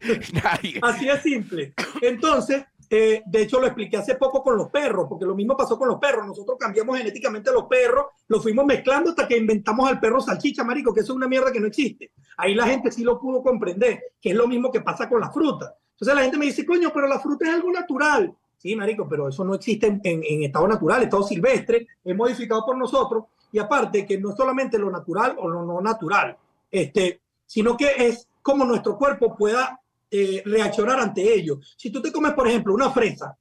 Nadie. 0.42 0.80
Así 0.82 1.08
es 1.08 1.22
simple. 1.22 1.74
Entonces, 2.00 2.64
eh, 2.90 3.22
de 3.26 3.42
hecho, 3.42 3.60
lo 3.60 3.66
expliqué 3.66 3.98
hace 3.98 4.14
poco 4.14 4.42
con 4.42 4.56
los 4.56 4.70
perros, 4.70 5.06
porque 5.08 5.26
lo 5.26 5.34
mismo 5.34 5.56
pasó 5.56 5.78
con 5.78 5.88
los 5.88 5.98
perros. 5.98 6.26
Nosotros 6.26 6.56
cambiamos 6.58 6.96
genéticamente 6.96 7.50
a 7.50 7.52
los 7.52 7.64
perros, 7.64 8.06
los 8.28 8.42
fuimos 8.42 8.64
mezclando 8.64 9.10
hasta 9.10 9.28
que 9.28 9.36
inventamos 9.36 9.88
al 9.88 10.00
perro 10.00 10.20
salchicha, 10.20 10.64
marico, 10.64 10.94
que 10.94 11.00
eso 11.00 11.12
es 11.12 11.16
una 11.16 11.28
mierda 11.28 11.52
que 11.52 11.60
no 11.60 11.66
existe. 11.66 12.12
Ahí 12.36 12.54
la 12.54 12.66
gente 12.66 12.90
sí 12.90 13.04
lo 13.04 13.20
pudo 13.20 13.42
comprender, 13.42 14.02
que 14.20 14.30
es 14.30 14.36
lo 14.36 14.48
mismo 14.48 14.72
que 14.72 14.80
pasa 14.80 15.08
con 15.08 15.20
la 15.20 15.30
fruta. 15.30 15.74
Entonces 15.92 16.14
la 16.14 16.22
gente 16.22 16.38
me 16.38 16.46
dice, 16.46 16.64
coño, 16.64 16.90
pero 16.94 17.06
la 17.06 17.18
fruta 17.18 17.46
es 17.46 17.54
algo 17.54 17.70
natural. 17.70 18.34
Sí, 18.58 18.74
marico, 18.74 19.08
pero 19.08 19.28
eso 19.28 19.44
no 19.44 19.54
existe 19.54 19.86
en, 19.86 20.00
en, 20.02 20.22
en 20.24 20.42
estado 20.42 20.66
natural, 20.66 21.04
estado 21.04 21.22
silvestre, 21.22 21.86
es 22.04 22.16
modificado 22.16 22.66
por 22.66 22.76
nosotros. 22.76 23.24
Y 23.52 23.58
aparte 23.58 24.04
que 24.04 24.18
no 24.18 24.30
es 24.30 24.36
solamente 24.36 24.78
lo 24.78 24.90
natural 24.90 25.36
o 25.38 25.48
lo 25.48 25.64
no 25.64 25.80
natural, 25.80 26.36
este, 26.70 27.20
sino 27.46 27.76
que 27.76 27.94
es 27.96 28.28
como 28.42 28.64
nuestro 28.64 28.98
cuerpo 28.98 29.36
pueda 29.36 29.80
eh, 30.10 30.42
reaccionar 30.44 30.98
ante 31.00 31.34
ello. 31.34 31.60
Si 31.76 31.90
tú 31.90 32.02
te 32.02 32.10
comes, 32.10 32.32
por 32.32 32.48
ejemplo, 32.48 32.74
una 32.74 32.90
fresa, 32.90 33.36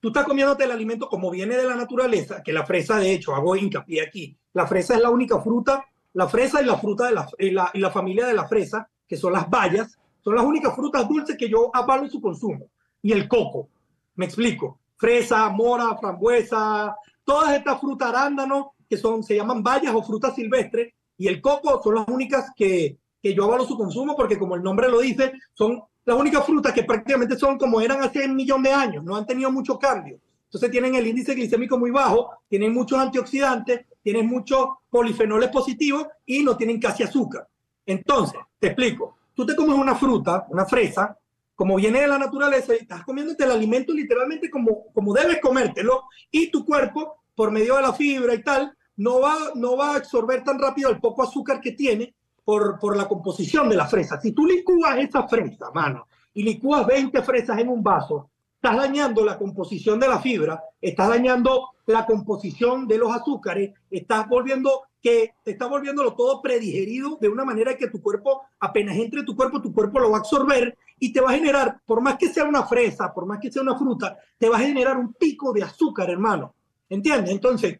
tú 0.00 0.08
estás 0.08 0.24
comiéndote 0.24 0.64
el 0.64 0.70
alimento 0.70 1.08
como 1.08 1.30
viene 1.30 1.56
de 1.56 1.64
la 1.64 1.76
naturaleza, 1.76 2.42
que 2.42 2.52
la 2.52 2.64
fresa, 2.64 2.98
de 2.98 3.12
hecho, 3.12 3.34
hago 3.34 3.54
hincapié 3.54 4.02
aquí, 4.02 4.36
la 4.54 4.66
fresa 4.66 4.94
es 4.94 5.00
la 5.00 5.10
única 5.10 5.40
fruta, 5.40 5.84
la 6.14 6.28
fresa 6.28 6.62
y 6.62 6.64
la 6.64 6.78
fruta 6.78 7.06
de 7.06 7.12
la, 7.12 7.28
y 7.38 7.50
la, 7.50 7.70
y 7.74 7.80
la 7.80 7.90
familia 7.90 8.26
de 8.26 8.34
la 8.34 8.48
fresa, 8.48 8.88
que 9.06 9.16
son 9.16 9.32
las 9.32 9.50
bayas, 9.50 9.98
son 10.22 10.34
las 10.34 10.44
únicas 10.44 10.74
frutas 10.74 11.08
dulces 11.08 11.36
que 11.36 11.48
yo 11.48 11.70
avalo 11.74 12.08
su 12.08 12.20
consumo. 12.20 12.70
Y 13.02 13.12
el 13.12 13.28
coco, 13.28 13.68
me 14.16 14.26
explico, 14.26 14.80
fresa, 14.96 15.48
mora, 15.50 15.96
frambuesa, 15.96 16.96
todas 17.24 17.54
estas 17.54 17.80
frutas 17.80 18.08
arándanos 18.08 18.68
que 18.88 18.96
son, 18.96 19.22
se 19.22 19.36
llaman 19.36 19.62
bayas 19.62 19.94
o 19.94 20.02
frutas 20.02 20.34
silvestres, 20.34 20.92
y 21.18 21.28
el 21.28 21.40
coco 21.40 21.80
son 21.82 21.94
las 21.96 22.08
únicas 22.08 22.50
que, 22.54 22.98
que 23.22 23.34
yo 23.34 23.44
avalo 23.44 23.64
su 23.64 23.76
consumo 23.76 24.14
porque 24.16 24.38
como 24.38 24.54
el 24.54 24.62
nombre 24.62 24.88
lo 24.88 25.00
dice, 25.00 25.32
son 25.54 25.82
las 26.04 26.16
únicas 26.16 26.44
frutas 26.44 26.72
que 26.72 26.84
prácticamente 26.84 27.36
son 27.36 27.58
como 27.58 27.80
eran 27.80 28.02
hace 28.02 28.24
un 28.24 28.36
millón 28.36 28.62
de 28.62 28.72
años, 28.72 29.02
no 29.02 29.16
han 29.16 29.26
tenido 29.26 29.50
mucho 29.50 29.78
cambio. 29.78 30.20
Entonces 30.44 30.70
tienen 30.70 30.94
el 30.94 31.06
índice 31.06 31.34
glicémico 31.34 31.76
muy 31.76 31.90
bajo, 31.90 32.30
tienen 32.48 32.72
muchos 32.72 32.98
antioxidantes, 32.98 33.86
tienen 34.02 34.26
muchos 34.26 34.66
polifenoles 34.88 35.50
positivos 35.50 36.06
y 36.24 36.44
no 36.44 36.56
tienen 36.56 36.80
casi 36.80 37.02
azúcar. 37.02 37.48
Entonces, 37.84 38.38
te 38.58 38.68
explico, 38.68 39.16
tú 39.34 39.44
te 39.44 39.56
comes 39.56 39.76
una 39.76 39.96
fruta, 39.96 40.46
una 40.48 40.64
fresa, 40.64 41.18
como 41.56 41.76
viene 41.76 42.02
de 42.02 42.06
la 42.06 42.18
naturaleza, 42.18 42.74
y 42.74 42.82
estás 42.82 43.02
comiéndote 43.02 43.42
el 43.44 43.50
alimento 43.50 43.92
literalmente 43.92 44.50
como, 44.50 44.92
como 44.92 45.12
debes 45.14 45.40
comértelo 45.40 46.04
y 46.30 46.50
tu 46.50 46.64
cuerpo, 46.64 47.22
por 47.34 47.50
medio 47.50 47.76
de 47.76 47.82
la 47.82 47.92
fibra 47.92 48.34
y 48.34 48.42
tal, 48.42 48.76
no 48.96 49.20
va, 49.20 49.36
no 49.54 49.76
va 49.76 49.92
a 49.92 49.96
absorber 49.96 50.44
tan 50.44 50.58
rápido 50.58 50.90
el 50.90 51.00
poco 51.00 51.22
azúcar 51.22 51.60
que 51.60 51.72
tiene 51.72 52.14
por, 52.44 52.78
por 52.78 52.96
la 52.96 53.08
composición 53.08 53.68
de 53.68 53.76
la 53.76 53.86
fresa. 53.86 54.20
Si 54.20 54.32
tú 54.32 54.46
licúas 54.46 54.98
esa 54.98 55.26
fresa, 55.26 55.70
mano, 55.74 56.06
y 56.34 56.42
licúas 56.42 56.86
20 56.86 57.22
fresas 57.22 57.58
en 57.58 57.68
un 57.68 57.82
vaso, 57.82 58.30
estás 58.54 58.76
dañando 58.76 59.24
la 59.24 59.38
composición 59.38 59.98
de 59.98 60.08
la 60.08 60.18
fibra, 60.18 60.62
estás 60.80 61.08
dañando 61.08 61.70
la 61.86 62.04
composición 62.04 62.86
de 62.86 62.98
los 62.98 63.12
azúcares, 63.12 63.72
estás 63.90 64.28
volviendo 64.28 64.82
que 65.06 65.34
estás 65.44 65.70
volviéndolo 65.70 66.14
todo 66.14 66.42
predigerido 66.42 67.16
de 67.20 67.28
una 67.28 67.44
manera 67.44 67.76
que 67.76 67.86
tu 67.86 68.02
cuerpo, 68.02 68.42
apenas 68.58 68.96
entre 68.96 69.22
tu 69.22 69.36
cuerpo, 69.36 69.62
tu 69.62 69.72
cuerpo 69.72 70.00
lo 70.00 70.10
va 70.10 70.16
a 70.16 70.18
absorber 70.18 70.76
y 70.98 71.12
te 71.12 71.20
va 71.20 71.30
a 71.30 71.34
generar, 71.34 71.80
por 71.86 72.00
más 72.00 72.16
que 72.16 72.28
sea 72.28 72.42
una 72.42 72.64
fresa, 72.64 73.14
por 73.14 73.24
más 73.24 73.38
que 73.38 73.52
sea 73.52 73.62
una 73.62 73.78
fruta, 73.78 74.18
te 74.36 74.48
va 74.48 74.56
a 74.56 74.62
generar 74.62 74.96
un 74.96 75.12
pico 75.12 75.52
de 75.52 75.62
azúcar, 75.62 76.10
hermano. 76.10 76.56
¿Entiendes? 76.88 77.30
Entonces, 77.30 77.78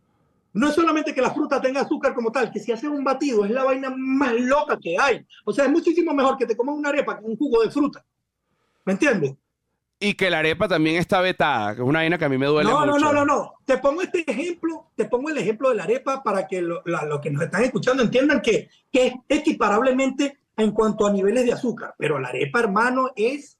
no 0.52 0.68
es 0.68 0.74
solamente 0.76 1.12
que 1.12 1.20
la 1.20 1.34
fruta 1.34 1.60
tenga 1.60 1.80
azúcar 1.80 2.14
como 2.14 2.30
tal, 2.30 2.52
que 2.52 2.60
si 2.60 2.70
haces 2.70 2.88
un 2.88 3.02
batido 3.02 3.44
es 3.44 3.50
la 3.50 3.64
vaina 3.64 3.92
más 3.96 4.32
loca 4.34 4.78
que 4.80 4.96
hay. 4.96 5.26
O 5.44 5.52
sea, 5.52 5.64
es 5.64 5.70
muchísimo 5.72 6.14
mejor 6.14 6.36
que 6.36 6.46
te 6.46 6.56
comas 6.56 6.76
una 6.76 6.90
arepa 6.90 7.18
que 7.18 7.24
un 7.24 7.36
jugo 7.36 7.60
de 7.60 7.72
fruta. 7.72 8.04
¿Me 8.84 8.92
entiendes? 8.92 9.34
Y 9.98 10.14
que 10.14 10.28
la 10.28 10.40
arepa 10.40 10.68
también 10.68 10.96
está 10.96 11.20
vetada, 11.22 11.74
que 11.74 11.80
es 11.80 11.86
una 11.88 12.00
vaina 12.00 12.18
que 12.18 12.26
a 12.26 12.28
mí 12.28 12.36
me 12.36 12.46
duele 12.46 12.68
No, 12.68 12.84
no, 12.84 12.92
mucho. 12.92 13.04
no, 13.06 13.12
no, 13.12 13.24
no. 13.24 13.54
Te 13.64 13.78
pongo 13.78 14.02
este 14.02 14.30
ejemplo, 14.30 14.90
te 14.94 15.06
pongo 15.06 15.30
el 15.30 15.38
ejemplo 15.38 15.70
de 15.70 15.76
la 15.76 15.84
arepa 15.84 16.22
para 16.22 16.46
que 16.46 16.60
los 16.60 16.80
lo 16.84 17.20
que 17.20 17.30
nos 17.30 17.42
están 17.42 17.64
escuchando 17.64 18.02
entiendan 18.02 18.42
que, 18.42 18.68
que 18.92 19.06
es 19.06 19.14
equiparablemente 19.28 20.38
en 20.56 20.72
cuanto 20.72 21.06
a 21.06 21.12
niveles 21.12 21.46
de 21.46 21.52
azúcar. 21.54 21.94
Pero 21.96 22.18
la 22.18 22.28
arepa, 22.28 22.60
hermano, 22.60 23.10
es 23.16 23.58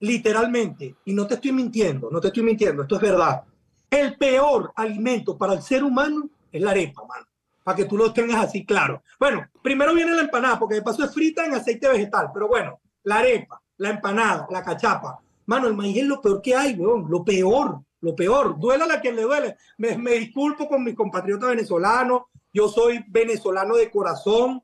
literalmente, 0.00 0.96
y 1.06 1.14
no 1.14 1.26
te 1.26 1.34
estoy 1.34 1.52
mintiendo, 1.52 2.10
no 2.10 2.20
te 2.20 2.26
estoy 2.28 2.42
mintiendo, 2.42 2.82
esto 2.82 2.96
es 2.96 3.00
verdad. 3.02 3.42
El 3.88 4.16
peor 4.16 4.72
alimento 4.76 5.38
para 5.38 5.54
el 5.54 5.62
ser 5.62 5.82
humano 5.82 6.28
es 6.52 6.60
la 6.60 6.72
arepa, 6.72 7.04
mano. 7.06 7.26
Para 7.62 7.76
que 7.76 7.84
tú 7.86 7.96
lo 7.96 8.12
tengas 8.12 8.44
así 8.44 8.66
claro. 8.66 9.02
Bueno, 9.18 9.48
primero 9.62 9.94
viene 9.94 10.12
la 10.12 10.22
empanada, 10.22 10.58
porque 10.58 10.74
de 10.74 10.82
paso 10.82 11.04
es 11.04 11.14
frita 11.14 11.46
en 11.46 11.54
aceite 11.54 11.88
vegetal. 11.88 12.28
Pero 12.34 12.48
bueno, 12.48 12.80
la 13.04 13.20
arepa, 13.20 13.62
la 13.78 13.88
empanada, 13.90 14.46
la 14.50 14.62
cachapa. 14.62 15.20
Mano, 15.46 15.68
el 15.68 15.74
maíz 15.74 15.96
es 15.98 16.04
lo 16.04 16.20
peor 16.20 16.40
que 16.42 16.54
hay, 16.54 16.74
weón. 16.74 17.06
Lo 17.10 17.24
peor, 17.24 17.80
lo 18.00 18.14
peor. 18.16 18.58
Duela 18.58 18.86
a 18.92 19.00
quien 19.00 19.16
le 19.16 19.22
duele. 19.22 19.56
Me, 19.78 19.96
me 19.98 20.12
disculpo 20.12 20.68
con 20.68 20.82
mis 20.84 20.94
compatriotas 20.94 21.50
venezolanos. 21.50 22.22
Yo 22.52 22.68
soy 22.68 23.04
venezolano 23.08 23.76
de 23.76 23.90
corazón. 23.90 24.62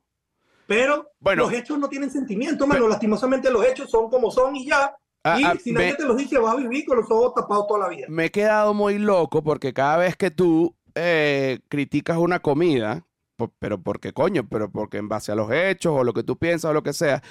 Pero 0.67 1.11
Bueno. 1.19 1.45
los 1.45 1.53
hechos 1.53 1.79
no 1.79 1.89
tienen 1.89 2.11
sentimiento, 2.11 2.67
mano. 2.67 2.87
Lastimosamente 2.87 3.51
los 3.51 3.65
hechos 3.67 3.91
son 3.91 4.09
como 4.09 4.31
son 4.31 4.55
y 4.57 4.67
ya. 4.67 4.95
Ah, 5.25 5.39
y 5.39 5.45
ah, 5.45 5.55
si 5.63 5.73
nadie 5.73 5.91
me- 5.91 5.97
te 5.97 6.05
los 6.05 6.17
dice, 6.17 6.39
vas 6.39 6.55
a 6.55 6.57
vivir 6.57 6.85
con 6.87 6.97
los 6.99 7.11
ojos 7.11 7.35
tapados 7.35 7.67
toda 7.67 7.81
la 7.81 7.89
vida. 7.89 8.07
Me 8.09 8.27
he 8.27 8.31
quedado 8.31 8.73
muy 8.73 8.99
loco 8.99 9.43
porque 9.43 9.75
cada 9.75 9.97
vez 9.99 10.17
que 10.17 10.31
tú 10.31 10.75
eh, 10.95 11.59
criticas 11.69 12.17
una 12.17 12.41
comida, 12.41 13.05
po- 13.41 13.53
pero 13.59 13.81
porque 13.83 14.13
coño, 14.13 14.47
pero 14.49 14.71
porque 14.71 14.99
en 14.99 15.09
base 15.09 15.33
a 15.33 15.35
los 15.35 15.51
hechos 15.51 15.93
o 15.97 16.05
lo 16.05 16.13
que 16.13 16.23
tú 16.23 16.37
piensas 16.37 16.71
o 16.71 16.75
lo 16.75 16.83
que 16.83 16.93
sea, 16.93 17.23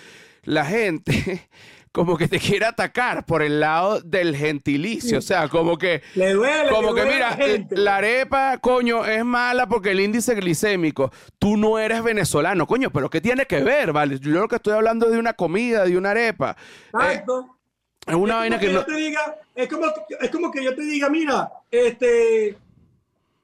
la 0.43 0.65
gente 0.65 1.47
como 1.91 2.17
que 2.17 2.27
te 2.27 2.39
quiere 2.39 2.65
atacar 2.65 3.25
por 3.25 3.41
el 3.41 3.59
lado 3.59 3.99
del 4.01 4.35
gentilicio, 4.35 5.17
o 5.19 5.21
sea, 5.21 5.47
como 5.49 5.77
que 5.77 6.01
Le 6.15 6.33
duele. 6.33 6.69
Como 6.69 6.89
le 6.93 6.95
que 6.95 7.01
duele 7.01 7.13
mira, 7.15 7.29
la 7.31 7.35
gente. 7.35 7.77
la 7.77 7.95
arepa, 7.97 8.57
coño, 8.59 9.05
es 9.05 9.23
mala 9.25 9.67
porque 9.67 9.91
el 9.91 9.99
índice 9.99 10.35
glicémico. 10.35 11.11
Tú 11.39 11.57
no 11.57 11.79
eres 11.79 12.03
venezolano, 12.03 12.67
coño, 12.67 12.89
pero 12.91 13.09
¿qué 13.09 13.21
tiene 13.21 13.45
que 13.45 13.61
ver, 13.63 13.91
vale? 13.93 14.19
Yo 14.19 14.31
lo 14.31 14.47
que 14.47 14.57
estoy 14.57 14.73
hablando 14.73 15.05
es 15.07 15.11
de 15.13 15.19
una 15.19 15.33
comida, 15.33 15.85
de 15.85 15.97
una 15.97 16.11
arepa. 16.11 16.55
Eh, 16.59 16.87
Exacto. 16.93 17.57
es 18.05 18.15
una 18.15 18.33
es 18.35 18.39
vaina 18.39 18.59
que 18.59 18.67
yo 18.67 18.73
no... 18.79 18.85
te 18.85 18.93
diga, 18.95 19.35
es 19.55 19.67
como, 19.67 19.85
es 20.21 20.29
como 20.29 20.51
que 20.51 20.63
yo 20.63 20.75
te 20.75 20.81
diga, 20.83 21.09
mira, 21.09 21.49
este, 21.71 22.55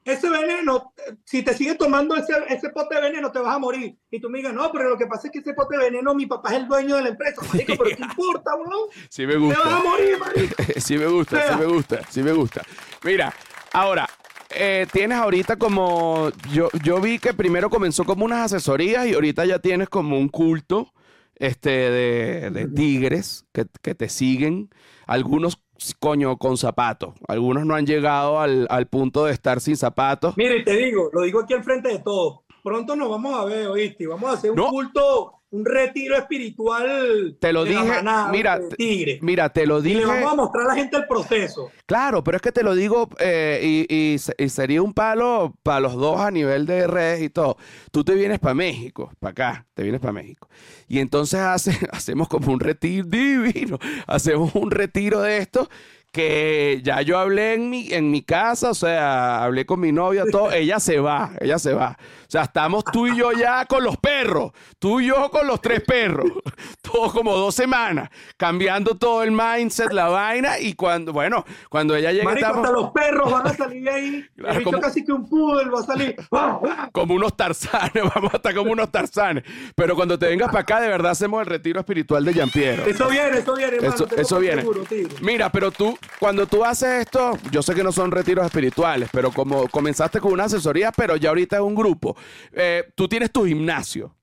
ese 0.06 0.30
veneno, 0.30 0.94
si 1.26 1.42
te 1.44 1.54
sigues 1.54 1.78
tomando 1.78 2.16
ese, 2.16 2.34
ese 2.48 2.70
pote 2.70 2.96
de 2.96 3.02
veneno, 3.02 3.32
te 3.32 3.40
vas 3.40 3.56
a 3.56 3.60
morir. 3.60 3.98
Y 4.12 4.22
tú 4.22 4.30
me 4.30 4.38
digas, 4.38 4.54
no, 4.54 4.72
pero 4.72 4.88
lo 4.90 4.98
que 4.98 5.08
pasa 5.08 5.28
es 5.28 5.34
que 5.34 5.40
ese 5.40 5.54
pote 5.54 5.78
de 5.78 5.86
veneno, 5.86 6.14
mi 6.16 6.28
papá 6.28 6.52
es 6.52 6.58
el 6.58 6.68
dueño 6.68 6.96
de 6.96 7.02
la 7.04 7.10
empresa, 7.10 7.42
marico, 7.52 7.74
pero 7.78 7.96
¿qué 7.98 8.04
importa, 8.04 8.52
bro? 8.56 8.90
Sí 9.10 9.26
me 9.26 9.34
Te 9.34 9.40
vas 9.40 9.58
a 9.58 9.80
gusta. 9.80 9.84
morir, 9.84 10.18
marico. 10.20 10.56
sí 10.78 10.98
me 10.98 11.08
gusta, 11.08 11.42
sí 11.42 11.48
Vea. 11.50 11.58
me 11.58 11.66
gusta, 11.66 12.02
sí 12.10 12.24
me 12.24 12.32
gusta. 12.34 12.62
Mira, 13.04 13.34
ahora, 13.74 14.08
eh, 14.52 14.86
tienes 14.92 15.18
ahorita 15.18 15.58
como... 15.58 16.30
Yo, 16.52 16.70
yo 16.84 17.02
vi 17.02 17.20
que 17.20 17.34
primero 17.34 17.70
comenzó 17.70 18.06
como 18.06 18.26
unas 18.26 18.54
asesorías 18.54 19.08
y 19.08 19.16
ahorita 19.16 19.44
ya 19.46 19.60
tienes 19.60 19.90
como 19.90 20.18
un 20.20 20.30
culto 20.30 20.94
este, 21.36 21.70
de, 21.70 22.52
de 22.52 22.68
tigres 22.68 23.46
que, 23.52 23.66
que 23.82 23.96
te 23.96 24.08
siguen. 24.08 24.70
Algunos, 25.08 25.60
coño, 26.00 26.38
con 26.38 26.58
zapatos. 26.58 27.14
Algunos 27.28 27.66
no 27.66 27.76
han 27.76 27.86
llegado 27.86 28.40
al, 28.40 28.68
al 28.70 28.88
punto 28.88 29.26
de 29.26 29.34
estar 29.34 29.60
sin 29.62 29.78
zapatos. 29.78 30.36
Mire, 30.38 30.64
te 30.64 30.76
digo, 30.76 31.10
lo 31.14 31.22
digo 31.24 31.42
aquí 31.42 31.54
enfrente 31.54 31.90
de 31.90 32.00
todos. 32.00 32.40
Pronto 32.64 32.96
nos 32.96 33.10
vamos 33.10 33.36
a 33.40 33.46
ver, 33.46 33.68
¿oíste? 33.68 34.08
Vamos 34.08 34.30
a 34.30 34.34
hacer 34.34 34.50
un 34.52 34.58
No. 34.58 34.70
culto, 34.70 35.35
un 35.56 35.66
retiro 35.66 36.16
espiritual 36.18 37.36
Te 37.40 37.54
lo 37.54 37.64
de 37.64 37.72
dije, 37.72 37.84
manada, 37.84 38.32
mira, 38.32 38.60
de 38.60 38.76
tigre. 38.76 39.20
Mira, 39.22 39.50
te 39.50 39.66
lo 39.66 39.80
Y 39.80 39.84
le 39.84 39.90
dije. 39.96 40.06
vamos 40.06 40.32
a 40.32 40.36
mostrar 40.36 40.66
a 40.66 40.68
la 40.70 40.76
gente 40.76 40.98
el 40.98 41.08
proceso. 41.08 41.72
Claro, 41.86 42.24
pero 42.24 42.38
es 42.38 42.42
que 42.42 42.52
te 42.52 42.64
lo 42.64 42.76
digo 42.76 43.10
eh, 43.20 43.86
y, 43.90 43.94
y 44.14 44.18
se- 44.20 44.36
y 44.38 44.50
sería 44.50 44.82
un 44.82 44.94
palo 44.94 45.56
para 45.64 45.80
los 45.80 45.94
dos 45.96 46.20
a 46.20 46.32
nivel 46.32 46.66
de 46.66 46.88
redes 46.88 47.22
y 47.22 47.30
todo. 47.30 47.58
Tú 47.92 48.04
te 48.04 48.14
vienes 48.16 48.40
para 48.40 48.54
México, 48.56 49.12
para 49.20 49.32
acá, 49.32 49.66
te 49.74 49.84
vienes 49.84 50.02
para 50.02 50.14
México. 50.14 50.50
Y 50.88 51.00
entonces 51.00 51.40
hace- 51.40 51.78
hacemos 51.92 52.28
como 52.28 52.52
un 52.52 52.60
retiro 52.60 53.06
divino, 53.08 53.80
hacemos 54.08 54.54
un 54.56 54.72
retiro 54.72 55.22
de 55.22 55.38
esto 55.38 55.70
que 56.12 56.80
ya 56.82 57.02
yo 57.02 57.20
hablé 57.20 57.56
en 57.56 57.70
mi, 57.70 57.92
en 57.92 58.10
mi 58.10 58.22
casa, 58.22 58.70
o 58.70 58.74
sea, 58.74 59.44
hablé 59.44 59.66
con 59.66 59.82
mi 59.82 59.92
novia, 59.92 60.24
todo, 60.32 60.50
ella 60.54 60.80
se 60.80 61.00
va, 61.00 61.32
ella 61.42 61.60
se 61.60 61.74
va. 61.74 61.98
Sea, 62.36 62.44
estamos 62.44 62.84
tú 62.84 63.08
y 63.08 63.16
yo 63.16 63.32
ya 63.32 63.66
con 63.66 63.82
los 63.82 63.96
perros. 63.96 64.52
Tú 64.78 65.00
y 65.00 65.08
yo 65.08 65.32
con 65.32 65.48
los 65.48 65.62
tres 65.62 65.82
perros. 65.82 66.30
Todo 66.82 67.10
como 67.14 67.34
dos 67.38 67.56
semanas. 67.56 68.10
Cambiando 68.36 68.96
todo 68.96 69.24
el 69.24 69.32
mindset, 69.32 69.94
la 69.94 70.10
vaina. 70.10 70.60
Y 70.60 70.74
cuando, 70.74 71.14
bueno, 71.14 71.46
cuando 71.70 71.96
ella 71.96 72.12
llega. 72.12 72.26
Marico, 72.26 72.46
estamos 72.46 72.66
hasta 72.66 72.78
los 72.78 72.92
perros 72.92 73.32
van 73.32 73.48
a 73.48 73.54
salir 73.54 73.84
de 73.84 73.90
ahí. 73.90 74.26
Claro, 74.36 74.64
como- 74.64 74.80
casi 74.82 75.04
que 75.06 75.12
un 75.14 75.28
poodle 75.30 75.70
va 75.70 75.80
a 75.80 75.84
salir. 75.84 76.16
Como 76.92 77.14
unos 77.16 77.36
tarzanes, 77.38 78.04
vamos 78.14 78.34
a 78.34 78.38
estar 78.38 78.54
como 78.54 78.72
unos 78.72 78.92
tarzanes. 78.92 79.44
Pero 79.76 79.96
cuando 79.96 80.20
te 80.20 80.28
vengas 80.28 80.48
para 80.50 80.60
acá, 80.62 80.80
de 80.82 80.88
verdad 80.88 81.12
hacemos 81.12 81.40
el 81.42 81.48
retiro 81.48 81.80
espiritual 81.80 82.24
de 82.26 82.34
Jean-Pierre. 82.34 82.90
Eso 82.90 83.08
viene, 83.10 83.38
eso 83.40 83.56
viene, 83.56 83.78
hermano. 83.78 84.06
Eso, 84.18 84.40
viene. 84.40 84.62
aseguro, 84.62 84.84
tío. 84.84 85.08
Mira, 85.22 85.52
pero 85.52 85.72
tú, 85.72 85.98
cuando 86.20 86.46
tú 86.48 86.64
haces 86.64 87.02
esto, 87.02 87.38
yo 87.52 87.62
sé 87.64 87.74
que 87.74 87.84
no 87.84 87.92
son 87.92 88.12
retiros 88.12 88.46
espirituales, 88.46 89.10
pero 89.12 89.32
como 89.32 89.68
comenzaste 89.68 90.20
con 90.20 90.34
una 90.34 90.46
asesoría, 90.46 90.92
pero 90.92 91.16
ya 91.16 91.30
ahorita 91.30 91.56
es 91.58 91.62
un 91.62 91.76
grupo, 91.76 92.16
eh, 92.52 92.92
tú 92.96 93.08
tienes 93.08 93.32
tu 93.32 93.46
gimnasio. 93.46 94.16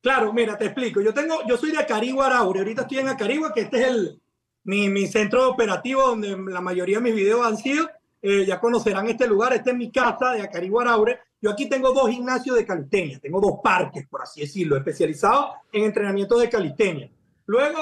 Claro, 0.00 0.32
mira, 0.32 0.58
te 0.58 0.66
explico. 0.66 1.00
Yo 1.00 1.14
tengo, 1.14 1.46
yo 1.46 1.56
soy 1.56 1.70
de 1.70 1.78
Acarigua, 1.78 2.26
Araure. 2.26 2.60
Ahorita 2.60 2.82
estoy 2.82 2.98
en 2.98 3.08
Acarigua, 3.08 3.52
que 3.52 3.60
este 3.62 3.80
es 3.82 3.86
el, 3.88 4.20
mi, 4.64 4.88
mi 4.88 5.06
centro 5.06 5.48
operativo 5.48 6.02
donde 6.02 6.36
la 6.50 6.60
mayoría 6.60 6.98
de 6.98 7.04
mis 7.04 7.14
videos 7.14 7.46
han 7.46 7.56
sido. 7.56 7.88
Eh, 8.20 8.44
ya 8.46 8.60
conocerán 8.60 9.08
este 9.08 9.26
lugar. 9.26 9.52
Esta 9.52 9.70
es 9.70 9.76
mi 9.76 9.90
casa 9.90 10.32
de 10.32 10.42
Acarigua, 10.42 10.82
Araure. 10.82 11.20
Yo 11.40 11.50
aquí 11.50 11.68
tengo 11.68 11.92
dos 11.92 12.08
gimnasios 12.10 12.56
de 12.56 12.66
calistenia. 12.66 13.18
Tengo 13.20 13.40
dos 13.40 13.60
parques, 13.62 14.06
por 14.08 14.22
así 14.22 14.40
decirlo, 14.40 14.76
especializados 14.76 15.56
en 15.72 15.84
entrenamiento 15.84 16.38
de 16.38 16.48
calistenia. 16.48 17.10
Luego 17.46 17.78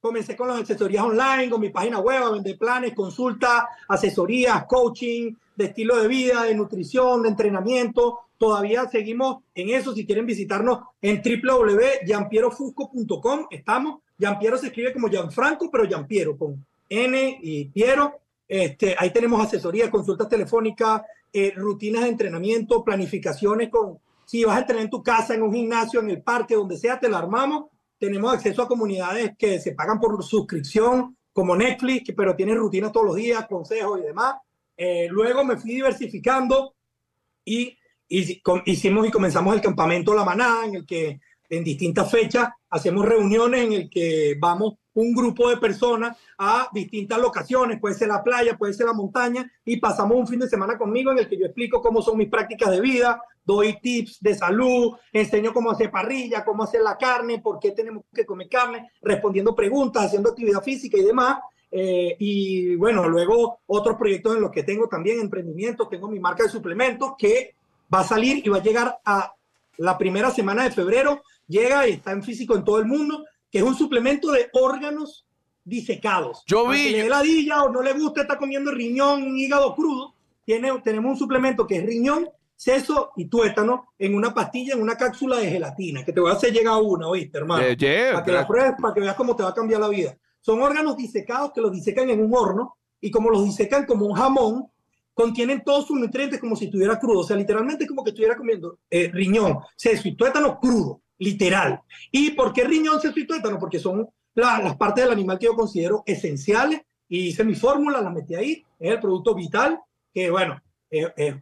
comencé 0.00 0.34
con 0.34 0.48
las 0.48 0.60
asesorías 0.60 1.04
online, 1.04 1.50
con 1.50 1.60
mi 1.60 1.68
página 1.68 2.00
web, 2.00 2.32
vender 2.32 2.56
planes, 2.56 2.94
consultas, 2.94 3.64
asesorías, 3.86 4.64
coaching, 4.64 5.34
de 5.60 5.66
estilo 5.66 5.98
de 5.98 6.08
vida, 6.08 6.44
de 6.44 6.54
nutrición, 6.54 7.22
de 7.22 7.28
entrenamiento. 7.28 8.20
Todavía 8.38 8.88
seguimos 8.88 9.42
en 9.54 9.68
eso. 9.70 9.94
Si 9.94 10.06
quieren 10.06 10.26
visitarnos 10.26 10.80
en 11.02 11.20
www.gianpierofusco.com, 11.22 13.46
estamos. 13.50 14.00
Gianpiero 14.18 14.58
se 14.58 14.68
escribe 14.68 14.92
como 14.92 15.08
Gianfranco, 15.08 15.70
pero 15.70 15.86
Gianpiero 15.86 16.36
con 16.36 16.66
N 16.88 17.38
y 17.42 17.66
Piero. 17.66 18.18
Este, 18.48 18.96
ahí 18.98 19.10
tenemos 19.10 19.44
asesoría, 19.44 19.90
consultas 19.90 20.28
telefónicas, 20.28 21.02
eh, 21.32 21.52
rutinas 21.54 22.04
de 22.04 22.08
entrenamiento, 22.08 22.82
planificaciones 22.82 23.68
con, 23.68 23.98
si 24.24 24.42
vas 24.44 24.56
a 24.56 24.60
entrenar 24.60 24.84
en 24.84 24.90
tu 24.90 25.02
casa, 25.02 25.34
en 25.34 25.42
un 25.42 25.52
gimnasio, 25.52 26.00
en 26.00 26.08
el 26.10 26.22
parque, 26.22 26.54
donde 26.54 26.78
sea, 26.78 26.98
te 26.98 27.08
la 27.08 27.18
armamos. 27.18 27.66
Tenemos 27.98 28.32
acceso 28.32 28.62
a 28.62 28.68
comunidades 28.68 29.32
que 29.38 29.60
se 29.60 29.72
pagan 29.72 30.00
por 30.00 30.22
suscripción, 30.24 31.16
como 31.34 31.54
Netflix, 31.54 32.14
pero 32.16 32.34
tienen 32.34 32.56
rutinas 32.56 32.92
todos 32.92 33.06
los 33.06 33.16
días, 33.16 33.46
consejos 33.46 34.00
y 34.00 34.04
demás. 34.04 34.36
Eh, 34.82 35.08
luego 35.10 35.44
me 35.44 35.58
fui 35.58 35.72
diversificando 35.72 36.74
y, 37.44 37.76
y 38.08 38.42
hicimos 38.64 39.06
y 39.06 39.10
comenzamos 39.10 39.54
el 39.54 39.60
campamento 39.60 40.14
La 40.14 40.24
Manada, 40.24 40.64
en 40.64 40.76
el 40.76 40.86
que 40.86 41.20
en 41.50 41.62
distintas 41.62 42.10
fechas 42.10 42.48
hacemos 42.70 43.04
reuniones 43.04 43.66
en 43.66 43.72
el 43.74 43.90
que 43.90 44.36
vamos 44.40 44.76
un 44.94 45.12
grupo 45.12 45.50
de 45.50 45.58
personas 45.58 46.16
a 46.38 46.70
distintas 46.72 47.18
locaciones, 47.18 47.78
puede 47.78 47.94
ser 47.94 48.08
la 48.08 48.24
playa, 48.24 48.56
puede 48.56 48.72
ser 48.72 48.86
la 48.86 48.94
montaña, 48.94 49.52
y 49.66 49.76
pasamos 49.76 50.16
un 50.16 50.26
fin 50.26 50.40
de 50.40 50.48
semana 50.48 50.78
conmigo 50.78 51.12
en 51.12 51.18
el 51.18 51.28
que 51.28 51.38
yo 51.38 51.44
explico 51.44 51.82
cómo 51.82 52.00
son 52.00 52.16
mis 52.16 52.30
prácticas 52.30 52.70
de 52.70 52.80
vida, 52.80 53.22
doy 53.44 53.78
tips 53.82 54.18
de 54.22 54.34
salud, 54.34 54.96
enseño 55.12 55.52
cómo 55.52 55.70
hacer 55.70 55.90
parrilla, 55.90 56.42
cómo 56.42 56.62
hacer 56.62 56.80
la 56.80 56.96
carne, 56.96 57.40
por 57.40 57.58
qué 57.58 57.72
tenemos 57.72 58.02
que 58.14 58.24
comer 58.24 58.48
carne, 58.48 58.92
respondiendo 59.02 59.54
preguntas, 59.54 60.06
haciendo 60.06 60.30
actividad 60.30 60.62
física 60.62 60.96
y 60.96 61.04
demás. 61.04 61.38
Eh, 61.72 62.16
y 62.18 62.74
bueno, 62.76 63.08
luego 63.08 63.60
otros 63.66 63.96
proyectos 63.96 64.34
en 64.34 64.42
los 64.42 64.50
que 64.50 64.62
tengo 64.64 64.88
también 64.88 65.20
emprendimientos, 65.20 65.88
tengo 65.88 66.08
mi 66.08 66.18
marca 66.18 66.42
de 66.42 66.48
suplementos 66.48 67.12
que 67.16 67.54
va 67.92 68.00
a 68.00 68.04
salir 68.04 68.44
y 68.44 68.48
va 68.48 68.58
a 68.58 68.62
llegar 68.62 68.98
a 69.04 69.32
la 69.76 69.96
primera 69.96 70.30
semana 70.30 70.64
de 70.64 70.70
febrero, 70.72 71.22
llega 71.46 71.86
y 71.88 71.92
está 71.92 72.12
en 72.12 72.22
físico 72.22 72.56
en 72.56 72.64
todo 72.64 72.78
el 72.78 72.86
mundo, 72.86 73.24
que 73.50 73.58
es 73.58 73.64
un 73.64 73.74
suplemento 73.76 74.30
de 74.32 74.48
órganos 74.52 75.26
disecados. 75.64 76.42
Yo 76.46 76.68
vi- 76.68 76.84
que 76.84 76.90
le 76.92 77.02
dé 77.04 77.08
ladilla 77.08 77.62
o 77.62 77.70
no 77.70 77.82
le 77.82 77.92
gusta, 77.92 78.22
está 78.22 78.36
comiendo 78.36 78.70
riñón, 78.72 79.36
hígado 79.36 79.74
crudo, 79.74 80.14
tiene, 80.44 80.72
tenemos 80.82 81.12
un 81.12 81.18
suplemento 81.18 81.66
que 81.66 81.76
es 81.76 81.86
riñón, 81.86 82.28
seso 82.56 83.12
y 83.16 83.26
tuétano 83.26 83.86
en 83.98 84.14
una 84.14 84.34
pastilla, 84.34 84.74
en 84.74 84.82
una 84.82 84.96
cápsula 84.96 85.38
de 85.38 85.50
gelatina, 85.50 86.04
que 86.04 86.12
te 86.12 86.20
voy 86.20 86.30
a 86.30 86.34
hacer 86.34 86.52
llegar 86.52 86.74
una, 86.82 87.08
¿oíste, 87.08 87.38
hermano? 87.38 87.62
Eh, 87.64 87.76
yeah, 87.76 88.12
para 88.12 88.24
que 88.24 88.32
la 88.32 88.46
pruebes, 88.46 88.72
para 88.80 88.94
que 88.94 89.00
veas 89.00 89.14
cómo 89.14 89.34
te 89.36 89.42
va 89.42 89.50
a 89.50 89.54
cambiar 89.54 89.80
la 89.80 89.88
vida. 89.88 90.16
Son 90.40 90.60
órganos 90.62 90.96
disecados 90.96 91.52
que 91.52 91.60
los 91.60 91.72
disecan 91.72 92.08
en 92.10 92.22
un 92.24 92.34
horno 92.34 92.76
y 93.00 93.10
como 93.10 93.30
los 93.30 93.44
disecan 93.44 93.86
como 93.86 94.06
un 94.06 94.14
jamón, 94.14 94.66
contienen 95.14 95.62
todos 95.64 95.86
sus 95.86 95.98
nutrientes 95.98 96.40
como 96.40 96.56
si 96.56 96.66
estuviera 96.66 96.98
crudo. 96.98 97.20
O 97.20 97.24
sea, 97.24 97.36
literalmente 97.36 97.86
como 97.86 98.02
que 98.04 98.10
estuviera 98.10 98.36
comiendo 98.36 98.78
eh, 98.90 99.10
riñón, 99.12 99.58
seso 99.76 100.08
y 100.08 100.14
tuétano 100.16 100.58
crudo, 100.58 101.00
literal. 101.18 101.80
¿Y 102.10 102.30
por 102.30 102.52
qué 102.52 102.64
riñón, 102.64 103.00
seso 103.00 103.18
y 103.18 103.26
tuétano? 103.26 103.58
Porque 103.58 103.78
son 103.78 104.08
la- 104.34 104.60
las 104.62 104.76
partes 104.76 105.04
del 105.04 105.12
animal 105.12 105.38
que 105.38 105.46
yo 105.46 105.54
considero 105.54 106.02
esenciales 106.06 106.80
y 107.08 107.28
hice 107.28 107.44
mi 107.44 107.54
fórmula, 107.54 108.00
la 108.00 108.10
metí 108.10 108.34
ahí, 108.34 108.64
es 108.78 108.92
el 108.92 109.00
producto 109.00 109.34
vital, 109.34 109.80
que 110.14 110.30
bueno, 110.30 110.60
es 110.88 111.08
es 111.16 111.34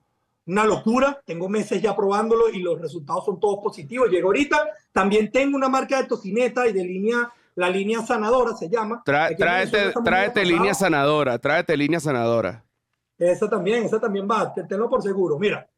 una 0.46 0.64
locura, 0.64 1.20
tengo 1.26 1.46
meses 1.48 1.82
ya 1.82 1.94
probándolo 1.94 2.48
y 2.48 2.60
los 2.60 2.80
resultados 2.80 3.26
son 3.26 3.38
todos 3.38 3.58
positivos. 3.62 4.08
Llego 4.10 4.28
ahorita, 4.28 4.58
también 4.92 5.30
tengo 5.30 5.56
una 5.56 5.68
marca 5.68 6.00
de 6.00 6.08
tocineta 6.08 6.66
y 6.66 6.72
de 6.72 6.84
línea, 6.84 7.30
la 7.58 7.68
línea 7.68 8.02
sanadora 8.06 8.54
se 8.56 8.68
llama. 8.68 9.02
Tra- 9.04 9.36
tráete 9.36 9.92
tráete 10.04 10.44
línea 10.44 10.74
sanadora, 10.74 11.38
tráete 11.38 11.76
línea 11.76 11.98
sanadora. 11.98 12.64
Esa 13.18 13.48
también, 13.50 13.84
esa 13.84 13.98
también 14.00 14.28
va, 14.30 14.54
te- 14.54 14.62
tenlo 14.62 14.88
por 14.88 15.02
seguro. 15.02 15.38
Mira, 15.40 15.68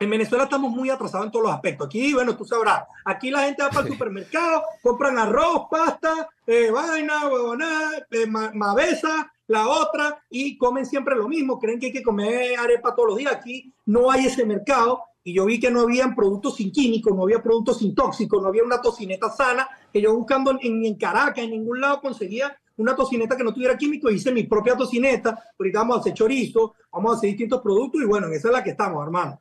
en 0.00 0.10
Venezuela 0.10 0.44
estamos 0.44 0.72
muy 0.72 0.90
atrasados 0.90 1.26
en 1.26 1.30
todos 1.32 1.44
los 1.46 1.54
aspectos. 1.54 1.86
Aquí, 1.86 2.12
bueno, 2.12 2.36
tú 2.36 2.44
sabrás, 2.44 2.82
aquí 3.04 3.30
la 3.30 3.44
gente 3.44 3.62
va 3.62 3.68
para 3.70 3.86
el 3.86 3.92
supermercado, 3.92 4.64
compran 4.82 5.16
arroz, 5.16 5.66
pasta, 5.70 6.28
eh, 6.44 6.70
vaina, 6.72 7.28
huevonada, 7.28 8.04
eh, 8.10 8.26
ma- 8.26 8.50
mabeza, 8.52 9.32
la 9.46 9.68
otra, 9.68 10.20
y 10.28 10.58
comen 10.58 10.84
siempre 10.86 11.14
lo 11.14 11.28
mismo. 11.28 11.60
Creen 11.60 11.78
que 11.78 11.86
hay 11.86 11.92
que 11.92 12.02
comer 12.02 12.58
arepa 12.58 12.96
todos 12.96 13.10
los 13.10 13.18
días. 13.18 13.32
Aquí 13.32 13.72
no 13.86 14.10
hay 14.10 14.26
ese 14.26 14.44
mercado. 14.44 15.02
Y 15.24 15.34
yo 15.34 15.44
vi 15.44 15.60
que 15.60 15.70
no 15.70 15.82
habían 15.82 16.16
productos 16.16 16.56
sin 16.56 16.72
químicos, 16.72 17.14
no 17.14 17.22
había 17.22 17.40
productos 17.40 17.78
sin 17.78 17.94
tóxicos, 17.94 18.42
no 18.42 18.48
había 18.48 18.64
una 18.64 18.80
tocineta 18.82 19.30
sana, 19.30 19.68
que 19.92 20.00
yo 20.00 20.14
buscando 20.16 20.56
en, 20.60 20.84
en 20.84 20.94
Caracas, 20.96 21.44
en 21.44 21.50
ningún 21.50 21.80
lado 21.80 22.00
conseguía 22.00 22.56
una 22.76 22.96
tocineta 22.96 23.36
que 23.36 23.44
no 23.44 23.52
tuviera 23.52 23.76
químicos, 23.76 24.12
hice 24.12 24.32
mi 24.32 24.44
propia 24.44 24.76
tocineta, 24.76 25.38
ahorita 25.58 25.78
vamos 25.80 25.96
a 25.98 26.00
hacer 26.00 26.14
chorizo, 26.14 26.74
vamos 26.90 27.12
a 27.12 27.16
hacer 27.18 27.28
distintos 27.30 27.60
productos 27.60 28.00
y 28.02 28.06
bueno, 28.06 28.26
en 28.28 28.32
esa 28.32 28.48
es 28.48 28.54
la 28.54 28.64
que 28.64 28.70
estamos, 28.70 29.04
hermano. 29.04 29.40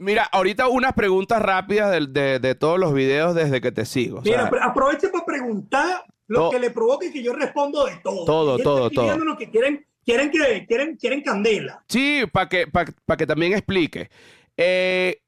Mira, 0.00 0.24
ahorita 0.30 0.68
unas 0.68 0.92
preguntas 0.92 1.42
rápidas 1.42 1.90
de, 2.12 2.38
de 2.38 2.54
todos 2.54 2.78
los 2.78 2.92
videos 2.94 3.34
desde 3.34 3.60
que 3.60 3.72
te 3.72 3.84
sigo. 3.84 4.20
Mira, 4.22 4.48
aproveche 4.62 5.08
para 5.08 5.24
preguntar 5.24 6.04
lo 6.28 6.50
que 6.50 6.58
le 6.60 6.70
provoque 6.70 7.06
y 7.06 7.12
que 7.12 7.22
yo 7.22 7.32
respondo 7.32 7.84
de 7.86 7.96
todo. 8.04 8.24
Todo, 8.24 8.58
todo, 8.58 9.18
lo 9.24 9.36
que 9.36 9.50
quieren, 9.50 9.84
quieren 10.04 10.30
que 10.30 10.66
quieren, 10.68 10.96
quieren 10.96 11.22
candela. 11.22 11.82
Sí, 11.88 12.22
para 12.30 12.48
que, 12.48 12.66
pa- 12.68 12.84
pa 13.06 13.16
que 13.16 13.26
también 13.26 13.54
explique. 13.54 14.08
Eh, 14.56 15.20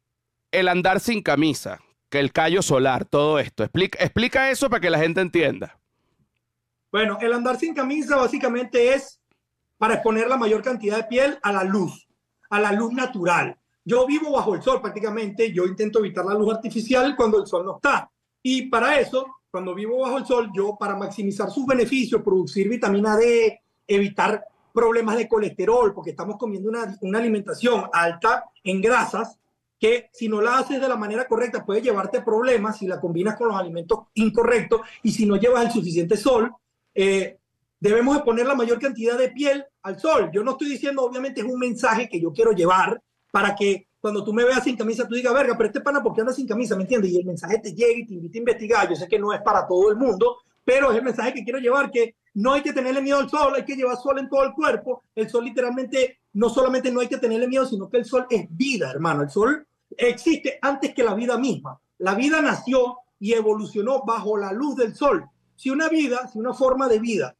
el 0.53 0.69
andar 0.69 1.01
sin 1.01 1.23
camisa, 1.23 1.81
que 2.11 2.19
el 2.19 2.33
callo 2.33 2.61
solar, 2.61 3.05
todo 3.05 3.39
esto. 3.39 3.63
Explica, 3.63 4.03
explica 4.03 4.51
eso 4.51 4.69
para 4.69 4.81
que 4.81 4.91
la 4.91 4.99
gente 4.99 5.21
entienda. 5.21 5.79
Bueno, 6.91 7.19
el 7.21 7.33
andar 7.33 7.57
sin 7.57 7.73
camisa 7.73 8.17
básicamente 8.17 8.95
es 8.95 9.21
para 9.79 9.95
exponer 9.95 10.29
la 10.29 10.37
mayor 10.37 10.61
cantidad 10.61 10.97
de 10.97 11.05
piel 11.05 11.39
a 11.41 11.53
la 11.53 11.65
luz, 11.65 12.07
a 12.51 12.61
la 12.61 12.73
luz 12.73 12.93
natural. 12.93 13.57
Yo 13.85 14.07
vivo 14.07 14.33
bajo 14.33 14.55
el 14.55 14.63
sol 14.63 14.83
prácticamente, 14.83 15.53
yo 15.53 15.65
intento 15.65 16.01
evitar 16.01 16.25
la 16.27 16.35
luz 16.35 16.53
artificial 16.53 17.15
cuando 17.17 17.41
el 17.41 17.47
sol 17.47 17.65
no 17.65 17.77
está. 17.77 18.11
Y 18.43 18.67
para 18.67 18.99
eso, 18.99 19.27
cuando 19.51 19.75
vivo 19.75 20.01
bajo 20.01 20.19
el 20.19 20.27
sol, 20.27 20.51
yo 20.53 20.77
para 20.79 20.97
maximizar 20.97 21.51
sus 21.51 21.65
beneficios, 21.65 22.23
producir 22.23 22.69
vitamina 22.69 23.17
D, 23.17 23.61
evitar 23.87 24.45
problemas 24.75 25.17
de 25.17 25.29
colesterol, 25.29 25.95
porque 25.95 26.11
estamos 26.11 26.37
comiendo 26.37 26.69
una, 26.69 26.97
una 27.01 27.19
alimentación 27.19 27.85
alta 27.93 28.45
en 28.63 28.83
grasas, 28.83 29.39
que 29.81 30.11
si 30.13 30.29
no 30.29 30.43
la 30.43 30.59
haces 30.59 30.79
de 30.79 30.89
la 30.89 30.97
manera 30.97 31.27
correcta 31.27 31.65
puede 31.65 31.81
llevarte 31.81 32.21
problemas 32.21 32.79
si 32.79 32.87
la 32.87 33.01
combinas 33.01 33.37
con 33.37 33.49
los 33.49 33.57
alimentos 33.57 34.01
incorrectos 34.15 34.83
y 35.03 35.11
si 35.11 35.25
no 35.25 35.37
llevas 35.37 35.65
el 35.65 35.73
suficiente 35.73 36.19
sol, 36.19 36.53
eh, 36.95 37.39
debemos 37.81 38.15
de 38.15 38.23
poner 38.23 38.47
la 38.47 38.55
mayor 38.55 38.79
cantidad 38.79 39.17
de 39.17 39.31
piel 39.31 39.65
al 39.83 39.99
sol. 39.99 40.31
Yo 40.33 40.45
no 40.45 40.53
estoy 40.53 40.69
diciendo, 40.69 41.03
obviamente 41.03 41.41
es 41.41 41.47
un 41.47 41.59
mensaje 41.59 42.11
que 42.11 42.21
yo 42.21 42.31
quiero 42.31 42.53
llevar 42.53 43.03
para 43.33 43.57
que 43.57 43.89
cuando 44.01 44.23
tú 44.23 44.35
me 44.35 44.45
veas 44.45 44.65
sin 44.65 44.77
camisa, 44.77 45.09
tú 45.09 45.15
digas, 45.15 45.33
verga, 45.33 45.57
pero 45.57 45.69
este 45.69 45.81
pana, 45.81 46.03
¿por 46.03 46.15
qué 46.15 46.21
anda 46.21 46.33
sin 46.35 46.47
camisa? 46.47 46.77
¿Me 46.77 46.83
entiendes? 46.83 47.11
Y 47.13 47.19
el 47.19 47.27
mensaje 47.27 47.59
te 47.59 47.73
llega 47.73 47.99
y 47.99 48.07
te 48.07 48.15
invita 48.15 48.37
a 48.37 48.41
investigar. 48.41 48.89
Yo 48.89 48.97
sé 48.97 49.09
que 49.09 49.19
no 49.19 49.33
es 49.33 49.41
para 49.41 49.67
todo 49.67 49.91
el 49.91 49.97
mundo, 49.97 50.39
pero 50.63 50.91
es 50.91 50.99
el 50.99 51.05
mensaje 51.05 51.33
que 51.33 51.45
quiero 51.45 51.59
llevar, 51.59 51.91
que 51.91 52.17
no 52.35 52.53
hay 52.53 52.63
que 52.63 52.73
tenerle 52.75 53.01
miedo 53.01 53.19
al 53.19 53.31
sol, 53.31 53.55
hay 53.57 53.65
que 53.65 53.77
llevar 53.77 53.97
sol 53.97 54.19
en 54.19 54.29
todo 54.29 54.45
el 54.45 54.53
cuerpo. 54.53 55.05
El 55.15 55.29
sol 55.29 55.45
literalmente, 55.45 56.21
no 56.35 56.51
solamente 56.51 56.91
no 56.91 57.01
hay 57.01 57.09
que 57.09 57.19
tenerle 57.19 57.49
miedo, 57.49 57.67
sino 57.67 57.89
que 57.89 57.97
el 57.97 58.05
sol 58.05 58.27
es 58.29 58.47
vida, 58.51 58.91
hermano. 58.91 59.23
El 59.23 59.31
sol 59.31 59.67
existe 59.97 60.59
antes 60.61 60.95
que 60.95 61.03
la 61.03 61.15
vida 61.15 61.37
misma. 61.39 61.81
La 61.99 62.15
vida 62.15 62.41
nació 62.41 62.99
y 63.19 63.33
evolucionó 63.33 64.03
bajo 64.05 64.37
la 64.37 64.53
luz 64.53 64.77
del 64.77 64.95
sol. 64.95 65.25
Si 65.57 65.71
una 65.71 65.89
vida, 65.89 66.29
si 66.33 66.39
una 66.39 66.55
forma 66.55 66.89
de 66.89 66.99
vida 66.99 67.37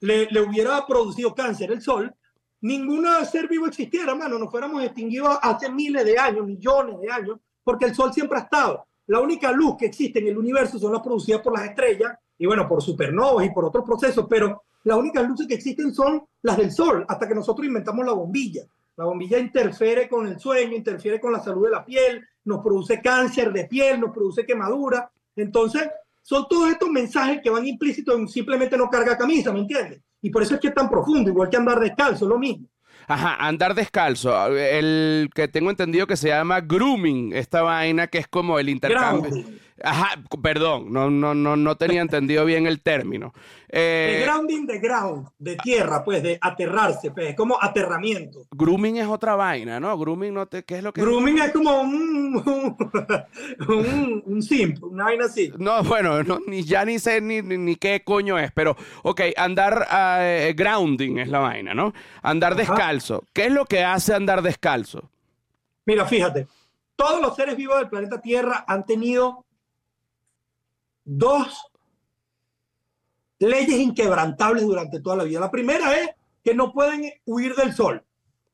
le, 0.00 0.26
le 0.26 0.40
hubiera 0.40 0.86
producido 0.86 1.34
cáncer 1.34 1.72
el 1.72 1.82
sol, 1.82 2.14
ningún 2.62 3.06
ser 3.30 3.48
vivo 3.48 3.66
existiera, 3.66 4.12
hermano. 4.12 4.38
Nos 4.38 4.50
fuéramos 4.50 4.82
extinguidos 4.82 5.38
hace 5.42 5.70
miles 5.70 6.04
de 6.04 6.18
años, 6.18 6.46
millones 6.46 7.00
de 7.00 7.10
años, 7.10 7.38
porque 7.62 7.86
el 7.86 7.94
Sol 7.94 8.12
siempre 8.12 8.38
ha 8.38 8.42
estado. 8.42 8.86
La 9.06 9.20
única 9.20 9.52
luz 9.52 9.76
que 9.76 9.86
existe 9.86 10.20
en 10.20 10.28
el 10.28 10.38
universo 10.38 10.78
son 10.78 10.92
las 10.92 11.02
producidas 11.02 11.40
por 11.40 11.52
las 11.52 11.68
estrellas 11.68 12.16
y 12.38 12.46
bueno, 12.46 12.68
por 12.68 12.82
supernovas 12.82 13.44
y 13.44 13.50
por 13.50 13.64
otros 13.64 13.84
procesos, 13.84 14.26
pero 14.28 14.62
las 14.84 14.96
únicas 14.96 15.26
luces 15.28 15.46
que 15.46 15.54
existen 15.54 15.92
son 15.92 16.24
las 16.42 16.56
del 16.56 16.70
Sol, 16.70 17.04
hasta 17.06 17.28
que 17.28 17.34
nosotros 17.34 17.66
inventamos 17.66 18.04
la 18.06 18.12
bombilla. 18.12 18.62
La 19.00 19.06
bombilla 19.06 19.38
interfiere 19.38 20.06
con 20.06 20.26
el 20.26 20.38
sueño, 20.38 20.76
interfiere 20.76 21.18
con 21.18 21.32
la 21.32 21.40
salud 21.40 21.64
de 21.64 21.70
la 21.70 21.82
piel, 21.82 22.22
nos 22.44 22.62
produce 22.62 23.00
cáncer 23.00 23.50
de 23.50 23.64
piel, 23.64 23.98
nos 23.98 24.12
produce 24.12 24.44
quemadura. 24.44 25.10
Entonces, 25.36 25.88
son 26.20 26.44
todos 26.46 26.70
estos 26.72 26.90
mensajes 26.90 27.40
que 27.42 27.48
van 27.48 27.66
implícitos 27.66 28.14
en 28.18 28.28
simplemente 28.28 28.76
no 28.76 28.90
carga 28.90 29.16
camisa, 29.16 29.54
¿me 29.54 29.60
entiendes? 29.60 30.02
Y 30.20 30.28
por 30.28 30.42
eso 30.42 30.56
es 30.56 30.60
que 30.60 30.68
es 30.68 30.74
tan 30.74 30.90
profundo, 30.90 31.30
igual 31.30 31.48
que 31.48 31.56
andar 31.56 31.80
descalzo, 31.80 32.28
lo 32.28 32.38
mismo. 32.38 32.68
Ajá, 33.08 33.36
andar 33.36 33.74
descalzo. 33.74 34.54
El 34.54 35.30
que 35.34 35.48
tengo 35.48 35.70
entendido 35.70 36.06
que 36.06 36.18
se 36.18 36.28
llama 36.28 36.60
grooming, 36.60 37.32
esta 37.32 37.62
vaina 37.62 38.06
que 38.08 38.18
es 38.18 38.28
como 38.28 38.58
el 38.58 38.68
intercambio. 38.68 39.30
Grounding. 39.30 39.60
Ajá, 39.82 40.22
perdón, 40.42 40.92
no, 40.92 41.10
no, 41.10 41.34
no, 41.34 41.56
no 41.56 41.76
tenía 41.76 42.02
entendido 42.02 42.44
bien 42.44 42.66
el 42.66 42.80
término. 42.82 43.32
De 43.68 44.16
Eh, 44.18 44.22
grounding 44.24 44.66
de 44.66 44.78
ground, 44.78 45.28
de 45.38 45.56
tierra, 45.56 46.02
pues, 46.04 46.22
de 46.22 46.38
aterrarse, 46.40 47.10
pues, 47.12 47.30
es 47.30 47.36
como 47.36 47.56
aterramiento. 47.62 48.40
grooming 48.50 48.96
es 48.96 49.06
otra 49.06 49.36
vaina, 49.36 49.78
¿no? 49.80 49.96
Grooming 49.96 50.34
no 50.34 50.46
te, 50.46 50.64
¿qué 50.64 50.78
es 50.78 50.82
lo 50.82 50.92
que? 50.92 51.02
Grooming 51.02 51.38
es 51.38 51.52
como 51.52 51.80
un, 51.80 52.34
un, 53.68 54.22
un, 54.26 54.42
simp, 54.42 54.82
una 54.82 55.04
vaina 55.04 55.26
así. 55.26 55.52
No, 55.58 55.82
bueno, 55.84 56.22
no, 56.22 56.40
ni 56.46 56.62
ya 56.64 56.84
ni 56.84 56.98
sé 56.98 57.20
ni, 57.20 57.42
ni, 57.42 57.56
ni 57.58 57.76
qué 57.76 58.02
coño 58.04 58.38
es, 58.38 58.50
pero, 58.52 58.76
ok, 59.02 59.20
andar 59.36 59.86
eh, 60.20 60.52
grounding 60.56 61.18
es 61.18 61.28
la 61.28 61.38
vaina, 61.40 61.72
¿no? 61.74 61.92
Andar 62.22 62.52
Ajá. 62.52 62.62
descalzo. 62.62 63.24
¿Qué 63.32 63.46
es 63.46 63.52
lo 63.52 63.64
que 63.66 63.84
hace 63.84 64.14
andar 64.14 64.42
descalzo? 64.42 65.08
Mira, 65.86 66.04
fíjate, 66.06 66.46
todos 66.96 67.20
los 67.22 67.34
seres 67.36 67.56
vivos 67.56 67.78
del 67.78 67.88
planeta 67.88 68.20
Tierra 68.20 68.64
han 68.66 68.84
tenido 68.84 69.44
dos 71.12 71.72
leyes 73.40 73.80
inquebrantables 73.80 74.62
durante 74.62 75.00
toda 75.00 75.16
la 75.16 75.24
vida. 75.24 75.40
La 75.40 75.50
primera 75.50 75.98
es 75.98 76.10
que 76.44 76.54
no 76.54 76.72
pueden 76.72 77.12
huir 77.24 77.56
del 77.56 77.74
sol. 77.74 78.04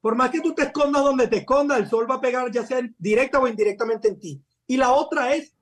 Por 0.00 0.16
más 0.16 0.30
que 0.30 0.40
tú 0.40 0.54
te 0.54 0.62
escondas 0.62 1.02
donde 1.02 1.28
te 1.28 1.38
escondas, 1.38 1.78
el 1.78 1.88
sol 1.88 2.10
va 2.10 2.14
a 2.14 2.20
pegar 2.20 2.50
ya 2.50 2.64
sea 2.64 2.80
directa 2.96 3.38
o 3.38 3.46
indirectamente 3.46 4.08
en 4.08 4.18
ti. 4.18 4.40
Y 4.66 4.78
la 4.78 4.92
otra 4.92 5.34
es 5.34 5.54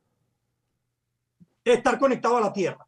estar 1.64 1.98
conectado 1.98 2.36
a 2.36 2.42
la 2.42 2.52
Tierra. 2.52 2.86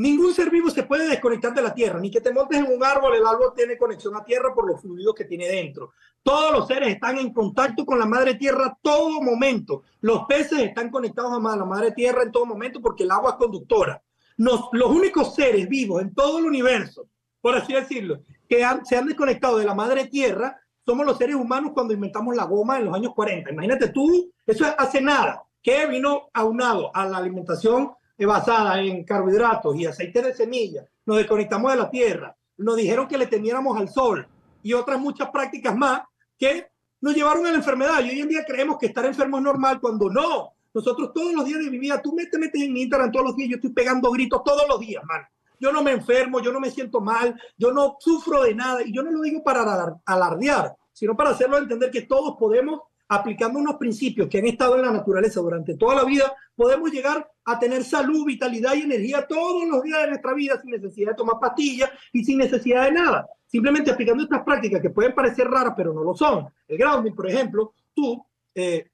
Ningún 0.00 0.32
ser 0.32 0.48
vivo 0.48 0.70
se 0.70 0.84
puede 0.84 1.06
desconectar 1.10 1.52
de 1.52 1.60
la 1.60 1.74
Tierra, 1.74 2.00
ni 2.00 2.10
que 2.10 2.22
te 2.22 2.32
montes 2.32 2.58
en 2.58 2.72
un 2.74 2.82
árbol, 2.82 3.16
el 3.16 3.26
árbol 3.26 3.52
tiene 3.54 3.76
conexión 3.76 4.16
a 4.16 4.24
Tierra 4.24 4.54
por 4.54 4.66
los 4.66 4.80
fluidos 4.80 5.14
que 5.14 5.26
tiene 5.26 5.46
dentro. 5.46 5.92
Todos 6.22 6.52
los 6.52 6.66
seres 6.66 6.94
están 6.94 7.18
en 7.18 7.34
contacto 7.34 7.84
con 7.84 7.98
la 7.98 8.06
Madre 8.06 8.36
Tierra 8.36 8.78
todo 8.80 9.20
momento. 9.20 9.82
Los 10.00 10.24
peces 10.24 10.60
están 10.60 10.88
conectados 10.88 11.32
a 11.32 11.54
la 11.54 11.66
Madre 11.66 11.92
Tierra 11.92 12.22
en 12.22 12.32
todo 12.32 12.46
momento 12.46 12.80
porque 12.80 13.02
el 13.02 13.10
agua 13.10 13.32
es 13.32 13.36
conductora. 13.36 14.02
Los 14.38 14.70
únicos 14.72 15.34
seres 15.34 15.68
vivos 15.68 16.00
en 16.00 16.14
todo 16.14 16.38
el 16.38 16.46
universo, 16.46 17.06
por 17.42 17.54
así 17.54 17.74
decirlo, 17.74 18.22
que 18.48 18.66
se 18.84 18.96
han 18.96 19.06
desconectado 19.06 19.58
de 19.58 19.66
la 19.66 19.74
Madre 19.74 20.06
Tierra 20.06 20.58
somos 20.82 21.04
los 21.04 21.18
seres 21.18 21.36
humanos 21.36 21.72
cuando 21.74 21.92
inventamos 21.92 22.34
la 22.34 22.44
goma 22.44 22.78
en 22.78 22.86
los 22.86 22.94
años 22.94 23.12
40. 23.14 23.50
Imagínate 23.50 23.90
tú, 23.90 24.32
eso 24.46 24.64
es 24.64 24.74
hace 24.78 25.02
nada, 25.02 25.44
que 25.62 25.86
vino 25.88 26.30
aunado 26.32 26.90
a 26.96 27.04
la 27.04 27.18
alimentación 27.18 27.92
eh, 28.20 28.26
basada 28.26 28.78
en 28.82 29.02
carbohidratos 29.02 29.74
y 29.76 29.86
aceite 29.86 30.20
de 30.20 30.34
semilla. 30.34 30.84
Nos 31.06 31.16
desconectamos 31.16 31.72
de 31.72 31.78
la 31.78 31.90
tierra. 31.90 32.36
Nos 32.58 32.76
dijeron 32.76 33.08
que 33.08 33.16
le 33.16 33.26
temiéramos 33.26 33.78
al 33.78 33.88
sol 33.88 34.28
y 34.62 34.74
otras 34.74 35.00
muchas 35.00 35.30
prácticas 35.30 35.74
más 35.74 36.02
que 36.38 36.68
nos 37.00 37.14
llevaron 37.14 37.46
a 37.46 37.50
la 37.50 37.56
enfermedad. 37.56 38.04
Y 38.04 38.10
hoy 38.10 38.20
en 38.20 38.28
día 38.28 38.44
creemos 38.46 38.76
que 38.76 38.86
estar 38.86 39.06
enfermo 39.06 39.38
es 39.38 39.42
normal 39.42 39.80
cuando 39.80 40.10
no. 40.10 40.52
Nosotros 40.74 41.12
todos 41.14 41.32
los 41.32 41.46
días 41.46 41.64
de 41.64 41.70
mi 41.70 41.78
vida, 41.78 42.00
tú 42.02 42.12
me 42.14 42.26
te 42.26 42.38
metes 42.38 42.60
en 42.60 42.74
mi 42.74 42.82
Instagram 42.82 43.10
todos 43.10 43.26
los 43.28 43.36
días, 43.36 43.48
yo 43.48 43.56
estoy 43.56 43.72
pegando 43.72 44.10
gritos 44.10 44.44
todos 44.44 44.68
los 44.68 44.78
días, 44.78 45.02
man. 45.04 45.22
Yo 45.58 45.72
no 45.72 45.82
me 45.82 45.92
enfermo, 45.92 46.40
yo 46.40 46.52
no 46.52 46.60
me 46.60 46.70
siento 46.70 47.00
mal, 47.00 47.34
yo 47.56 47.72
no 47.72 47.96
sufro 48.00 48.42
de 48.42 48.54
nada. 48.54 48.82
Y 48.82 48.92
yo 48.92 49.02
no 49.02 49.10
lo 49.10 49.22
digo 49.22 49.42
para 49.42 49.62
alar- 49.62 49.96
alardear, 50.04 50.76
sino 50.92 51.16
para 51.16 51.30
hacerlo 51.30 51.56
entender 51.56 51.90
que 51.90 52.02
todos 52.02 52.36
podemos, 52.38 52.82
aplicando 53.08 53.58
unos 53.58 53.76
principios 53.76 54.28
que 54.28 54.38
han 54.38 54.46
estado 54.46 54.76
en 54.76 54.82
la 54.82 54.92
naturaleza 54.92 55.40
durante 55.40 55.74
toda 55.74 55.94
la 55.96 56.04
vida, 56.04 56.32
podemos 56.54 56.90
llegar 56.92 57.28
a 57.52 57.58
tener 57.58 57.84
salud, 57.84 58.24
vitalidad 58.26 58.74
y 58.74 58.82
energía 58.82 59.26
todos 59.26 59.66
los 59.68 59.82
días 59.82 60.02
de 60.02 60.08
nuestra 60.08 60.34
vida 60.34 60.60
sin 60.60 60.70
necesidad 60.70 61.10
de 61.10 61.16
tomar 61.16 61.36
pastillas 61.40 61.90
y 62.12 62.24
sin 62.24 62.38
necesidad 62.38 62.84
de 62.84 62.92
nada. 62.92 63.26
Simplemente 63.46 63.90
aplicando 63.90 64.22
estas 64.22 64.42
prácticas 64.44 64.80
que 64.80 64.90
pueden 64.90 65.14
parecer 65.14 65.48
raras, 65.48 65.74
pero 65.76 65.92
no 65.92 66.02
lo 66.02 66.14
son. 66.14 66.46
El 66.68 66.78
grounding, 66.78 67.14
por 67.14 67.28
ejemplo, 67.28 67.74
tú, 67.94 68.24
eh, 68.54 68.88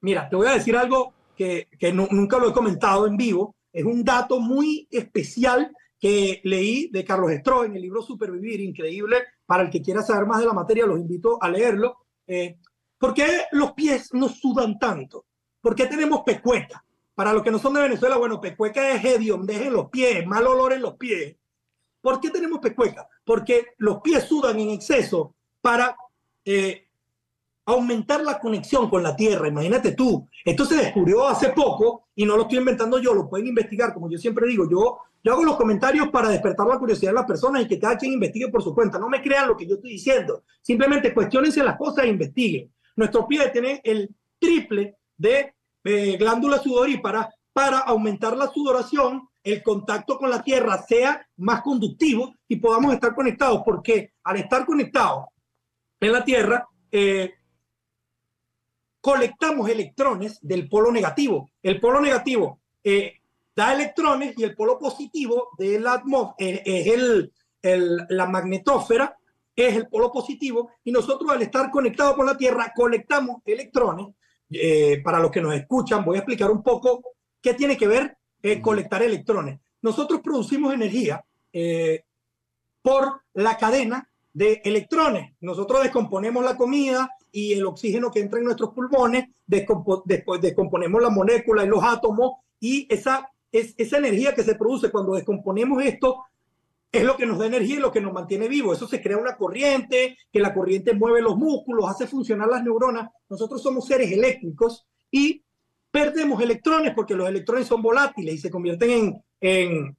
mira, 0.00 0.28
te 0.28 0.36
voy 0.36 0.46
a 0.46 0.52
decir 0.54 0.76
algo 0.76 1.12
que, 1.36 1.68
que 1.78 1.92
nu- 1.92 2.08
nunca 2.10 2.38
lo 2.38 2.48
he 2.48 2.52
comentado 2.52 3.06
en 3.06 3.16
vivo. 3.16 3.54
Es 3.72 3.84
un 3.84 4.02
dato 4.02 4.40
muy 4.40 4.88
especial 4.90 5.70
que 6.00 6.40
leí 6.44 6.88
de 6.88 7.04
Carlos 7.04 7.30
Stroh 7.32 7.64
en 7.64 7.76
el 7.76 7.82
libro 7.82 8.00
Supervivir, 8.02 8.60
increíble. 8.60 9.18
Para 9.44 9.62
el 9.64 9.70
que 9.70 9.82
quiera 9.82 10.02
saber 10.02 10.26
más 10.26 10.40
de 10.40 10.46
la 10.46 10.52
materia, 10.54 10.86
los 10.86 10.98
invito 10.98 11.38
a 11.42 11.48
leerlo. 11.48 11.98
Eh, 12.26 12.56
¿Por 12.98 13.12
qué 13.12 13.26
los 13.52 13.72
pies 13.72 14.08
no 14.14 14.28
sudan 14.30 14.78
tanto? 14.78 15.26
¿Por 15.60 15.74
qué 15.74 15.86
tenemos 15.86 16.20
pecueca? 16.24 16.82
Para 17.16 17.32
los 17.32 17.42
que 17.42 17.50
no 17.50 17.58
son 17.58 17.72
de 17.72 17.80
Venezuela, 17.80 18.18
bueno, 18.18 18.42
pecueca 18.42 18.90
es 18.90 19.02
hediondez 19.02 19.62
en 19.62 19.72
los 19.72 19.88
pies, 19.88 20.26
mal 20.26 20.46
olor 20.46 20.74
en 20.74 20.82
los 20.82 20.96
pies. 20.96 21.34
¿Por 22.02 22.20
qué 22.20 22.28
tenemos 22.28 22.58
pecueca? 22.60 23.08
Porque 23.24 23.68
los 23.78 24.02
pies 24.02 24.24
sudan 24.24 24.60
en 24.60 24.68
exceso 24.68 25.34
para 25.62 25.96
eh, 26.44 26.86
aumentar 27.64 28.22
la 28.22 28.38
conexión 28.38 28.90
con 28.90 29.02
la 29.02 29.16
tierra. 29.16 29.48
Imagínate 29.48 29.92
tú. 29.92 30.28
Esto 30.44 30.66
se 30.66 30.76
descubrió 30.76 31.26
hace 31.26 31.48
poco 31.48 32.08
y 32.14 32.26
no 32.26 32.36
lo 32.36 32.42
estoy 32.42 32.58
inventando 32.58 32.98
yo, 32.98 33.14
lo 33.14 33.30
pueden 33.30 33.46
investigar. 33.46 33.94
Como 33.94 34.10
yo 34.10 34.18
siempre 34.18 34.46
digo, 34.46 34.68
yo, 34.70 34.98
yo 35.24 35.32
hago 35.32 35.42
los 35.42 35.56
comentarios 35.56 36.10
para 36.10 36.28
despertar 36.28 36.66
la 36.66 36.78
curiosidad 36.78 37.12
de 37.12 37.16
las 37.16 37.26
personas 37.26 37.62
y 37.62 37.66
que 37.66 37.80
cada 37.80 37.96
quien 37.96 38.12
investigue 38.12 38.48
por 38.48 38.62
su 38.62 38.74
cuenta. 38.74 38.98
No 38.98 39.08
me 39.08 39.22
crean 39.22 39.48
lo 39.48 39.56
que 39.56 39.66
yo 39.66 39.76
estoy 39.76 39.92
diciendo. 39.92 40.44
Simplemente 40.60 41.14
cuestionense 41.14 41.64
las 41.64 41.78
cosas 41.78 42.04
e 42.04 42.08
investiguen. 42.08 42.70
Nuestros 42.94 43.24
pies 43.24 43.50
tienen 43.52 43.80
el 43.82 44.14
triple 44.38 44.98
de 45.16 45.55
eh, 45.86 46.16
glándulas 46.18 46.62
sudoríparas 46.62 47.28
para 47.52 47.78
aumentar 47.78 48.36
la 48.36 48.48
sudoración, 48.48 49.28
el 49.42 49.62
contacto 49.62 50.18
con 50.18 50.28
la 50.28 50.42
tierra 50.42 50.82
sea 50.82 51.26
más 51.36 51.62
conductivo 51.62 52.34
y 52.48 52.56
podamos 52.56 52.92
estar 52.92 53.14
conectados, 53.14 53.62
porque 53.64 54.12
al 54.24 54.36
estar 54.36 54.66
conectados 54.66 55.26
en 56.00 56.12
la 56.12 56.24
tierra, 56.24 56.66
eh, 56.90 57.32
colectamos 59.00 59.68
electrones 59.70 60.38
del 60.42 60.68
polo 60.68 60.90
negativo. 60.90 61.50
El 61.62 61.80
polo 61.80 62.00
negativo 62.00 62.60
eh, 62.82 63.20
da 63.54 63.72
electrones 63.72 64.34
y 64.36 64.42
el 64.42 64.54
polo 64.54 64.78
positivo 64.78 65.50
de 65.58 65.78
la 65.78 65.94
atmósfera 65.94 66.60
es 66.64 66.86
el, 66.88 67.32
el- 67.62 68.06
la 68.08 68.26
magnetósfera, 68.26 69.16
es 69.54 69.74
el 69.76 69.88
polo 69.88 70.12
positivo, 70.12 70.70
y 70.84 70.92
nosotros 70.92 71.30
al 71.30 71.40
estar 71.42 71.70
conectados 71.70 72.14
con 72.16 72.26
la 72.26 72.36
Tierra 72.36 72.72
colectamos 72.74 73.36
electrones. 73.46 74.08
Eh, 74.50 75.00
para 75.02 75.18
los 75.18 75.30
que 75.30 75.40
nos 75.40 75.54
escuchan, 75.54 76.04
voy 76.04 76.16
a 76.16 76.20
explicar 76.20 76.50
un 76.50 76.62
poco 76.62 77.02
qué 77.40 77.54
tiene 77.54 77.76
que 77.76 77.88
ver 77.88 78.16
eh, 78.42 78.60
colectar 78.60 79.02
electrones. 79.02 79.58
Nosotros 79.82 80.20
producimos 80.22 80.72
energía 80.72 81.24
eh, 81.52 82.04
por 82.82 83.22
la 83.34 83.56
cadena 83.56 84.08
de 84.32 84.60
electrones. 84.64 85.32
Nosotros 85.40 85.82
descomponemos 85.82 86.44
la 86.44 86.56
comida 86.56 87.10
y 87.32 87.54
el 87.54 87.66
oxígeno 87.66 88.10
que 88.10 88.20
entra 88.20 88.38
en 88.38 88.44
nuestros 88.44 88.70
pulmones, 88.70 89.28
descompo- 89.46 90.02
después 90.04 90.40
descomponemos 90.40 91.02
la 91.02 91.10
molécula 91.10 91.64
y 91.64 91.68
los 91.68 91.82
átomos 91.82 92.34
y 92.60 92.86
esa, 92.88 93.30
es, 93.50 93.74
esa 93.76 93.98
energía 93.98 94.34
que 94.34 94.42
se 94.42 94.54
produce 94.54 94.90
cuando 94.90 95.14
descomponemos 95.14 95.82
esto 95.82 96.24
es 96.92 97.04
lo 97.04 97.16
que 97.16 97.26
nos 97.26 97.38
da 97.38 97.46
energía 97.46 97.76
y 97.76 97.80
lo 97.80 97.92
que 97.92 98.00
nos 98.00 98.12
mantiene 98.12 98.48
vivos. 98.48 98.76
Eso 98.76 98.88
se 98.88 99.02
crea 99.02 99.18
una 99.18 99.36
corriente, 99.36 100.16
que 100.32 100.40
la 100.40 100.54
corriente 100.54 100.94
mueve 100.94 101.22
los 101.22 101.36
músculos, 101.36 101.88
hace 101.88 102.06
funcionar 102.06 102.48
las 102.48 102.62
neuronas. 102.62 103.10
Nosotros 103.28 103.62
somos 103.62 103.86
seres 103.86 104.10
eléctricos 104.10 104.86
y 105.10 105.44
perdemos 105.90 106.40
electrones 106.42 106.92
porque 106.94 107.14
los 107.14 107.28
electrones 107.28 107.66
son 107.66 107.82
volátiles 107.82 108.34
y 108.34 108.38
se 108.38 108.50
convierten 108.50 108.90
en, 108.90 109.24
en, 109.40 109.96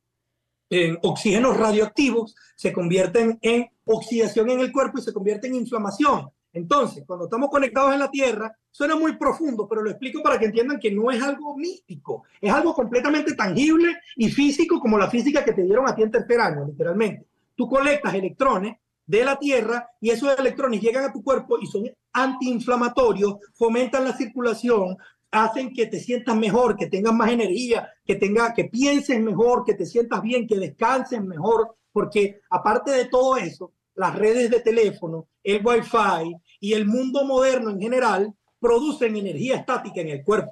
en 0.70 1.00
oxígenos 1.02 1.58
radioactivos, 1.58 2.36
se 2.56 2.74
convierten 2.74 3.38
en 3.42 3.70
oxidación 3.86 4.50
en 4.50 4.60
el 4.60 4.72
cuerpo 4.72 5.00
y 5.00 5.02
se 5.02 5.14
convierten 5.14 5.54
en 5.54 5.62
inflamación. 5.62 6.30
Entonces, 6.58 7.04
cuando 7.06 7.26
estamos 7.26 7.50
conectados 7.50 7.94
en 7.94 8.00
la 8.00 8.10
Tierra, 8.10 8.56
suena 8.72 8.96
muy 8.96 9.16
profundo, 9.16 9.68
pero 9.68 9.84
lo 9.84 9.92
explico 9.92 10.24
para 10.24 10.40
que 10.40 10.46
entiendan 10.46 10.80
que 10.80 10.92
no 10.92 11.12
es 11.12 11.22
algo 11.22 11.56
místico, 11.56 12.24
es 12.42 12.52
algo 12.52 12.74
completamente 12.74 13.36
tangible 13.36 13.98
y 14.16 14.30
físico 14.30 14.80
como 14.80 14.98
la 14.98 15.10
física 15.10 15.46
que 15.46 15.54
te 15.54 15.64
dieron 15.64 15.88
a 15.88 15.96
ti 15.96 16.02
en 16.02 16.12
tercer 16.12 16.40
año, 16.42 16.66
literalmente. 16.66 17.28
Tú 17.56 17.70
colectas 17.70 18.14
electrones 18.14 18.78
de 19.06 19.24
la 19.24 19.38
Tierra 19.38 19.88
y 20.02 20.10
esos 20.10 20.38
electrones 20.38 20.82
llegan 20.82 21.06
a 21.06 21.14
tu 21.14 21.24
cuerpo 21.24 21.60
y 21.62 21.68
son 21.68 21.90
antiinflamatorios, 22.12 23.36
fomentan 23.54 24.04
la 24.04 24.14
circulación, 24.14 24.98
hacen 25.30 25.74
que 25.74 25.86
te 25.86 26.00
sientas 26.00 26.36
mejor, 26.36 26.76
que 26.76 26.88
tengas 26.88 27.14
más 27.14 27.32
energía, 27.32 27.90
que, 28.04 28.16
tenga, 28.16 28.54
que 28.54 28.66
pienses 28.66 29.22
mejor, 29.22 29.64
que 29.64 29.76
te 29.76 29.86
sientas 29.86 30.22
bien, 30.22 30.48
que 30.48 30.58
descanses 30.58 31.24
mejor, 31.24 31.76
porque 31.92 32.42
aparte 32.50 32.92
de 32.92 33.06
todo 33.06 33.38
eso, 33.38 33.72
las 33.96 34.16
redes 34.16 34.50
de 34.50 34.60
teléfono, 34.60 35.28
el 35.44 35.66
wifi 35.66 36.36
y 36.60 36.74
el 36.74 36.86
mundo 36.86 37.24
moderno 37.26 37.70
en 37.72 37.80
general 37.80 38.34
producen 38.60 39.16
energía 39.16 39.56
estática 39.58 40.02
en 40.02 40.10
el 40.10 40.24
cuerpo. 40.24 40.52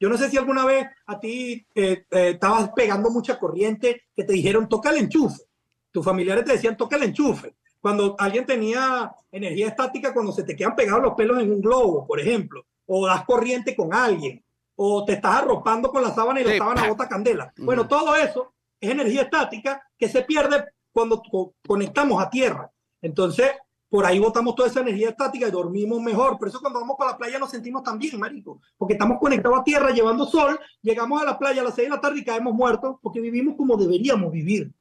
Yo 0.00 0.08
no 0.08 0.16
sé 0.18 0.28
si 0.30 0.36
alguna 0.36 0.64
vez 0.64 0.86
a 1.06 1.20
ti 1.20 1.64
eh, 1.74 2.04
eh, 2.10 2.30
estabas 2.34 2.70
pegando 2.74 3.10
mucha 3.10 3.38
corriente 3.38 4.02
que 4.14 4.24
te 4.24 4.32
dijeron 4.32 4.68
toca 4.68 4.90
el 4.90 4.96
enchufe. 4.96 5.42
Tus 5.90 6.04
familiares 6.04 6.44
te 6.44 6.52
decían 6.52 6.76
toca 6.76 6.96
el 6.96 7.04
enchufe. 7.04 7.54
Cuando 7.80 8.16
alguien 8.18 8.46
tenía 8.46 9.12
energía 9.30 9.68
estática, 9.68 10.12
cuando 10.12 10.32
se 10.32 10.44
te 10.44 10.56
quedan 10.56 10.74
pegados 10.76 11.02
los 11.02 11.14
pelos 11.14 11.38
en 11.40 11.52
un 11.52 11.60
globo, 11.60 12.06
por 12.06 12.18
ejemplo, 12.18 12.64
o 12.86 13.06
das 13.06 13.24
corriente 13.24 13.76
con 13.76 13.92
alguien, 13.94 14.42
o 14.76 15.04
te 15.04 15.12
estás 15.14 15.36
arropando 15.42 15.90
con 15.90 16.02
la 16.02 16.14
sábana 16.14 16.40
y 16.40 16.44
la 16.44 16.52
Sí. 16.52 16.58
sábana 16.58 16.88
bota 16.88 17.08
candela. 17.08 17.52
Bueno, 17.58 17.86
todo 17.86 18.16
eso 18.16 18.54
es 18.80 18.90
energía 18.90 19.22
estática 19.22 19.82
que 19.98 20.08
se 20.08 20.22
pierde 20.22 20.64
cuando 20.92 21.22
co- 21.22 21.54
conectamos 21.66 22.20
a 22.22 22.30
tierra. 22.30 22.70
Entonces, 23.00 23.50
por 23.92 24.06
ahí 24.06 24.18
botamos 24.18 24.54
toda 24.54 24.68
esa 24.68 24.80
energía 24.80 25.10
estática 25.10 25.46
y 25.46 25.50
dormimos 25.50 26.00
mejor. 26.00 26.38
Por 26.38 26.48
eso 26.48 26.60
cuando 26.62 26.80
vamos 26.80 26.96
para 26.98 27.10
la 27.10 27.18
playa 27.18 27.38
nos 27.38 27.50
sentimos 27.50 27.82
tan 27.82 27.98
bien, 27.98 28.18
marico. 28.18 28.58
Porque 28.78 28.94
estamos 28.94 29.18
conectados 29.20 29.60
a 29.60 29.64
tierra, 29.64 29.90
llevando 29.90 30.24
sol, 30.24 30.58
llegamos 30.80 31.20
a 31.20 31.26
la 31.26 31.38
playa 31.38 31.60
a 31.60 31.64
las 31.64 31.74
6 31.74 31.88
de 31.88 31.94
la 31.94 32.00
tarde 32.00 32.20
y 32.20 32.24
caemos 32.24 32.54
muertos 32.54 32.96
porque 33.02 33.20
vivimos 33.20 33.54
como 33.54 33.76
deberíamos 33.76 34.32
vivir. 34.32 34.72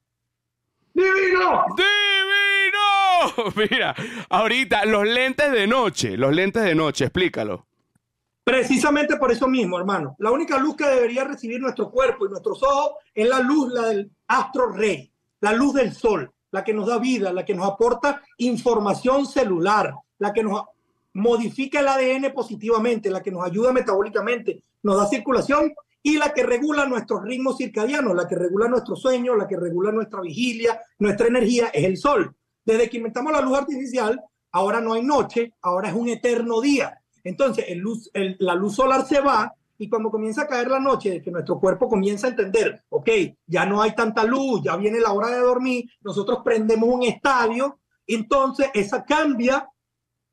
¡Divino! 0.94 1.66
¡Divino! 1.76 3.52
Mira, 3.70 3.94
ahorita 4.30 4.86
los 4.86 5.06
lentes 5.06 5.52
de 5.52 5.68
noche, 5.68 6.16
los 6.16 6.34
lentes 6.34 6.64
de 6.64 6.74
noche, 6.74 7.04
explícalo. 7.04 7.68
Precisamente 8.46 9.18
por 9.18 9.30
eso 9.30 9.50
mismo, 9.50 9.78
hermano. 9.78 10.16
La 10.20 10.32
única 10.32 10.58
luz 10.58 10.78
que 10.78 10.88
debería 10.88 11.26
recibir 11.26 11.60
nuestro 11.60 11.92
cuerpo 11.92 12.28
y 12.28 12.30
nuestros 12.30 12.64
ojos 12.64 12.94
es 13.14 13.28
la 13.28 13.42
luz, 13.42 13.74
la 13.74 13.88
del 13.88 14.10
astro 14.28 14.72
rey, 14.72 15.12
la 15.42 15.52
luz 15.52 15.74
del 15.74 15.92
sol, 15.94 16.32
la 16.52 16.64
que 16.64 16.74
nos 16.74 16.88
da 16.88 17.00
vida, 17.00 17.34
la 17.34 17.46
que 17.46 17.56
nos 17.56 17.68
aporta 17.68 18.22
información 18.38 19.26
celular, 19.26 19.94
la 20.20 20.34
que 20.34 20.44
nos 20.44 20.64
modifica 21.14 21.80
el 21.80 21.88
ADN 21.88 22.34
positivamente, 22.34 23.10
la 23.10 23.22
que 23.22 23.32
nos 23.32 23.46
ayuda 23.46 23.74
metabólicamente, 23.74 24.64
nos 24.84 24.98
da 24.98 25.08
circulación 25.08 25.74
y 26.04 26.18
la 26.18 26.34
que 26.34 26.44
regula 26.44 26.86
nuestros 26.86 27.24
ritmos 27.24 27.58
circadianos, 27.58 28.16
la 28.16 28.28
que 28.28 28.36
regula 28.36 28.68
nuestro 28.68 28.96
sueño, 28.96 29.36
la 29.36 29.48
que 29.48 29.58
regula 29.58 29.92
nuestra 29.92 30.22
vigilia, 30.22 30.82
nuestra 31.00 31.28
energía, 31.28 31.68
es 31.68 31.86
el 31.86 31.98
sol. 31.98 32.36
Desde 32.66 32.90
que 32.90 32.98
inventamos 32.98 33.32
la 33.32 33.42
luz 33.42 33.58
artificial, 33.58 34.22
ahora 34.52 34.82
no 34.82 34.94
hay 34.94 35.04
noche, 35.04 35.54
ahora 35.62 35.90
es 35.90 35.96
un 35.96 36.10
eterno 36.10 36.62
día. 36.62 37.00
Entonces, 37.24 37.66
luz, 37.78 38.10
la 38.14 38.56
luz 38.56 38.76
solar 38.76 39.06
se 39.06 39.20
va 39.20 39.54
y 39.82 39.90
cuando 39.90 40.12
comienza 40.12 40.44
a 40.44 40.48
caer 40.48 40.68
la 40.68 40.80
noche, 40.80 41.24
que 41.24 41.32
nuestro 41.32 41.60
cuerpo 41.60 41.90
comienza 41.90 42.28
a 42.28 42.30
entender, 42.30 42.84
ok, 42.90 43.10
ya 43.48 43.66
no 43.66 43.82
hay 43.82 43.96
tanta 43.96 44.24
luz, 44.24 44.62
ya 44.64 44.78
viene 44.78 45.00
la 45.00 45.12
hora 45.12 45.30
de 45.30 45.40
dormir, 45.40 45.90
nosotros 46.02 46.42
prendemos 46.46 46.88
un 46.88 47.02
estadio, 47.02 47.80
entonces 48.06 48.70
esa 48.76 49.04
cambia 49.04 49.68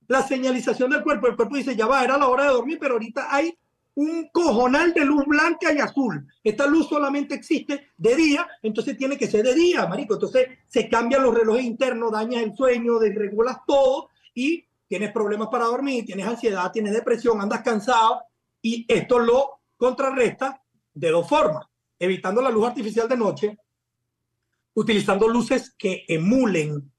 la 0.07 0.21
señalización 0.21 0.91
del 0.91 1.03
cuerpo. 1.03 1.29
El 1.29 1.37
cuerpo 1.37 1.57
dice, 1.57 1.75
ya 1.75 1.87
va, 1.87 2.05
era 2.05 2.19
la 2.19 2.29
hora 2.29 2.45
de 2.45 2.51
dormir, 2.51 2.77
pero 2.79 2.95
ahorita 2.95 3.35
hay 3.35 3.59
un 3.95 4.29
cojonal 4.31 4.93
de 4.93 5.07
luz 5.07 5.25
blanca 5.25 5.73
y 5.73 5.79
azul. 5.79 6.27
Esta 6.45 6.67
luz 6.67 6.87
solamente 6.87 7.35
existe 7.35 7.93
de 7.97 8.17
día, 8.17 8.47
entonces 8.61 8.99
tiene 8.99 9.17
que 9.17 9.29
ser 9.29 9.47
de 9.47 9.55
día, 9.55 9.87
marico. 9.87 10.13
Entonces 10.13 10.47
se 10.67 10.91
cambian 10.91 11.23
los 11.23 11.35
relojes 11.35 11.65
internos, 11.65 12.13
dañas 12.13 12.43
el 12.43 12.55
sueño, 12.55 12.99
desregulas 12.99 13.57
todo 13.67 14.11
y 14.35 14.67
tienes 14.87 15.11
problemas 15.11 15.49
para 15.49 15.65
dormir, 15.65 16.05
tienes 16.05 16.27
ansiedad, 16.27 16.71
tienes 16.71 16.93
depresión, 16.93 17.41
andas 17.41 17.63
cansado 17.63 18.28
y 18.63 18.85
esto 18.89 19.19
lo 19.19 19.61
contrarresta 19.77 20.63
de 20.95 21.11
dos 21.11 21.29
formas, 21.29 21.67
evitando 21.99 22.43
la 22.43 22.51
luz 22.51 22.67
artificial 22.67 23.09
de 23.09 23.17
noche, 23.17 23.59
utilizando 24.75 25.29
luces 25.29 25.75
que 25.77 26.05
emulen 26.09 26.93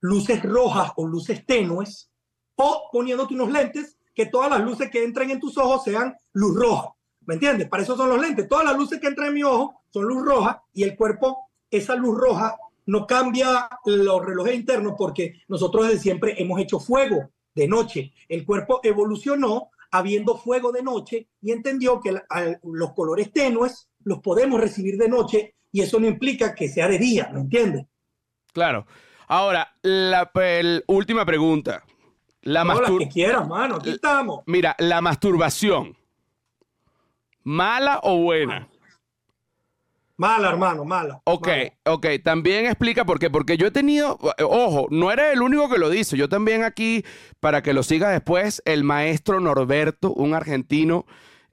luces 0.00 0.42
rojas 0.42 0.92
o 0.96 1.06
luces 1.06 1.44
tenues 1.44 2.10
o 2.56 2.88
poniéndote 2.92 3.34
unos 3.34 3.50
lentes 3.50 3.98
que 4.14 4.26
todas 4.26 4.50
las 4.50 4.60
luces 4.60 4.90
que 4.90 5.04
entren 5.04 5.30
en 5.30 5.40
tus 5.40 5.56
ojos 5.58 5.84
sean 5.84 6.16
luz 6.32 6.56
roja. 6.56 6.94
¿Me 7.26 7.34
entiendes? 7.34 7.68
Para 7.68 7.82
eso 7.82 7.96
son 7.96 8.08
los 8.08 8.20
lentes. 8.20 8.48
Todas 8.48 8.64
las 8.64 8.76
luces 8.76 8.98
que 8.98 9.06
entran 9.06 9.28
en 9.28 9.34
mi 9.34 9.42
ojo 9.42 9.82
son 9.90 10.04
luz 10.04 10.24
roja 10.24 10.62
y 10.72 10.82
el 10.82 10.96
cuerpo, 10.96 11.50
esa 11.70 11.94
luz 11.94 12.18
roja 12.18 12.56
no 12.86 13.06
cambia 13.06 13.68
los 13.84 14.24
relojes 14.24 14.54
internos 14.54 14.94
porque 14.98 15.42
nosotros 15.48 15.86
desde 15.86 16.00
siempre 16.00 16.34
hemos 16.38 16.60
hecho 16.60 16.80
fuego 16.80 17.30
de 17.54 17.68
noche. 17.68 18.12
El 18.28 18.44
cuerpo 18.44 18.80
evolucionó 18.82 19.70
habiendo 19.90 20.36
fuego 20.36 20.72
de 20.72 20.82
noche 20.82 21.28
y 21.40 21.52
entendió 21.52 22.00
que 22.00 22.12
la- 22.12 22.24
los 22.62 22.92
colores 22.94 23.32
tenues 23.32 23.88
los 24.04 24.20
podemos 24.20 24.60
recibir 24.60 24.96
de 24.96 25.08
noche 25.08 25.54
y 25.72 25.80
eso 25.82 26.00
no 26.00 26.06
implica 26.06 26.54
que 26.54 26.68
sea 26.68 26.88
de 26.88 26.98
día, 26.98 27.30
¿me 27.32 27.40
entiendes? 27.40 27.86
Claro. 28.52 28.86
Ahora, 29.28 29.72
la 29.82 30.30
el- 30.34 30.84
última 30.88 31.24
pregunta. 31.24 31.84
La 32.42 32.64
No, 32.64 32.80
las 32.80 32.90
que 32.98 33.08
quieras, 33.08 33.46
mano, 33.46 33.76
aquí 33.76 33.90
estamos. 33.90 34.42
Mira, 34.46 34.74
la 34.78 35.00
masturbación. 35.02 35.94
¿Mala 37.42 38.00
o 38.02 38.16
buena? 38.22 38.68
Mala, 40.20 40.50
hermano, 40.50 40.84
mala. 40.84 41.22
Ok, 41.24 41.46
mala. 41.46 41.72
ok, 41.86 42.06
también 42.22 42.66
explica 42.66 43.06
por 43.06 43.18
qué. 43.18 43.30
Porque 43.30 43.56
yo 43.56 43.68
he 43.68 43.70
tenido, 43.70 44.18
ojo, 44.38 44.86
no 44.90 45.10
eres 45.10 45.32
el 45.32 45.40
único 45.40 45.70
que 45.70 45.78
lo 45.78 45.88
dice. 45.88 46.14
Yo 46.18 46.28
también 46.28 46.62
aquí, 46.62 47.06
para 47.40 47.62
que 47.62 47.72
lo 47.72 47.82
siga 47.82 48.10
después, 48.10 48.60
el 48.66 48.84
maestro 48.84 49.40
Norberto, 49.40 50.12
un 50.12 50.34
argentino 50.34 51.06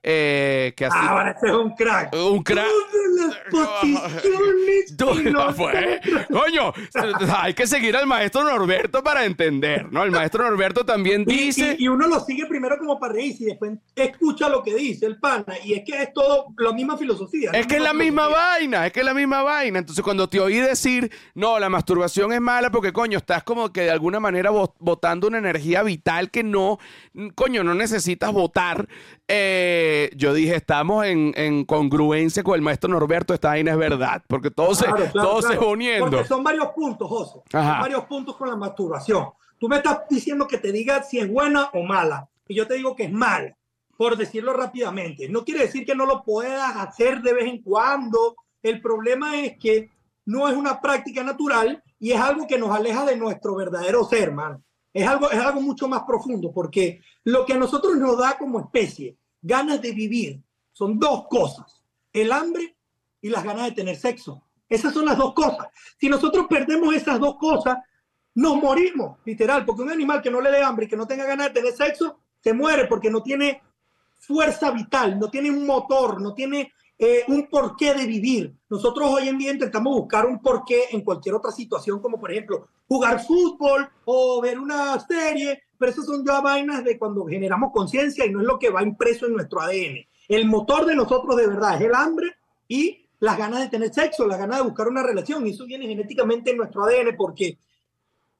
eh, 0.04 0.74
que 0.76 0.86
así. 0.86 0.98
Ah, 1.00 1.10
ahora 1.10 1.32
ese 1.32 1.48
es 1.48 1.54
un 1.54 1.76
crack. 1.76 2.14
Un 2.14 2.43
crack. 2.43 2.66
Todas 2.68 3.16
las 3.16 3.36
posiciones 3.50 5.32
no. 5.32 5.48
Coño, 6.32 6.74
hay 7.38 7.54
que 7.54 7.68
seguir 7.68 7.95
al 7.95 8.08
maestro 8.08 8.43
Norberto 8.43 9.04
para 9.04 9.26
entender, 9.26 9.91
¿no? 9.91 10.04
El 10.04 10.12
maestro 10.12 10.43
Norberto 10.43 10.86
también 10.86 11.24
Y, 11.28 11.38
dice. 11.38 11.76
y- 11.80 11.86
y 11.86 11.88
uno 11.88 12.08
lo 12.08 12.20
sigue 12.20 12.45
primero 12.45 12.78
como 12.78 13.00
para 13.00 13.14
reírse 13.14 13.43
y 13.43 13.48
después 13.48 13.72
escucha 13.95 14.50
lo 14.50 14.64
que 14.64 14.76
dice 14.76 15.06
el 15.06 15.20
pana. 15.20 15.54
Y 15.64 15.74
es 15.74 15.84
que 15.86 16.02
es 16.02 16.14
todo 16.14 16.48
la 16.58 16.72
misma 16.74 16.98
filosofía. 16.98 17.52
Es 17.54 17.68
que 17.68 17.78
es 17.78 17.82
la 17.82 17.93
misma 17.93 18.24
filosofía. 18.28 18.48
vaina, 18.60 18.86
es 18.88 18.93
que 18.93 19.00
es 19.00 19.06
la 19.06 19.14
misma 19.14 19.41
vaina. 19.43 19.80
Entonces, 19.80 20.04
cuando 20.04 20.28
te 20.30 20.39
oí 20.39 20.58
decir, 20.58 21.12
no, 21.36 21.60
la 21.60 21.70
masturbación 21.70 22.32
es 22.34 22.41
mala 22.41 22.70
porque, 22.72 22.93
coño, 22.93 23.18
estás 23.18 23.43
como 23.43 23.72
que 23.72 23.82
de 23.82 23.91
alguna 23.91 24.20
manera 24.20 24.52
bot- 24.52 24.74
botando 24.80 25.28
una 25.28 25.38
energía 25.39 25.84
vital 25.84 26.32
que 26.32 26.43
no, 26.43 26.80
coño, 27.36 27.64
no 27.64 27.74
necesitas 27.74 28.32
votar. 28.32 28.88
eh, 29.30 29.87
yo 30.16 30.34
dije, 30.34 30.56
estamos 30.56 31.06
en, 31.06 31.34
en 31.36 31.66
congruencia 31.66 32.44
con 32.44 32.56
el 32.56 32.62
maestro 32.62 32.90
Norberto, 32.90 33.34
esta 33.34 33.50
vaina 33.50 33.72
es 33.72 33.78
verdad, 33.78 34.24
porque 34.28 34.52
todo 34.52 34.74
se, 34.76 34.86
Claro, 34.86 35.12
claro, 35.12 35.28
todo 35.30 35.42
se 35.42 35.48
claro. 35.50 35.62
va 35.62 35.68
uniendo. 35.72 36.10
Porque 36.10 36.26
son 36.28 36.44
varios 36.44 36.68
puntos, 36.70 37.08
José. 37.10 37.40
Ajá. 37.54 37.72
Son 37.72 37.82
varios 37.82 38.06
puntos 38.06 38.36
con 38.36 38.50
la 38.50 38.56
masturbación. 38.56 39.30
Tú 39.60 39.68
me 39.68 39.78
estás 39.78 40.02
diciendo 40.10 40.48
que 40.48 40.58
te 40.58 40.72
diga 40.72 41.04
si 41.04 41.20
es 41.20 41.32
buena 41.32 41.70
o 41.74 41.84
mala. 41.84 42.30
Y 42.48 42.56
yo 42.56 42.68
te 42.68 42.76
digo 42.76 42.96
que 42.96 43.04
es 43.04 43.12
mala, 43.12 43.58
por 43.98 44.16
decirlo 44.16 44.54
rápidamente. 44.54 45.28
No 45.30 45.44
quiere 45.44 45.62
decir 45.62 45.86
que 45.86 45.96
no 45.96 46.06
lo 46.06 46.24
puedas 46.24 46.76
hacer 46.78 47.22
de 47.22 47.34
vez 47.34 47.46
en 47.46 47.62
cuando. 47.62 48.36
El 48.64 48.82
problema 48.82 49.40
es 49.42 49.58
que 49.58 49.90
no 50.26 50.48
es 50.48 50.56
una 50.56 50.80
práctica 50.80 51.24
natural 51.24 51.82
y 52.00 52.12
es 52.12 52.20
algo 52.20 52.46
que 52.48 52.58
nos 52.58 52.70
aleja 52.70 53.06
de 53.06 53.16
nuestro 53.18 53.56
verdadero 53.56 54.04
ser, 54.04 54.24
hermano. 54.24 54.62
Es 54.94 55.08
algo, 55.08 55.30
es 55.30 55.40
algo 55.40 55.62
mucho 55.62 55.88
más 55.88 56.04
profundo, 56.04 56.52
porque 56.54 57.02
lo 57.24 57.46
que 57.46 57.54
a 57.54 57.58
nosotros 57.58 57.98
nos 57.98 58.18
da 58.18 58.38
como 58.38 58.60
especie, 58.60 59.16
ganas 59.42 59.82
de 59.82 59.92
vivir, 59.92 60.42
son 60.72 61.00
dos 61.00 61.28
cosas. 61.28 61.84
El 62.14 62.32
hambre 62.32 62.76
y 63.22 63.30
las 63.30 63.44
ganas 63.44 63.66
de 63.66 63.72
tener 63.72 63.96
sexo. 63.96 64.44
Esas 64.70 64.94
son 64.94 65.06
las 65.06 65.18
dos 65.18 65.34
cosas. 65.34 65.68
Si 66.00 66.10
nosotros 66.10 66.48
perdemos 66.50 66.94
esas 66.94 67.20
dos 67.20 67.38
cosas, 67.38 67.78
nos 68.36 68.62
morimos, 68.62 69.18
literal, 69.26 69.66
porque 69.66 69.82
un 69.82 69.92
animal 69.92 70.22
que 70.22 70.30
no 70.30 70.42
le 70.42 70.52
dé 70.52 70.62
hambre 70.62 70.86
y 70.86 70.90
que 70.90 70.98
no 70.98 71.08
tenga 71.08 71.26
ganas 71.26 71.48
de 71.48 71.54
tener 71.54 71.74
sexo, 71.74 72.20
se 72.40 72.54
muere 72.54 72.86
porque 72.86 73.10
no 73.10 73.24
tiene 73.24 73.62
fuerza 74.20 74.72
vital, 74.72 75.20
no 75.20 75.30
tiene 75.30 75.50
un 75.50 75.66
motor, 75.66 76.22
no 76.22 76.34
tiene 76.34 76.74
eh, 77.00 77.24
un 77.28 77.48
porqué 77.48 77.93
de 77.93 78.06
vivir. 78.06 78.56
Nosotros 78.70 79.10
hoy 79.10 79.28
en 79.28 79.38
día 79.38 79.52
intentamos 79.52 79.93
buscar 79.93 80.26
un 80.26 80.41
porqué 80.41 80.86
en 80.91 81.02
cualquier 81.02 81.36
otra 81.36 81.52
situación, 81.52 82.02
como 82.02 82.20
por 82.20 82.32
ejemplo 82.32 82.68
jugar 82.88 83.24
fútbol 83.24 83.88
o 84.06 84.41
ver 84.41 84.58
una 84.58 85.00
serie, 85.00 85.62
pero 85.78 85.91
esas 85.91 86.06
son 86.06 86.26
ya 86.26 86.41
vainas 86.41 86.84
de 86.84 86.98
cuando 86.98 87.26
generamos 87.26 87.72
conciencia 87.72 88.26
y 88.26 88.32
no 88.32 88.41
es 88.41 88.48
lo 88.48 88.58
que 88.58 88.70
va 88.70 88.82
impreso 88.82 89.28
en 89.28 89.34
nuestro 89.34 89.62
ADN. 89.62 90.08
El 90.28 90.45
motor 90.48 90.86
de 90.86 90.95
nosotros 90.95 91.36
de 91.36 91.48
verdad 91.48 91.76
es 91.76 91.82
el 91.82 91.95
hambre 91.95 92.36
y 92.68 93.06
las 93.20 93.38
ganas 93.38 93.62
de 93.62 93.70
tener 93.70 93.93
sexo, 93.93 94.28
las 94.28 94.39
ganas 94.39 94.58
de 94.58 94.64
buscar 94.64 94.88
una 94.88 95.04
relación, 95.04 95.45
y 95.45 95.52
eso 95.52 95.66
viene 95.66 95.88
genéticamente 95.88 96.52
en 96.52 96.58
nuestro 96.58 96.84
ADN 96.84 97.16
porque 97.18 97.58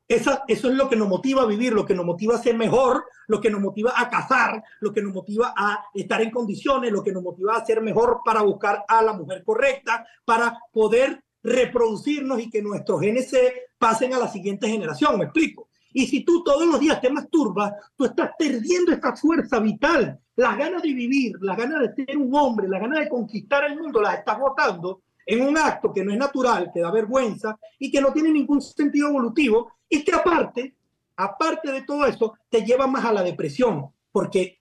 esa, 0.08 0.44
eso 0.48 0.70
es 0.70 0.76
lo 0.76 0.88
que 0.88 0.96
nos 0.96 1.10
motiva 1.10 1.44
a 1.44 1.46
vivir, 1.46 1.74
lo 1.74 1.86
que 1.86 1.94
nos 1.94 2.06
motiva 2.06 2.36
a 2.36 2.42
ser 2.42 2.56
mejor, 2.56 3.06
lo 3.28 3.42
que 3.42 3.50
nos 3.50 3.60
motiva 3.60 3.94
a 3.96 4.10
cazar, 4.10 4.64
lo 4.80 4.94
que 4.94 5.02
nos 5.02 5.14
motiva 5.14 5.54
a 5.56 5.84
estar 5.94 6.22
en 6.22 6.32
condiciones, 6.32 6.92
lo 6.92 7.04
que 7.04 7.12
nos 7.12 7.24
motiva 7.24 7.56
a 7.56 7.66
ser 7.66 7.82
mejor 7.82 8.22
para 8.24 8.42
buscar 8.42 8.86
a 8.88 9.02
la 9.02 9.14
mujer 9.14 9.44
correcta, 9.44 10.08
para 10.24 10.58
poder 10.72 11.24
reproducirnos 11.44 12.40
y 12.40 12.50
que 12.50 12.62
nuestros 12.62 13.02
genes 13.02 13.30
se 13.30 13.68
pasen 13.78 14.14
a 14.14 14.20
la 14.20 14.28
siguiente 14.30 14.68
generación, 14.68 15.18
me 15.18 15.26
explico. 15.26 15.68
Y 15.94 16.08
si 16.08 16.24
tú 16.24 16.44
todos 16.44 16.66
los 16.68 16.80
días 16.80 17.02
te 17.02 17.10
masturbas, 17.10 17.74
tú 17.96 18.06
estás 18.06 18.32
perdiendo 18.38 18.92
esta 18.92 19.16
fuerza 19.16 19.60
vital, 19.60 20.20
las 20.36 20.58
ganas 20.58 20.84
de 20.84 20.94
vivir, 20.94 21.36
las 21.42 21.58
ganas 21.58 21.82
de 21.82 22.06
ser 22.06 22.18
un 22.18 22.34
hombre, 22.36 22.68
las 22.68 22.80
ganas 22.80 23.00
de 23.00 23.10
conquistar 23.10 23.66
el 23.66 23.80
mundo, 23.80 24.02
las 24.02 24.20
estás 24.20 24.40
botando 24.40 25.02
en 25.28 25.42
un 25.42 25.58
acto 25.58 25.94
que 25.94 26.04
no 26.04 26.12
es 26.12 26.18
natural, 26.18 26.72
que 26.74 26.80
da 26.80 26.90
vergüenza 26.90 27.60
y 27.78 27.92
que 27.92 28.02
no 28.02 28.12
tiene 28.14 28.32
ningún 28.32 28.62
sentido 28.62 29.10
evolutivo 29.10 29.74
y 29.88 30.04
que 30.04 30.16
aparte, 30.16 30.76
aparte 31.18 31.72
de 31.72 31.82
todo 31.84 32.06
eso, 32.06 32.36
te 32.50 32.64
lleva 32.66 32.88
más 32.88 33.06
a 33.06 33.14
la 33.14 33.22
depresión, 33.22 33.92
porque 34.12 34.58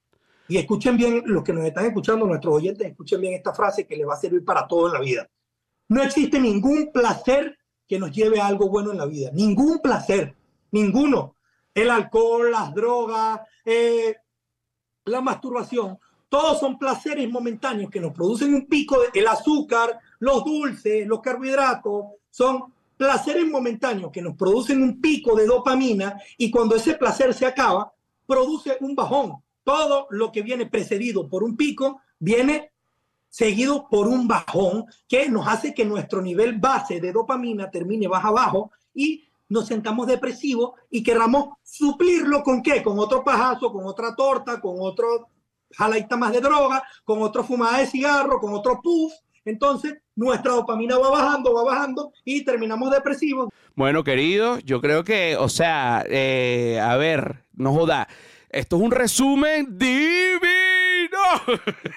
y 0.49 0.59
escuchen 0.59 0.97
bien 0.97 1.23
los 1.27 1.43
que 1.43 1.53
nos 1.53 1.65
están 1.65 1.87
escuchando, 1.87 2.27
nuestros 2.27 2.55
oyentes, 2.55 2.87
escuchen 2.87 3.21
bien 3.21 3.35
esta 3.35 3.53
frase 3.53 3.87
que 3.87 3.97
les 3.97 4.07
va 4.07 4.15
a 4.15 4.21
servir 4.21 4.45
para 4.45 4.67
todo 4.67 4.87
en 4.87 4.93
la 4.93 5.01
vida. 5.01 5.29
No 5.89 6.03
existe 6.03 6.39
ningún 6.39 6.93
placer 6.93 7.59
que 7.87 7.99
nos 7.99 8.13
lleve 8.13 8.41
a 8.41 8.47
algo 8.47 8.69
bueno 8.69 8.93
en 8.93 8.99
la 8.99 9.07
vida. 9.07 9.31
Ningún 9.33 9.81
placer, 9.81 10.35
ninguno. 10.71 11.35
El 11.75 11.91
alcohol, 11.91 12.51
las 12.51 12.75
drogas, 12.75 13.41
eh, 13.65 14.17
la 15.05 15.21
masturbación, 15.21 15.99
todos 16.29 16.59
son 16.59 16.79
placeres 16.79 17.29
momentáneos 17.31 17.91
que 17.91 18.01
nos 18.01 18.13
producen 18.13 18.55
un 18.55 18.67
pico. 18.67 18.99
De, 19.01 19.21
el 19.21 19.27
azúcar, 19.27 19.99
los 20.19 20.45
dulces, 20.45 21.07
los 21.07 21.21
carbohidratos, 21.21 22.05
son 22.31 22.73
placeres 22.97 23.47
momentáneos 23.47 24.11
que 24.11 24.23
nos 24.23 24.37
producen 24.37 24.83
un 24.83 25.01
pico 25.01 25.37
de 25.37 25.47
dopamina 25.47 26.21
y 26.39 26.51
cuando 26.51 26.77
ese 26.77 26.95
placer 26.95 27.35
se 27.35 27.47
acaba, 27.47 27.93
produce 28.27 28.77
un 28.81 28.95
bajón. 28.95 29.35
Todo 29.65 30.07
lo 30.11 30.33
que 30.33 30.43
viene 30.43 30.67
precedido 30.67 31.29
por 31.29 31.43
un 31.43 31.57
pico 31.57 32.01
viene 32.19 32.73
seguido 33.29 33.89
por 33.89 34.07
un 34.07 34.27
bajón 34.27 34.87
que 35.09 35.29
nos 35.29 35.47
hace 35.47 35.75
que 35.75 35.85
nuestro 35.85 36.23
nivel 36.23 36.59
base 36.59 37.01
de 37.01 37.13
dopamina 37.13 37.71
termine 37.71 38.09
baja 38.09 38.29
abajo 38.29 38.71
y 38.95 39.25
nos 39.49 39.67
sentamos 39.67 40.07
depresivos 40.07 40.73
y 40.91 41.03
queramos 41.03 41.51
suplirlo 41.63 42.43
con 42.43 42.63
qué? 42.63 42.83
Con 42.83 42.99
otro 42.99 43.23
pajazo, 43.23 43.73
con 43.73 43.87
otra 43.87 44.15
torta, 44.15 44.61
con 44.61 44.77
otro 44.81 45.29
jaladita 45.71 46.17
más 46.17 46.33
de 46.33 46.41
droga, 46.41 46.83
con 47.05 47.23
otro 47.23 47.45
fumada 47.45 47.79
de 47.79 47.87
cigarro, 47.87 48.41
con 48.41 48.55
otro 48.55 48.81
puff. 48.83 49.13
Entonces, 49.47 49.95
nuestra 50.17 50.53
dopamina 50.53 50.99
va 50.99 51.09
bajando, 51.09 51.55
va 51.55 51.65
bajando 51.65 52.13
y 52.25 52.45
terminamos 52.45 52.91
depresivos. 52.91 53.49
Bueno, 53.75 54.05
querido, 54.05 54.59
yo 54.59 54.81
creo 54.81 55.05
que, 55.05 55.37
o 55.37 55.49
sea, 55.49 56.05
eh, 56.09 56.81
a 56.83 56.97
ver, 56.97 57.45
no 57.55 57.73
joda. 57.73 58.09
Esto 58.51 58.77
es 58.77 58.83
un 58.83 58.91
resumen 58.91 59.79
divino. 59.79 60.37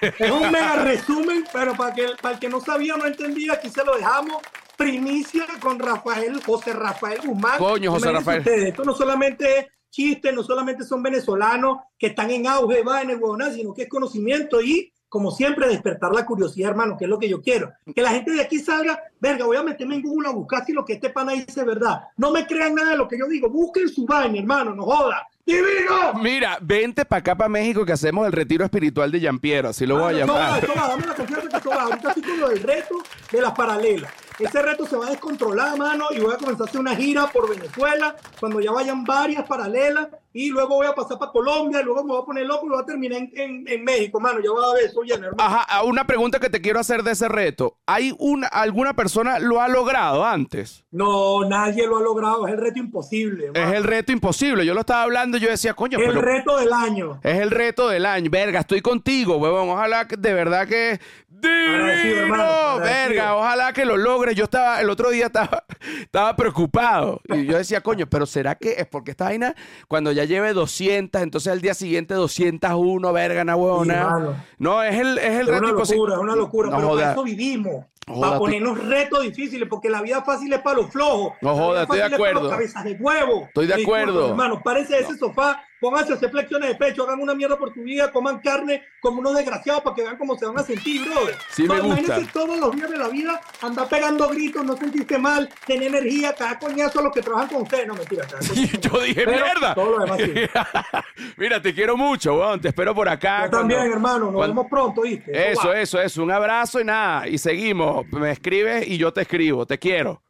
Es 0.18 0.30
un 0.30 0.50
mega 0.50 0.76
resumen, 0.76 1.44
pero 1.52 1.74
para, 1.74 1.92
que, 1.94 2.06
para 2.22 2.34
el 2.34 2.40
que 2.40 2.48
no 2.48 2.60
sabía, 2.60 2.96
no 2.96 3.06
entendía, 3.06 3.54
aquí 3.54 3.68
se 3.68 3.84
lo 3.84 3.96
dejamos. 3.96 4.36
Primicia 4.76 5.46
con 5.60 5.78
Rafael, 5.78 6.40
José 6.42 6.72
Rafael 6.72 7.20
Guzmán. 7.24 7.58
Coño, 7.58 7.90
José 7.90 8.12
Rafael. 8.12 8.38
ustedes, 8.38 8.68
esto 8.68 8.84
no 8.84 8.94
solamente 8.94 9.58
es 9.58 9.66
chiste, 9.90 10.32
no 10.32 10.42
solamente 10.42 10.84
son 10.84 11.02
venezolanos 11.02 11.78
que 11.98 12.08
están 12.08 12.30
en 12.30 12.46
auge, 12.46 12.82
va 12.82 13.02
en 13.02 13.10
el 13.10 13.16
huevonal, 13.16 13.52
sino 13.52 13.74
que 13.74 13.82
es 13.82 13.88
conocimiento 13.88 14.62
y, 14.62 14.92
como 15.10 15.32
siempre, 15.32 15.66
despertar 15.66 16.12
la 16.12 16.24
curiosidad, 16.24 16.70
hermano, 16.70 16.96
que 16.96 17.04
es 17.04 17.10
lo 17.10 17.18
que 17.18 17.28
yo 17.28 17.42
quiero. 17.42 17.72
Que 17.94 18.00
la 18.00 18.10
gente 18.10 18.30
de 18.30 18.40
aquí 18.40 18.60
salga, 18.60 18.98
verga, 19.20 19.44
voy 19.44 19.56
a 19.56 19.62
meterme 19.62 19.96
en 19.96 20.02
Google 20.02 20.28
a 20.28 20.32
buscar 20.32 20.64
si 20.64 20.72
lo 20.72 20.84
que 20.84 20.94
este 20.94 21.10
pana 21.10 21.32
dice 21.32 21.60
es 21.60 21.66
verdad. 21.66 22.04
No 22.16 22.30
me 22.30 22.46
crean 22.46 22.76
nada 22.76 22.92
de 22.92 22.96
lo 22.96 23.08
que 23.08 23.18
yo 23.18 23.26
digo, 23.26 23.50
busquen 23.50 23.88
su 23.88 24.06
vaina, 24.06 24.38
hermano, 24.38 24.72
no 24.72 24.84
joda. 24.84 25.26
¡Divino! 25.44 26.14
Mira, 26.22 26.58
vente 26.60 27.04
para 27.04 27.18
acá, 27.18 27.34
para 27.34 27.48
México, 27.48 27.84
que 27.84 27.92
hacemos 27.92 28.24
el 28.24 28.32
retiro 28.32 28.64
espiritual 28.64 29.10
de 29.10 29.18
Giampiero. 29.18 29.70
Así 29.70 29.84
lo 29.84 29.98
voy 29.98 30.14
a 30.14 30.18
llamar. 30.18 30.62
eso 30.62 30.72
va, 30.76 30.88
dame 30.88 31.06
la 31.06 31.14
confianza 31.14 31.60
que 31.60 31.68
va. 31.68 31.82
Ahorita 31.82 32.08
estoy 32.08 32.22
con 32.22 32.40
lo 32.40 32.48
del 32.50 32.62
reto 32.62 32.94
de 33.32 33.40
las 33.40 33.52
paralelas. 33.52 34.12
Ese 34.40 34.62
reto 34.62 34.86
se 34.86 34.96
va 34.96 35.06
a 35.06 35.10
descontrolar, 35.10 35.76
mano, 35.78 36.06
y 36.10 36.20
voy 36.20 36.32
a 36.34 36.38
comenzar 36.38 36.66
a 36.66 36.68
hacer 36.70 36.80
una 36.80 36.96
gira 36.96 37.26
por 37.28 37.48
Venezuela 37.48 38.16
cuando 38.38 38.60
ya 38.60 38.70
vayan 38.72 39.04
varias 39.04 39.46
paralelas 39.46 40.08
y 40.32 40.48
luego 40.50 40.76
voy 40.76 40.86
a 40.86 40.94
pasar 40.94 41.18
para 41.18 41.32
Colombia 41.32 41.80
y 41.80 41.84
luego 41.84 42.04
me 42.04 42.12
voy 42.12 42.22
a 42.22 42.24
poner 42.24 42.46
loco 42.46 42.66
y 42.66 42.68
voy 42.70 42.80
a 42.82 42.86
terminar 42.86 43.18
en, 43.18 43.30
en- 43.34 43.64
en 43.68 43.84
México, 43.84 44.20
mano. 44.20 44.38
Ya 44.40 44.50
va 44.52 44.70
a 44.70 44.74
ver 44.74 44.84
eso 44.84 45.02
lleno, 45.02 45.26
hermano. 45.26 45.36
Ajá, 45.42 45.66
ah, 45.68 45.82
una 45.84 46.06
pregunta 46.06 46.38
que 46.38 46.48
te 46.50 46.60
quiero 46.60 46.78
hacer 46.80 47.02
de 47.02 47.12
ese 47.12 47.28
reto. 47.28 47.76
¿Hay 47.86 48.14
una, 48.18 48.46
alguna 48.46 48.94
persona 48.94 49.38
lo 49.40 49.60
ha 49.60 49.68
logrado 49.68 50.24
antes? 50.24 50.84
No, 50.92 51.44
nadie 51.48 51.86
lo 51.86 51.96
ha 51.98 52.00
logrado. 52.02 52.46
Es 52.46 52.54
el 52.54 52.60
reto 52.60 52.78
imposible. 52.78 53.46
Es 53.54 53.60
mano. 53.62 53.74
el 53.76 53.84
reto 53.84 54.12
imposible. 54.12 54.64
Yo 54.64 54.72
lo 54.74 54.80
estaba 54.80 55.02
hablando 55.02 55.36
y 55.36 55.40
yo 55.40 55.48
decía, 55.50 55.74
coño, 55.74 55.98
el 55.98 56.06
pero 56.06 56.20
reto 56.22 56.56
del 56.58 56.72
año. 56.72 57.18
es 57.22 57.40
el 57.40 57.50
reto 57.50 57.88
del 57.88 58.06
año. 58.06 58.30
Verga, 58.30 58.60
estoy 58.60 58.80
contigo, 58.80 59.36
huevón. 59.36 59.68
Ojalá 59.70 60.06
que 60.06 60.16
de 60.16 60.32
verdad 60.32 60.66
que... 60.68 61.00
Agradecido, 61.48 62.16
¡Divino! 62.16 62.34
hermano. 62.34 62.78
Verga, 62.80 63.36
ojalá 63.36 63.72
que 63.72 63.84
lo 63.84 63.96
logres. 63.96 64.34
Yo 64.36 64.44
estaba, 64.44 64.80
el 64.80 64.90
otro 64.90 65.10
día 65.10 65.26
estaba, 65.26 65.64
estaba 66.00 66.36
preocupado. 66.36 67.20
Y 67.28 67.46
yo 67.46 67.56
decía, 67.58 67.80
coño, 67.80 68.06
pero 68.08 68.26
¿será 68.26 68.54
que 68.54 68.72
es 68.78 68.86
porque 68.86 69.12
esta 69.12 69.24
vaina, 69.24 69.54
cuando 69.88 70.12
ya 70.12 70.24
lleve 70.24 70.52
200, 70.52 71.22
entonces 71.22 71.52
al 71.52 71.60
día 71.60 71.74
siguiente 71.74 72.14
201, 72.14 73.12
verga, 73.12 73.44
na 73.44 73.56
huevona? 73.56 74.44
No, 74.58 74.82
es 74.82 74.96
el, 74.98 75.18
es 75.18 75.24
el 75.24 75.40
Es 75.40 75.46
reto 75.46 75.58
una 75.58 75.72
locura, 75.72 76.14
es 76.14 76.20
una 76.20 76.36
locura. 76.36 76.70
No 76.70 76.76
pero 76.76 76.88
joda. 76.88 77.00
para 77.00 77.12
eso 77.12 77.24
vivimos. 77.24 77.86
Joda, 78.08 78.20
para 78.28 78.38
ponernos 78.38 78.78
retos 78.86 79.22
difíciles, 79.22 79.68
porque 79.68 79.88
la 79.88 80.02
vida 80.02 80.22
fácil 80.22 80.52
es 80.52 80.60
para 80.60 80.78
los 80.78 80.90
flojos. 80.90 81.34
No 81.42 81.54
joda, 81.54 81.82
estoy 81.82 81.98
de 81.98 82.04
acuerdo. 82.04 82.50
cabezas 82.50 82.84
de 82.84 82.92
huevo. 82.94 83.44
Estoy 83.46 83.66
de 83.66 83.74
acuerdo. 83.74 84.30
Hermano, 84.30 84.60
de 84.64 84.80
ese 84.98 85.16
sofá, 85.16 85.62
pónganse 85.80 86.12
a 86.12 86.16
hacer 86.16 86.30
flexiones 86.30 86.68
de 86.68 86.74
pecho, 86.74 87.02
hagan 87.04 87.20
una 87.20 87.34
mierda 87.34 87.56
por 87.56 87.72
tu 87.72 87.82
vida, 87.82 88.10
coman 88.12 88.38
carne 88.40 88.82
como 89.00 89.20
unos 89.20 89.34
desgraciados 89.34 89.82
para 89.82 89.96
que 89.96 90.02
vean 90.02 90.16
cómo 90.18 90.36
se 90.36 90.46
van 90.46 90.58
a 90.58 90.62
sentir, 90.62 91.04
brother. 91.08 91.36
Sí 91.50 91.62
me 91.62 91.76
imagínense 91.76 92.14
gusta. 92.16 92.32
todos 92.32 92.58
los 92.58 92.76
días 92.76 92.90
de 92.90 92.98
la 92.98 93.08
vida 93.08 93.40
andar 93.62 93.88
pegando 93.88 94.28
gritos, 94.28 94.64
no 94.64 94.76
sentirte 94.76 95.18
mal, 95.18 95.48
tener 95.66 95.88
energía, 95.88 96.34
cada 96.34 96.58
coñazo 96.58 97.00
a 97.00 97.02
los 97.04 97.12
que 97.12 97.22
trabajan 97.22 97.48
con 97.48 97.62
ustedes. 97.62 97.86
No, 97.86 97.94
mentira. 97.94 98.26
Y 98.54 98.78
yo 98.78 99.00
dije, 99.00 99.22
Pero 99.24 99.44
mierda. 99.44 99.74
todo 99.74 99.98
lo 99.98 100.04
demás 100.04 100.18
sí. 100.20 100.32
Mira, 101.36 101.60
te 101.60 101.74
quiero 101.74 101.96
mucho, 101.96 102.34
weón. 102.36 102.60
Te 102.60 102.68
espero 102.68 102.94
por 102.94 103.08
acá. 103.08 103.44
Yo 103.46 103.50
también, 103.50 103.80
hermano. 103.90 104.26
Nos 104.26 104.34
cuando- 104.34 104.54
vemos 104.54 104.66
pronto, 104.70 105.02
¿viste? 105.02 105.50
Eso, 105.52 105.72
eso, 105.72 106.00
eso. 106.00 106.22
Un 106.22 106.30
abrazo 106.30 106.80
y 106.80 106.84
nada. 106.84 107.26
Y 107.28 107.38
seguimos. 107.38 108.06
Me 108.12 108.30
escribes 108.32 108.86
y 108.86 108.98
yo 108.98 109.12
te 109.12 109.22
escribo. 109.22 109.66
Te 109.66 109.78
quiero. 109.78 110.22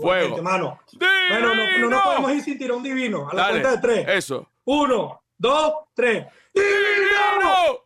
Fuego. 0.00 0.36
Bueno, 0.42 0.78
no, 1.54 1.90
no 1.90 2.02
podemos 2.02 2.32
ir 2.32 2.42
sin 2.42 2.58
tirón 2.58 2.82
divino. 2.82 3.28
A 3.30 3.34
la 3.34 3.42
Dale. 3.42 3.60
cuenta 3.60 3.70
de 3.72 3.78
tres. 3.78 4.08
Eso. 4.16 4.48
Uno, 4.64 5.22
dos, 5.36 5.72
tres. 5.94 6.26
¡Divino! 6.54 7.82